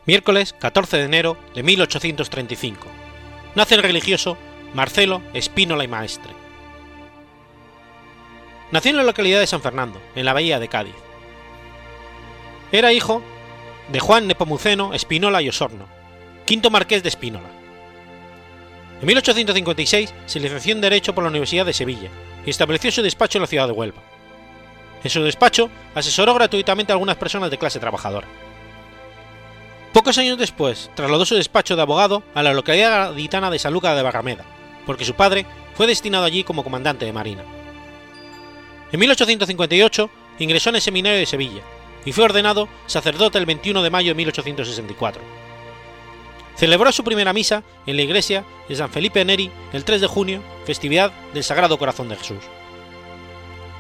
Miércoles 0.07 0.55
14 0.59 0.97
de 0.97 1.05
enero 1.05 1.37
de 1.55 1.62
1835. 1.62 2.87
Nace 3.55 3.74
el 3.74 3.83
religioso 3.83 4.37
Marcelo 4.74 5.22
Espínola 5.35 5.85
y 5.85 5.89
Maestre. 5.89 6.33
Nació 8.70 8.91
en 8.91 8.97
la 8.99 9.03
localidad 9.03 9.41
de 9.41 9.47
San 9.47 9.62
Fernando, 9.62 10.01
en 10.14 10.24
la 10.24 10.33
bahía 10.33 10.59
de 10.59 10.68
Cádiz. 10.68 11.10
Era 12.73 12.93
hijo 12.93 13.23
de 13.89 13.99
Juan 13.99 14.29
Nepomuceno 14.29 14.95
Espínola 14.95 15.43
y 15.43 15.49
Osorno, 15.49 15.87
quinto 16.47 16.71
marqués 16.71 17.03
de 17.03 17.09
Espínola. 17.09 17.49
En 19.01 19.07
1856 19.07 20.14
se 20.27 20.41
licenció 20.41 20.73
en 20.73 20.81
Derecho 20.81 21.12
por 21.12 21.25
la 21.25 21.31
Universidad 21.31 21.66
de 21.66 21.73
Sevilla 21.73 22.11
y 22.47 22.51
estableció 22.51 22.93
su 22.93 23.03
despacho 23.03 23.39
en 23.39 23.43
la 23.43 23.49
ciudad 23.49 23.66
de 23.66 23.73
Huelva. 23.73 24.03
En 25.03 25.11
su 25.11 25.23
despacho 25.25 25.68
asesoró 25.97 26.35
gratuitamente 26.35 26.93
a 26.93 26.95
algunas 26.95 27.16
personas 27.16 27.51
de 27.51 27.59
clase 27.59 27.81
trabajadora. 27.81 28.29
Pocos 29.93 30.18
años 30.18 30.39
después 30.39 30.91
trasladó 30.95 31.25
su 31.25 31.35
despacho 31.35 31.75
de 31.75 31.83
abogado 31.83 32.23
a 32.35 32.43
la 32.45 32.55
localidad 32.55 33.11
gaditana 33.11 33.51
de 33.51 33.59
Sanlúcar 33.59 33.97
de 33.97 34.03
Barrameda, 34.03 34.45
porque 34.87 35.05
su 35.05 35.14
padre 35.14 35.45
fue 35.75 35.89
destinado 35.89 36.25
allí 36.25 36.45
como 36.45 36.62
comandante 36.62 37.05
de 37.05 37.12
marina. 37.12 37.43
En 38.93 39.01
1858 39.01 40.11
ingresó 40.39 40.68
en 40.68 40.77
el 40.77 40.83
seminario 40.83 41.18
de 41.18 41.27
Sevilla 41.27 41.62
y 42.05 42.13
fue 42.13 42.25
ordenado 42.25 42.69
sacerdote 42.87 43.39
el 43.39 43.47
21 43.47 43.83
de 43.83 43.91
mayo 43.91 44.11
de 44.11 44.15
1864. 44.17 45.23
Celebró 46.57 46.93
su 46.93 47.05
primera 47.05 47.33
misa 47.33 47.63
en 47.87 47.97
la 47.97 48.03
iglesia 48.03 48.45
de 48.69 48.77
San 48.77 48.91
Felipe 48.91 49.25
Neri 49.25 49.51
el 49.73 49.85
3 49.85 50.01
de 50.01 50.07
junio, 50.07 50.43
festividad 50.67 51.13
del 51.33 51.45
Sagrado 51.45 51.79
Corazón 51.79 52.09
de 52.09 52.17
Jesús. 52.17 52.45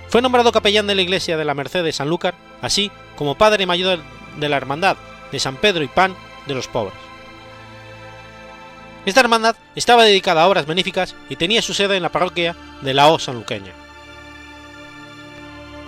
Fue 0.08 0.22
nombrado 0.22 0.50
capellán 0.50 0.86
de 0.86 0.94
la 0.94 1.02
iglesia 1.02 1.36
de 1.36 1.44
la 1.44 1.54
Merced 1.54 1.84
de 1.84 1.92
Sanlúcar, 1.92 2.34
así 2.62 2.90
como 3.16 3.36
padre 3.36 3.66
mayor 3.66 4.00
de 4.38 4.48
la 4.48 4.56
Hermandad 4.56 4.96
de 5.30 5.38
San 5.38 5.56
Pedro 5.56 5.84
y 5.84 5.88
Pan 5.88 6.16
de 6.46 6.54
los 6.54 6.68
Pobres. 6.68 6.94
Esta 9.06 9.20
hermandad 9.20 9.56
estaba 9.74 10.04
dedicada 10.04 10.42
a 10.42 10.48
obras 10.48 10.66
benéficas 10.66 11.14
y 11.28 11.36
tenía 11.36 11.62
su 11.62 11.74
sede 11.74 11.96
en 11.96 12.02
la 12.02 12.12
parroquia 12.12 12.56
de 12.82 12.94
la 12.94 13.08
O 13.08 13.18
sanluqueña. 13.18 13.72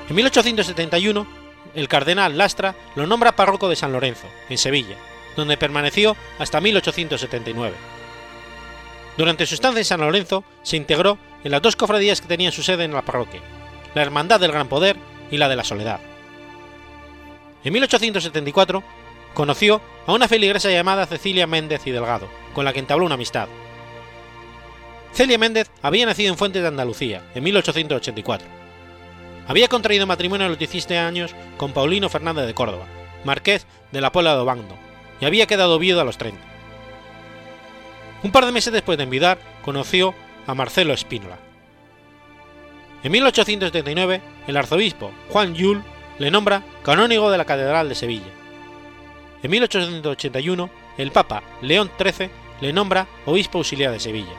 En 0.09 0.17
1871, 0.17 1.27
el 1.75 1.89
cardenal 1.89 2.37
Lastra 2.37 2.75
lo 2.95 3.07
nombra 3.07 3.37
párroco 3.37 3.69
de 3.69 3.77
San 3.77 3.93
Lorenzo, 3.93 4.27
en 4.49 4.59
Sevilla, 4.59 4.97
donde 5.37 5.57
permaneció 5.57 6.17
hasta 6.39 6.61
1879. 6.61 7.75
Durante 9.17 9.47
su 9.47 9.55
estancia 9.55 9.81
en 9.81 9.85
San 9.85 10.01
Lorenzo 10.01 10.45
se 10.63 10.77
integró 10.77 11.19
en 11.45 11.51
las 11.51 11.63
dos 11.63 11.77
cofradías 11.77 12.21
que 12.21 12.29
tenían 12.29 12.53
su 12.53 12.63
sede 12.63 12.85
en 12.85 12.93
la 12.93 13.03
parroquia, 13.03 13.41
la 13.95 14.03
Hermandad 14.03 14.41
del 14.41 14.53
Gran 14.53 14.69
Poder 14.69 14.97
y 15.31 15.37
la 15.37 15.49
de 15.49 15.57
la 15.57 15.65
Soledad. 15.65 16.01
En 17.65 17.73
1874 17.73 18.83
conoció 19.35 19.81
a 20.07 20.13
una 20.13 20.29
feligresa 20.29 20.71
llamada 20.71 21.07
Cecilia 21.07 21.47
Méndez 21.47 21.87
y 21.87 21.91
Delgado, 21.91 22.29
con 22.55 22.65
la 22.65 22.73
que 22.73 22.81
entabló 22.81 23.07
una 23.07 23.15
amistad. 23.15 23.49
Celia 25.13 25.39
Méndez 25.39 25.71
había 25.83 26.07
nacido 26.07 26.31
en 26.31 26.39
Fuentes 26.39 26.63
de 26.63 26.69
Andalucía, 26.69 27.23
en 27.35 27.45
1884. 27.45 28.62
Había 29.47 29.69
contraído 29.69 30.07
matrimonio 30.07 30.47
a 30.47 30.49
los 30.49 30.59
17 30.59 30.99
años 30.99 31.35
con 31.57 31.73
Paulino 31.73 32.09
Fernández 32.09 32.47
de 32.47 32.55
Córdoba, 32.55 32.87
marqués 33.25 33.67
de 33.91 34.01
la 34.01 34.13
Pola 34.13 34.35
de 34.35 34.41
Obando, 34.41 34.77
y 35.21 35.25
había 35.25 35.47
quedado 35.47 35.79
viudo 35.79 36.01
a 36.01 36.05
los 36.05 36.19
30. 36.19 36.41
Un 38.23 38.31
par 38.31 38.47
de 38.47 38.53
meses 38.53 38.73
después 38.73 38.97
de 38.99 39.05
envidar, 39.05 39.39
conoció 39.65 40.15
a 40.47 40.55
Marcelo 40.55 40.93
Espínola. 40.93 41.39
En 43.03 43.11
1879, 43.11 44.21
el 44.47 44.57
arzobispo 44.57 45.11
Juan 45.31 45.55
Llull 45.55 45.83
le 46.19 46.31
nombra 46.31 46.63
canónigo 46.85 47.31
de 47.31 47.39
la 47.39 47.45
Catedral 47.45 47.89
de 47.89 47.97
Sevilla. 47.97 48.31
En 49.43 49.51
1881, 49.51 50.71
el 50.99 51.11
Papa 51.11 51.43
León 51.63 51.91
XIII 51.99 52.31
le 52.61 52.73
nombra 52.73 53.09
obispo 53.27 53.59
auxiliar 53.59 53.91
de 53.91 53.99
Sevilla. 53.99 54.35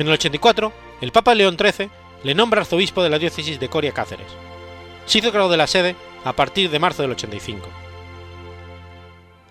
En 0.00 0.08
el 0.08 0.14
84, 0.14 0.72
el 1.00 1.12
Papa 1.12 1.36
León 1.36 1.56
XIII 1.56 1.90
le 2.24 2.34
nombra 2.34 2.62
arzobispo 2.62 3.02
de 3.02 3.10
la 3.10 3.18
diócesis 3.18 3.60
de 3.60 3.68
Coria 3.68 3.92
Cáceres. 3.92 4.26
Se 5.06 5.18
hizo 5.18 5.30
cargo 5.30 5.48
de 5.48 5.56
la 5.56 5.66
sede 5.66 5.94
a 6.24 6.32
partir 6.32 6.70
de 6.70 6.78
marzo 6.78 7.02
del 7.02 7.12
85. 7.12 7.68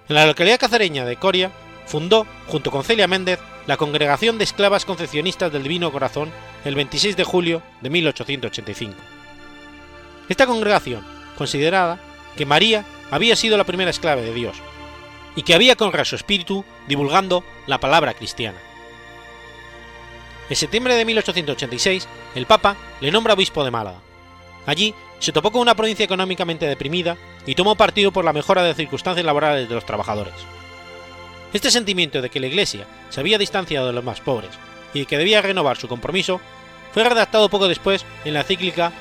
En 0.09 0.15
la 0.15 0.25
localidad 0.25 0.59
cacereña 0.59 1.05
de 1.05 1.15
Coria 1.15 1.51
fundó, 1.85 2.25
junto 2.47 2.71
con 2.71 2.83
Celia 2.83 3.07
Méndez, 3.07 3.39
la 3.67 3.77
Congregación 3.77 4.37
de 4.37 4.43
Esclavas 4.43 4.85
Concepcionistas 4.85 5.53
del 5.53 5.63
Divino 5.63 5.91
Corazón 5.91 6.31
el 6.65 6.75
26 6.75 7.15
de 7.15 7.23
julio 7.23 7.61
de 7.81 7.89
1885. 7.89 8.95
Esta 10.27 10.47
congregación, 10.47 11.05
considerada 11.37 11.99
que 12.35 12.45
María 12.45 12.83
había 13.11 13.35
sido 13.35 13.57
la 13.57 13.63
primera 13.63 13.91
esclava 13.91 14.21
de 14.21 14.33
Dios, 14.33 14.57
y 15.35 15.43
que 15.43 15.53
había 15.53 15.75
con 15.75 15.93
su 16.05 16.15
espíritu 16.15 16.65
divulgando 16.87 17.43
la 17.67 17.79
palabra 17.79 18.13
cristiana. 18.13 18.57
En 20.49 20.55
septiembre 20.55 20.95
de 20.95 21.05
1886, 21.05 22.07
el 22.35 22.45
Papa 22.45 22.75
le 22.99 23.11
nombra 23.11 23.33
obispo 23.33 23.63
de 23.63 23.71
Málaga. 23.71 23.99
Allí 24.65 24.93
se 25.19 25.31
topó 25.31 25.51
con 25.51 25.61
una 25.61 25.75
provincia 25.75 26.03
económicamente 26.03 26.65
deprimida 26.65 27.17
y 27.45 27.55
tomó 27.55 27.75
partido 27.75 28.11
por 28.11 28.25
la 28.25 28.33
mejora 28.33 28.61
de 28.61 28.69
las 28.69 28.77
circunstancias 28.77 29.25
laborales 29.25 29.69
de 29.69 29.75
los 29.75 29.85
trabajadores. 29.85 30.33
Este 31.53 31.71
sentimiento 31.71 32.21
de 32.21 32.29
que 32.29 32.39
la 32.39 32.47
Iglesia 32.47 32.85
se 33.09 33.19
había 33.19 33.37
distanciado 33.37 33.87
de 33.87 33.93
los 33.93 34.03
más 34.03 34.21
pobres 34.21 34.51
y 34.93 35.05
que 35.05 35.17
debía 35.17 35.41
renovar 35.41 35.77
su 35.77 35.87
compromiso 35.87 36.41
fue 36.93 37.03
redactado 37.03 37.49
poco 37.49 37.67
después 37.67 38.05
en 38.25 38.33
la 38.33 38.43
cíclica 38.43 38.91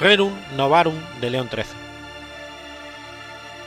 Rerum 0.00 0.32
Novarum 0.56 0.94
de 1.20 1.30
León 1.30 1.48
XIII. 1.50 1.64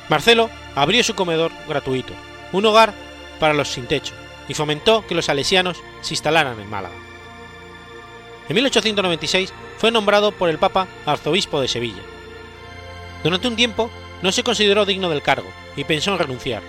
Marcelo 0.10 0.50
abrió 0.76 1.04
su 1.04 1.16
comedor 1.16 1.52
gratuito, 1.68 2.14
un 2.54 2.66
hogar 2.66 2.94
para 3.40 3.54
los 3.54 3.70
sin 3.70 3.88
techo, 3.88 4.14
y 4.48 4.54
fomentó 4.54 5.06
que 5.06 5.16
los 5.16 5.26
salesianos 5.26 5.78
se 6.02 6.14
instalaran 6.14 6.60
en 6.60 6.70
Málaga. 6.70 7.07
En 8.50 8.56
1896 8.56 9.54
fue 9.78 9.92
nombrado 9.92 10.32
por 10.32 10.50
el 10.50 10.58
Papa 10.58 10.88
arzobispo 11.06 11.60
de 11.62 11.68
Sevilla. 11.68 12.02
Durante 13.24 13.48
un 13.48 13.56
tiempo 13.56 13.90
no 14.22 14.32
se 14.32 14.44
consideró 14.44 14.86
digno 14.86 15.10
del 15.10 15.22
cargo 15.22 15.50
y 15.76 15.84
pensó 15.84 16.12
en 16.14 16.20
renunciar, 16.20 16.62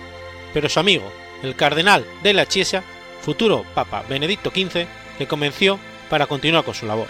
pero 0.53 0.69
su 0.69 0.79
amigo, 0.79 1.11
el 1.41 1.55
cardenal 1.55 2.05
de 2.21 2.33
la 2.33 2.45
Chiesa, 2.45 2.83
futuro 3.21 3.65
Papa 3.73 4.03
Benedicto 4.09 4.51
XV, 4.51 4.87
le 5.19 5.27
convenció 5.27 5.79
para 6.09 6.27
continuar 6.27 6.63
con 6.63 6.75
su 6.75 6.85
labor. 6.85 7.07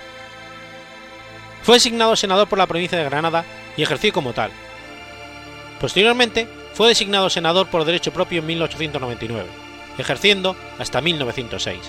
Fue 1.63 1.75
designado 1.75 2.15
senador 2.15 2.47
por 2.47 2.57
la 2.57 2.67
provincia 2.67 2.97
de 2.97 3.03
Granada 3.03 3.45
y 3.75 3.83
ejerció 3.83 4.13
como 4.13 4.33
tal. 4.33 4.51
Posteriormente, 5.81 6.47
fue 6.73 6.87
designado 6.87 7.29
senador 7.29 7.67
por 7.67 7.85
derecho 7.85 8.11
propio 8.13 8.39
en 8.39 8.45
1899, 8.45 9.49
ejerciendo 9.97 10.55
hasta 10.77 11.01
1906. 11.01 11.79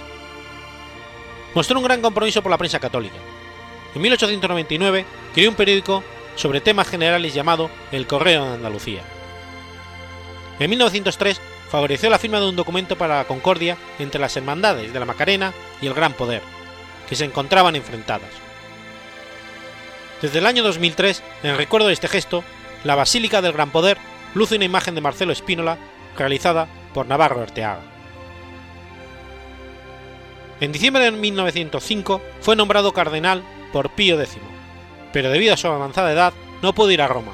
Mostró 1.54 1.78
un 1.78 1.84
gran 1.84 2.00
compromiso 2.00 2.42
por 2.42 2.50
la 2.50 2.58
prensa 2.58 2.78
católica. 2.78 3.16
En 3.94 4.02
1899 4.02 5.04
creó 5.34 5.50
un 5.50 5.56
periódico 5.56 6.04
sobre 6.36 6.60
temas 6.60 6.88
generales 6.88 7.34
llamado 7.34 7.70
El 7.90 8.06
Correo 8.06 8.44
de 8.44 8.54
Andalucía. 8.54 9.02
En 10.58 10.70
1903 10.70 11.40
favoreció 11.70 12.10
la 12.10 12.18
firma 12.18 12.38
de 12.40 12.48
un 12.48 12.56
documento 12.56 12.96
para 12.96 13.18
la 13.18 13.24
concordia 13.26 13.76
entre 13.98 14.20
las 14.20 14.36
hermandades 14.36 14.92
de 14.92 14.98
la 15.00 15.06
Macarena 15.06 15.52
y 15.80 15.86
el 15.86 15.94
Gran 15.94 16.12
Poder, 16.12 16.42
que 17.08 17.16
se 17.16 17.24
encontraban 17.24 17.76
enfrentadas. 17.76 18.30
Desde 20.22 20.38
el 20.38 20.46
año 20.46 20.62
2003, 20.62 21.22
en 21.42 21.56
recuerdo 21.56 21.88
de 21.88 21.94
este 21.94 22.08
gesto, 22.08 22.44
la 22.84 22.94
Basílica 22.94 23.40
del 23.40 23.52
Gran 23.52 23.70
Poder 23.70 23.98
luce 24.34 24.56
una 24.56 24.64
imagen 24.64 24.94
de 24.94 25.00
Marcelo 25.00 25.32
Espínola 25.32 25.78
realizada 26.16 26.68
por 26.92 27.06
Navarro 27.06 27.42
Arteaga. 27.42 27.80
En 30.60 30.72
diciembre 30.72 31.04
de 31.04 31.12
1905 31.12 32.20
fue 32.40 32.54
nombrado 32.54 32.92
cardenal 32.92 33.42
por 33.72 33.90
Pío 33.90 34.20
X, 34.20 34.36
pero 35.10 35.30
debido 35.30 35.54
a 35.54 35.56
su 35.56 35.66
avanzada 35.66 36.12
edad 36.12 36.34
no 36.60 36.74
pudo 36.74 36.90
ir 36.90 37.00
a 37.00 37.08
Roma, 37.08 37.32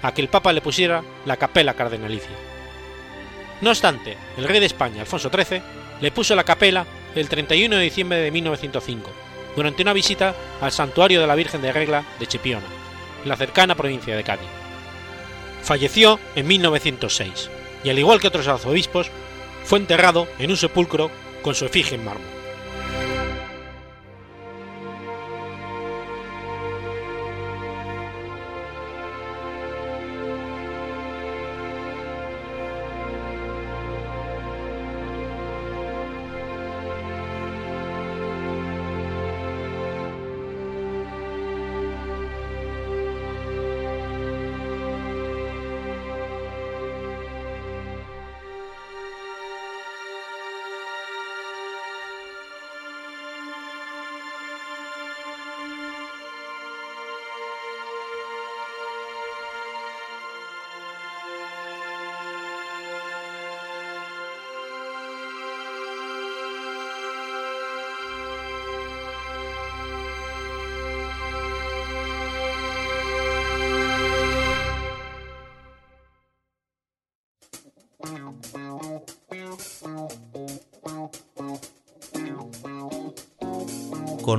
a 0.00 0.14
que 0.14 0.22
el 0.22 0.28
Papa 0.28 0.52
le 0.52 0.60
pusiera 0.60 1.02
la 1.26 1.36
capela 1.36 1.74
cardenalicia. 1.74 2.30
No 3.60 3.70
obstante, 3.70 4.16
el 4.36 4.44
rey 4.44 4.60
de 4.60 4.66
España, 4.66 5.00
Alfonso 5.00 5.28
XIII, 5.28 5.60
le 6.00 6.12
puso 6.12 6.36
la 6.36 6.44
capela 6.44 6.86
el 7.16 7.28
31 7.28 7.74
de 7.74 7.82
diciembre 7.82 8.18
de 8.18 8.30
1905, 8.30 9.10
durante 9.56 9.82
una 9.82 9.92
visita 9.92 10.36
al 10.60 10.70
santuario 10.70 11.20
de 11.20 11.26
la 11.26 11.34
Virgen 11.34 11.60
de 11.60 11.72
Regla 11.72 12.04
de 12.20 12.28
Chipiona, 12.28 12.66
en 13.24 13.28
la 13.28 13.36
cercana 13.36 13.74
provincia 13.74 14.14
de 14.14 14.22
Cádiz. 14.22 14.46
Falleció 15.64 16.20
en 16.36 16.46
1906 16.46 17.50
y, 17.82 17.90
al 17.90 17.98
igual 17.98 18.20
que 18.20 18.28
otros 18.28 18.46
arzobispos, 18.46 19.10
fue 19.64 19.80
enterrado 19.80 20.28
en 20.38 20.50
un 20.50 20.56
sepulcro 20.56 21.10
con 21.42 21.56
su 21.56 21.64
efigie 21.64 21.96
en 21.96 22.04
mármol. 22.04 22.37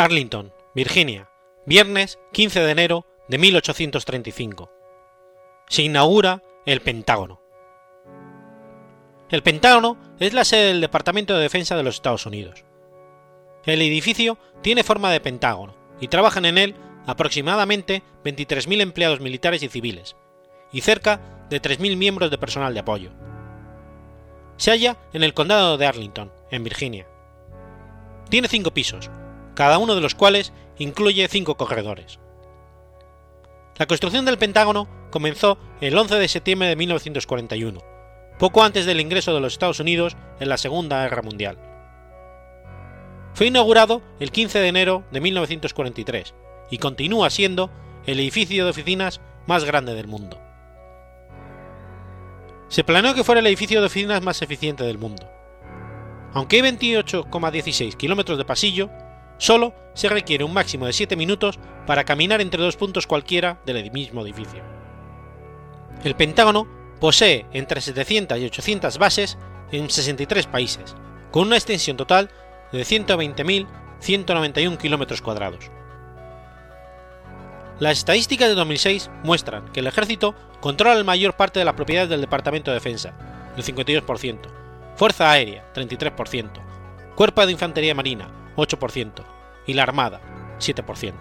Arlington, 0.00 0.52
Virginia, 0.76 1.28
viernes 1.66 2.20
15 2.32 2.60
de 2.60 2.70
enero 2.70 3.04
de 3.26 3.36
1835. 3.36 4.70
Se 5.68 5.82
inaugura 5.82 6.44
el 6.66 6.80
Pentágono. 6.80 7.42
El 9.28 9.42
Pentágono 9.42 9.98
es 10.20 10.34
la 10.34 10.44
sede 10.44 10.68
del 10.68 10.80
Departamento 10.80 11.34
de 11.34 11.42
Defensa 11.42 11.76
de 11.76 11.82
los 11.82 11.96
Estados 11.96 12.26
Unidos. 12.26 12.64
El 13.64 13.82
edificio 13.82 14.38
tiene 14.62 14.84
forma 14.84 15.10
de 15.10 15.18
pentágono 15.18 15.74
y 16.00 16.06
trabajan 16.06 16.44
en 16.44 16.58
él 16.58 16.76
aproximadamente 17.08 18.04
23.000 18.24 18.80
empleados 18.80 19.18
militares 19.18 19.64
y 19.64 19.68
civiles, 19.68 20.14
y 20.70 20.82
cerca 20.82 21.20
de 21.50 21.60
3.000 21.60 21.96
miembros 21.96 22.30
de 22.30 22.38
personal 22.38 22.72
de 22.72 22.80
apoyo. 22.80 23.10
Se 24.58 24.70
halla 24.70 24.96
en 25.12 25.24
el 25.24 25.34
condado 25.34 25.76
de 25.76 25.86
Arlington, 25.86 26.32
en 26.52 26.62
Virginia. 26.62 27.08
Tiene 28.30 28.46
cinco 28.46 28.70
pisos, 28.70 29.10
cada 29.58 29.78
uno 29.78 29.96
de 29.96 30.00
los 30.00 30.14
cuales 30.14 30.52
incluye 30.78 31.26
cinco 31.26 31.56
corredores. 31.56 32.20
La 33.76 33.86
construcción 33.86 34.24
del 34.24 34.38
Pentágono 34.38 34.88
comenzó 35.10 35.58
el 35.80 35.98
11 35.98 36.14
de 36.14 36.28
septiembre 36.28 36.68
de 36.68 36.76
1941, 36.76 37.80
poco 38.38 38.62
antes 38.62 38.86
del 38.86 39.00
ingreso 39.00 39.34
de 39.34 39.40
los 39.40 39.54
Estados 39.54 39.80
Unidos 39.80 40.16
en 40.38 40.48
la 40.48 40.58
Segunda 40.58 41.02
Guerra 41.02 41.22
Mundial. 41.22 41.58
Fue 43.34 43.48
inaugurado 43.48 44.00
el 44.20 44.30
15 44.30 44.60
de 44.60 44.68
enero 44.68 45.02
de 45.10 45.20
1943 45.22 46.34
y 46.70 46.78
continúa 46.78 47.28
siendo 47.28 47.68
el 48.06 48.20
edificio 48.20 48.62
de 48.62 48.70
oficinas 48.70 49.20
más 49.48 49.64
grande 49.64 49.94
del 49.94 50.06
mundo. 50.06 50.40
Se 52.68 52.84
planeó 52.84 53.12
que 53.12 53.24
fuera 53.24 53.40
el 53.40 53.46
edificio 53.48 53.80
de 53.80 53.88
oficinas 53.88 54.22
más 54.22 54.40
eficiente 54.40 54.84
del 54.84 54.98
mundo. 54.98 55.28
Aunque 56.32 56.54
hay 56.54 56.62
28,16 56.62 57.96
kilómetros 57.96 58.38
de 58.38 58.44
pasillo, 58.44 58.88
Solo 59.38 59.74
se 59.94 60.08
requiere 60.08 60.44
un 60.44 60.52
máximo 60.52 60.86
de 60.86 60.92
7 60.92 61.16
minutos 61.16 61.58
para 61.86 62.04
caminar 62.04 62.40
entre 62.40 62.62
dos 62.62 62.76
puntos 62.76 63.06
cualquiera 63.06 63.60
del 63.64 63.90
mismo 63.92 64.22
edificio. 64.22 64.62
El 66.04 66.14
Pentágono 66.14 66.68
posee 67.00 67.46
entre 67.52 67.80
700 67.80 68.38
y 68.38 68.44
800 68.44 68.98
bases 68.98 69.38
en 69.70 69.88
63 69.88 70.46
países, 70.46 70.94
con 71.30 71.46
una 71.46 71.56
extensión 71.56 71.96
total 71.96 72.30
de 72.72 72.82
120.191 72.82 74.76
kilómetros 74.76 75.22
cuadrados. 75.22 75.70
Las 77.78 77.98
estadísticas 77.98 78.48
de 78.48 78.56
2006 78.56 79.10
muestran 79.22 79.72
que 79.72 79.80
el 79.80 79.86
ejército 79.86 80.34
controla 80.60 80.96
la 80.96 81.04
mayor 81.04 81.34
parte 81.36 81.60
de 81.60 81.64
la 81.64 81.76
propiedad 81.76 82.08
del 82.08 82.20
Departamento 82.20 82.72
de 82.72 82.76
Defensa, 82.76 83.14
el 83.56 83.62
52%, 83.62 84.40
Fuerza 84.96 85.30
Aérea, 85.30 85.72
33%, 85.74 86.50
Cuerpo 87.14 87.46
de 87.46 87.52
Infantería 87.52 87.94
Marina, 87.94 88.28
8%, 88.58 89.24
y 89.66 89.74
la 89.74 89.84
Armada, 89.84 90.20
7%. 90.58 91.14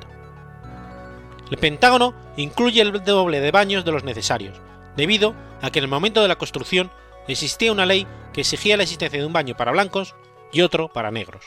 El 1.49 1.57
Pentágono 1.57 2.13
incluye 2.35 2.81
el 2.81 3.03
doble 3.03 3.39
de 3.39 3.51
baños 3.51 3.85
de 3.85 3.91
los 3.91 4.03
necesarios, 4.03 4.59
debido 4.95 5.33
a 5.61 5.71
que 5.71 5.79
en 5.79 5.85
el 5.85 5.91
momento 5.91 6.21
de 6.21 6.27
la 6.27 6.35
construcción 6.35 6.91
existía 7.27 7.71
una 7.71 7.85
ley 7.85 8.05
que 8.33 8.41
exigía 8.41 8.77
la 8.77 8.83
existencia 8.83 9.19
de 9.19 9.25
un 9.25 9.33
baño 9.33 9.55
para 9.55 9.71
blancos 9.71 10.15
y 10.51 10.61
otro 10.61 10.89
para 10.89 11.11
negros. 11.11 11.45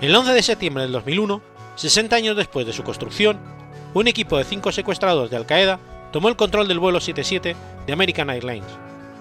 El 0.00 0.14
11 0.14 0.32
de 0.32 0.42
septiembre 0.42 0.82
del 0.82 0.92
2001, 0.92 1.42
60 1.76 2.16
años 2.16 2.36
después 2.36 2.66
de 2.66 2.72
su 2.72 2.82
construcción, 2.82 3.38
un 3.92 4.08
equipo 4.08 4.38
de 4.38 4.44
cinco 4.44 4.72
secuestrados 4.72 5.30
de 5.30 5.36
Al-Qaeda 5.36 5.78
tomó 6.12 6.28
el 6.28 6.36
control 6.36 6.68
del 6.68 6.78
vuelo 6.78 7.00
77 7.00 7.56
de 7.86 7.92
American 7.92 8.30
Airlines, 8.30 8.70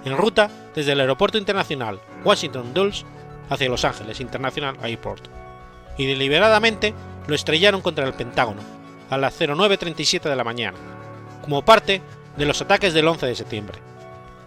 en 0.06 0.18
ruta 0.18 0.50
desde 0.76 0.93
el 0.93 1.02
Aeropuerto 1.02 1.38
Internacional 1.38 2.00
Washington 2.24 2.74
Dulles 2.74 3.06
hacia 3.50 3.70
Los 3.70 3.86
Ángeles 3.86 4.20
International 4.20 4.78
Airport, 4.82 5.28
y 5.97 6.06
deliberadamente 6.06 6.93
lo 7.28 7.36
estrellaron 7.36 7.82
contra 7.82 8.06
el 8.06 8.14
Pentágono 8.14 8.62
a 9.10 9.18
las 9.18 9.39
09.37 9.39 10.22
de 10.22 10.36
la 10.36 10.43
mañana, 10.43 10.78
como 11.41 11.66
parte 11.66 12.02
de 12.38 12.45
los 12.45 12.62
ataques 12.62 12.93
del 12.93 13.08
11 13.08 13.26
de 13.26 13.36
septiembre. 13.36 13.80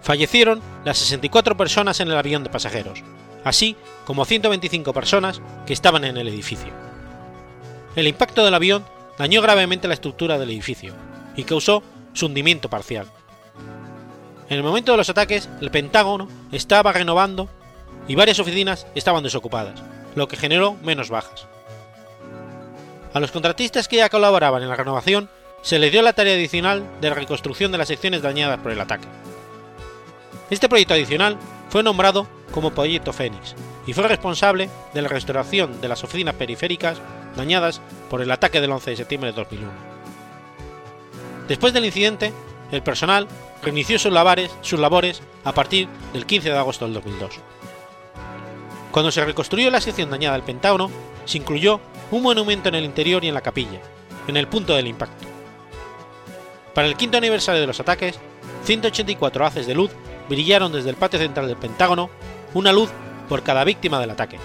Fallecieron 0.03 0.61
las 0.85 0.99
64 0.99 1.57
personas 1.57 2.01
en 2.01 2.09
el 2.09 2.17
avión 2.17 2.43
de 2.43 2.51
pasajeros, 2.51 3.03
así 3.45 3.77
como 4.05 4.25
125 4.25 4.93
personas 4.93 5.41
que 5.67 5.73
estaban 5.73 6.05
en 6.05 6.17
el 6.17 6.29
edificio. 6.29 6.73
El 7.95 8.09
impacto 8.09 8.45
del 8.45 8.55
avión 8.55 8.85
dañó 9.19 9.43
gravemente 9.43 9.89
la 9.89 9.95
estructura 9.95 10.39
del 10.39 10.51
edificio 10.51 10.95
y 11.37 11.45
causó 11.45 11.83
su 12.15 12.27
hundimiento 12.27 12.71
parcial. 12.71 13.07
En 14.49 14.57
el 14.57 14.63
momento 14.63 14.93
de 14.93 14.99
los 14.99 15.09
ataques, 15.09 15.49
el 15.61 15.71
Pentágono 15.71 16.29
estaba 16.51 16.93
renovando 16.93 17.49
y 18.09 18.15
varias 18.15 18.39
oficinas 18.39 18.87
estaban 18.95 19.23
desocupadas, 19.23 19.83
lo 20.15 20.29
que 20.29 20.37
generó 20.37 20.75
menos 20.83 21.11
bajas. 21.11 21.47
A 23.15 23.21
los 23.21 23.31
contratistas 23.31 23.89
que 23.89 23.97
ya 23.97 24.09
colaboraban 24.09 24.63
en 24.63 24.69
la 24.69 24.77
renovación 24.77 25.29
se 25.61 25.79
les 25.79 25.93
dio 25.93 26.03
la 26.03 26.13
tarea 26.13 26.35
adicional 26.35 26.85
de 27.01 27.09
la 27.09 27.15
reconstrucción 27.15 27.71
de 27.71 27.79
las 27.79 27.89
secciones 27.89 28.23
dañadas 28.23 28.59
por 28.61 28.73
el 28.73 28.81
ataque. 28.81 29.07
Este 30.51 30.69
proyecto 30.69 30.95
adicional 30.95 31.39
fue 31.71 31.83
nombrado 31.83 32.27
como 32.53 32.73
Proyecto 32.73 33.13
Fénix 33.13 33.55
y 33.87 33.93
fue 33.93 34.09
responsable 34.09 34.69
de 34.93 35.03
la 35.03 35.09
restauración 35.09 35.81
de 35.81 35.89
las 35.89 36.05
oficinas 36.05 36.35
periféricas 36.35 36.99
dañadas 37.37 37.81
por 38.11 38.21
el 38.21 38.31
ataque 38.31 38.61
del 38.61 38.73
11 38.73 38.91
de 38.91 38.97
septiembre 38.97 39.31
de 39.31 39.37
2001. 39.37 39.71
Después 41.49 41.73
del 41.73 41.85
incidente, 41.85 42.33
el 42.71 42.83
personal 42.83 43.29
reinició 43.63 43.99
sus 43.99 44.13
labores, 44.13 44.51
sus 44.61 44.81
labores 44.81 45.23
a 45.45 45.53
partir 45.53 45.89
del 46.13 46.27
15 46.27 46.51
de 46.51 46.59
agosto 46.59 46.85
del 46.85 46.95
2002. 46.95 47.41
Cuando 48.93 49.11
se 49.11 49.25
reconstruyó 49.25 49.71
la 49.71 49.81
sección 49.81 50.11
dañada 50.11 50.37
del 50.37 50.45
Pentágono, 50.45 50.91
se 51.25 51.39
incluyó 51.39 51.81
un 52.11 52.23
monumento 52.23 52.69
en 52.69 52.75
el 52.75 52.85
interior 52.85 53.25
y 53.25 53.29
en 53.29 53.35
la 53.35 53.41
capilla, 53.41 53.81
en 54.29 54.37
el 54.37 54.47
punto 54.47 54.75
del 54.75 54.87
impacto. 54.87 55.27
Para 56.75 56.87
el 56.87 56.97
quinto 56.97 57.17
aniversario 57.17 57.63
de 57.63 57.67
los 57.67 57.81
ataques, 57.81 58.21
184 58.65 59.47
haces 59.47 59.67
de 59.67 59.75
luz 59.75 59.91
brillaron 60.29 60.73
desde 60.73 60.91
el 60.91 60.97
patio 60.97 61.19
central 61.19 61.49
del 61.49 61.57
Pentágono, 61.57 62.11
una 62.53 62.73
luz 62.73 62.91
por 63.31 63.43
cada 63.43 63.65
víctima 63.65 63.99
del 63.99 64.11
ataque. 64.11 64.39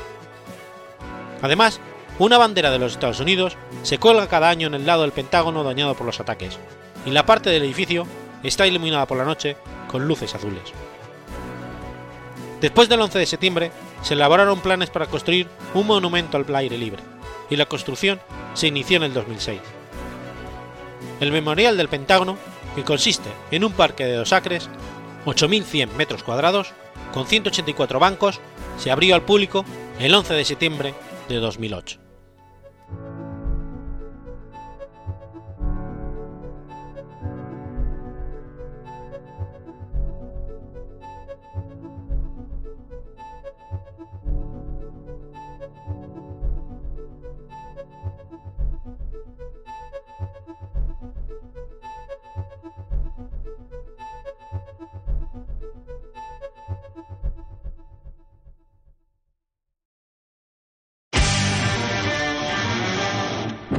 Además, 1.42 1.82
una 2.18 2.38
bandera 2.38 2.72
de 2.72 2.80
los 2.80 2.94
Estados 2.94 3.20
Unidos 3.20 3.58
se 3.84 3.98
cuelga 3.98 4.28
cada 4.28 4.50
año 4.50 4.68
en 4.68 4.76
el 4.76 4.86
lado 4.86 5.02
del 5.02 5.12
Pentágono 5.12 5.66
dañado 5.66 5.94
por 5.94 6.06
los 6.06 6.22
ataques, 6.22 6.58
y 7.06 7.12
la 7.12 7.26
parte 7.26 7.50
del 7.50 7.64
edificio 7.64 8.08
está 8.44 8.66
iluminada 8.66 9.06
por 9.06 9.18
la 9.18 9.26
noche 9.26 9.58
con 9.90 10.08
luces 10.08 10.34
azules. 10.34 10.74
Después 12.62 12.90
del 12.90 13.02
11 13.02 13.20
de 13.20 13.26
septiembre, 13.26 13.72
se 14.02 14.14
elaboraron 14.14 14.60
planes 14.60 14.90
para 14.90 15.08
construir 15.08 15.48
un 15.74 15.88
monumento 15.88 16.38
al 16.38 16.56
aire 16.56 16.78
libre, 16.78 17.04
y 17.50 17.56
la 17.56 17.66
construcción 17.66 18.20
se 18.54 18.68
inició 18.68 18.98
en 18.98 19.04
el 19.04 19.14
2006. 19.14 19.60
El 21.20 21.32
Memorial 21.32 21.78
del 21.78 21.90
Pentágono, 21.90 22.38
que 22.76 22.84
consiste 22.84 23.30
en 23.52 23.64
un 23.64 23.72
parque 23.72 24.06
de 24.06 24.16
dos 24.16 24.34
acres, 24.34 24.70
8.100 25.26 25.92
metros 25.94 26.24
cuadrados, 26.24 26.74
con 27.14 27.26
184 27.26 28.00
bancos, 28.00 28.40
se 28.78 28.92
abrió 28.92 29.16
al 29.16 29.24
público 29.24 29.66
el 30.00 30.14
11 30.14 30.34
de 30.34 30.46
septiembre 30.46 30.94
de 31.28 31.38
2008. 31.38 32.07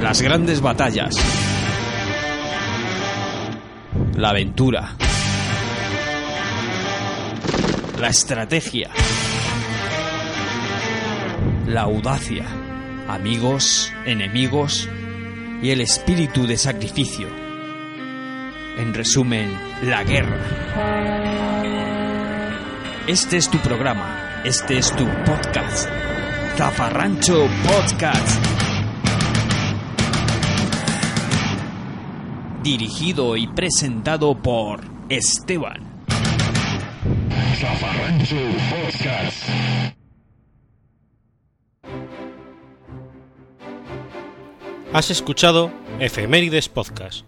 Las 0.08 0.22
grandes 0.22 0.62
batallas. 0.62 1.14
La 4.16 4.30
aventura. 4.30 4.96
La 8.00 8.08
estrategia. 8.08 8.88
La 11.66 11.82
audacia. 11.82 12.46
Amigos, 13.06 13.92
enemigos 14.06 14.88
y 15.60 15.72
el 15.72 15.82
espíritu 15.82 16.46
de 16.46 16.56
sacrificio. 16.56 17.28
En 18.78 18.94
resumen, 18.94 19.50
la 19.82 20.04
guerra. 20.04 20.38
Este 23.06 23.36
es 23.36 23.50
tu 23.50 23.58
programa. 23.58 24.40
Este 24.42 24.78
es 24.78 24.90
tu 24.96 25.06
podcast. 25.26 25.86
Zafarrancho 26.56 27.46
Podcast. 27.66 28.47
Dirigido 32.68 33.36
y 33.38 33.46
presentado 33.46 34.34
por 34.34 34.82
Esteban. 35.08 36.04
Has 44.92 45.10
escuchado 45.10 45.72
Efemérides 45.98 46.68
Podcast. 46.68 47.24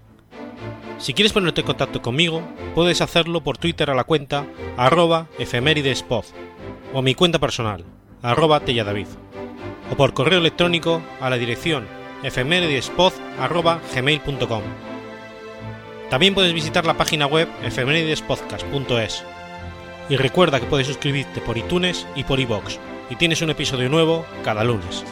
Si 0.99 1.15
quieres 1.15 1.33
ponerte 1.33 1.63
en 1.63 1.67
contacto 1.67 2.03
conmigo, 2.03 2.43
puedes 2.75 3.01
hacerlo 3.01 3.43
por 3.43 3.57
Twitter 3.57 3.89
a 3.89 3.95
la 3.95 4.05
cuenta 4.05 4.45
arroba 4.77 5.29
o 6.93 7.01
mi 7.01 7.15
cuenta 7.15 7.39
personal, 7.39 7.87
arroba 8.21 8.61
telladavid, 8.61 9.07
o 9.91 9.97
por 9.97 10.13
correo 10.13 10.41
electrónico 10.41 11.01
a 11.19 11.31
la 11.31 11.39
dirección 11.39 11.87
efemeridespod.gmail.com 12.25 14.90
también 16.11 16.35
puedes 16.35 16.53
visitar 16.53 16.85
la 16.85 16.97
página 16.97 17.27
web 17.27 17.49
efemeridespodcast.es. 17.63 19.25
Y 20.09 20.17
recuerda 20.17 20.59
que 20.59 20.67
puedes 20.67 20.89
suscribirte 20.89 21.41
por 21.41 21.57
iTunes 21.57 22.07
y 22.17 22.25
por 22.25 22.41
iBox, 22.41 22.81
y 23.11 23.17
tienes 23.17 23.43
un 23.43 23.51
episodio 23.51 23.89
nuevo 23.89 24.27
cada 24.43 24.65
lunes. 24.65 25.05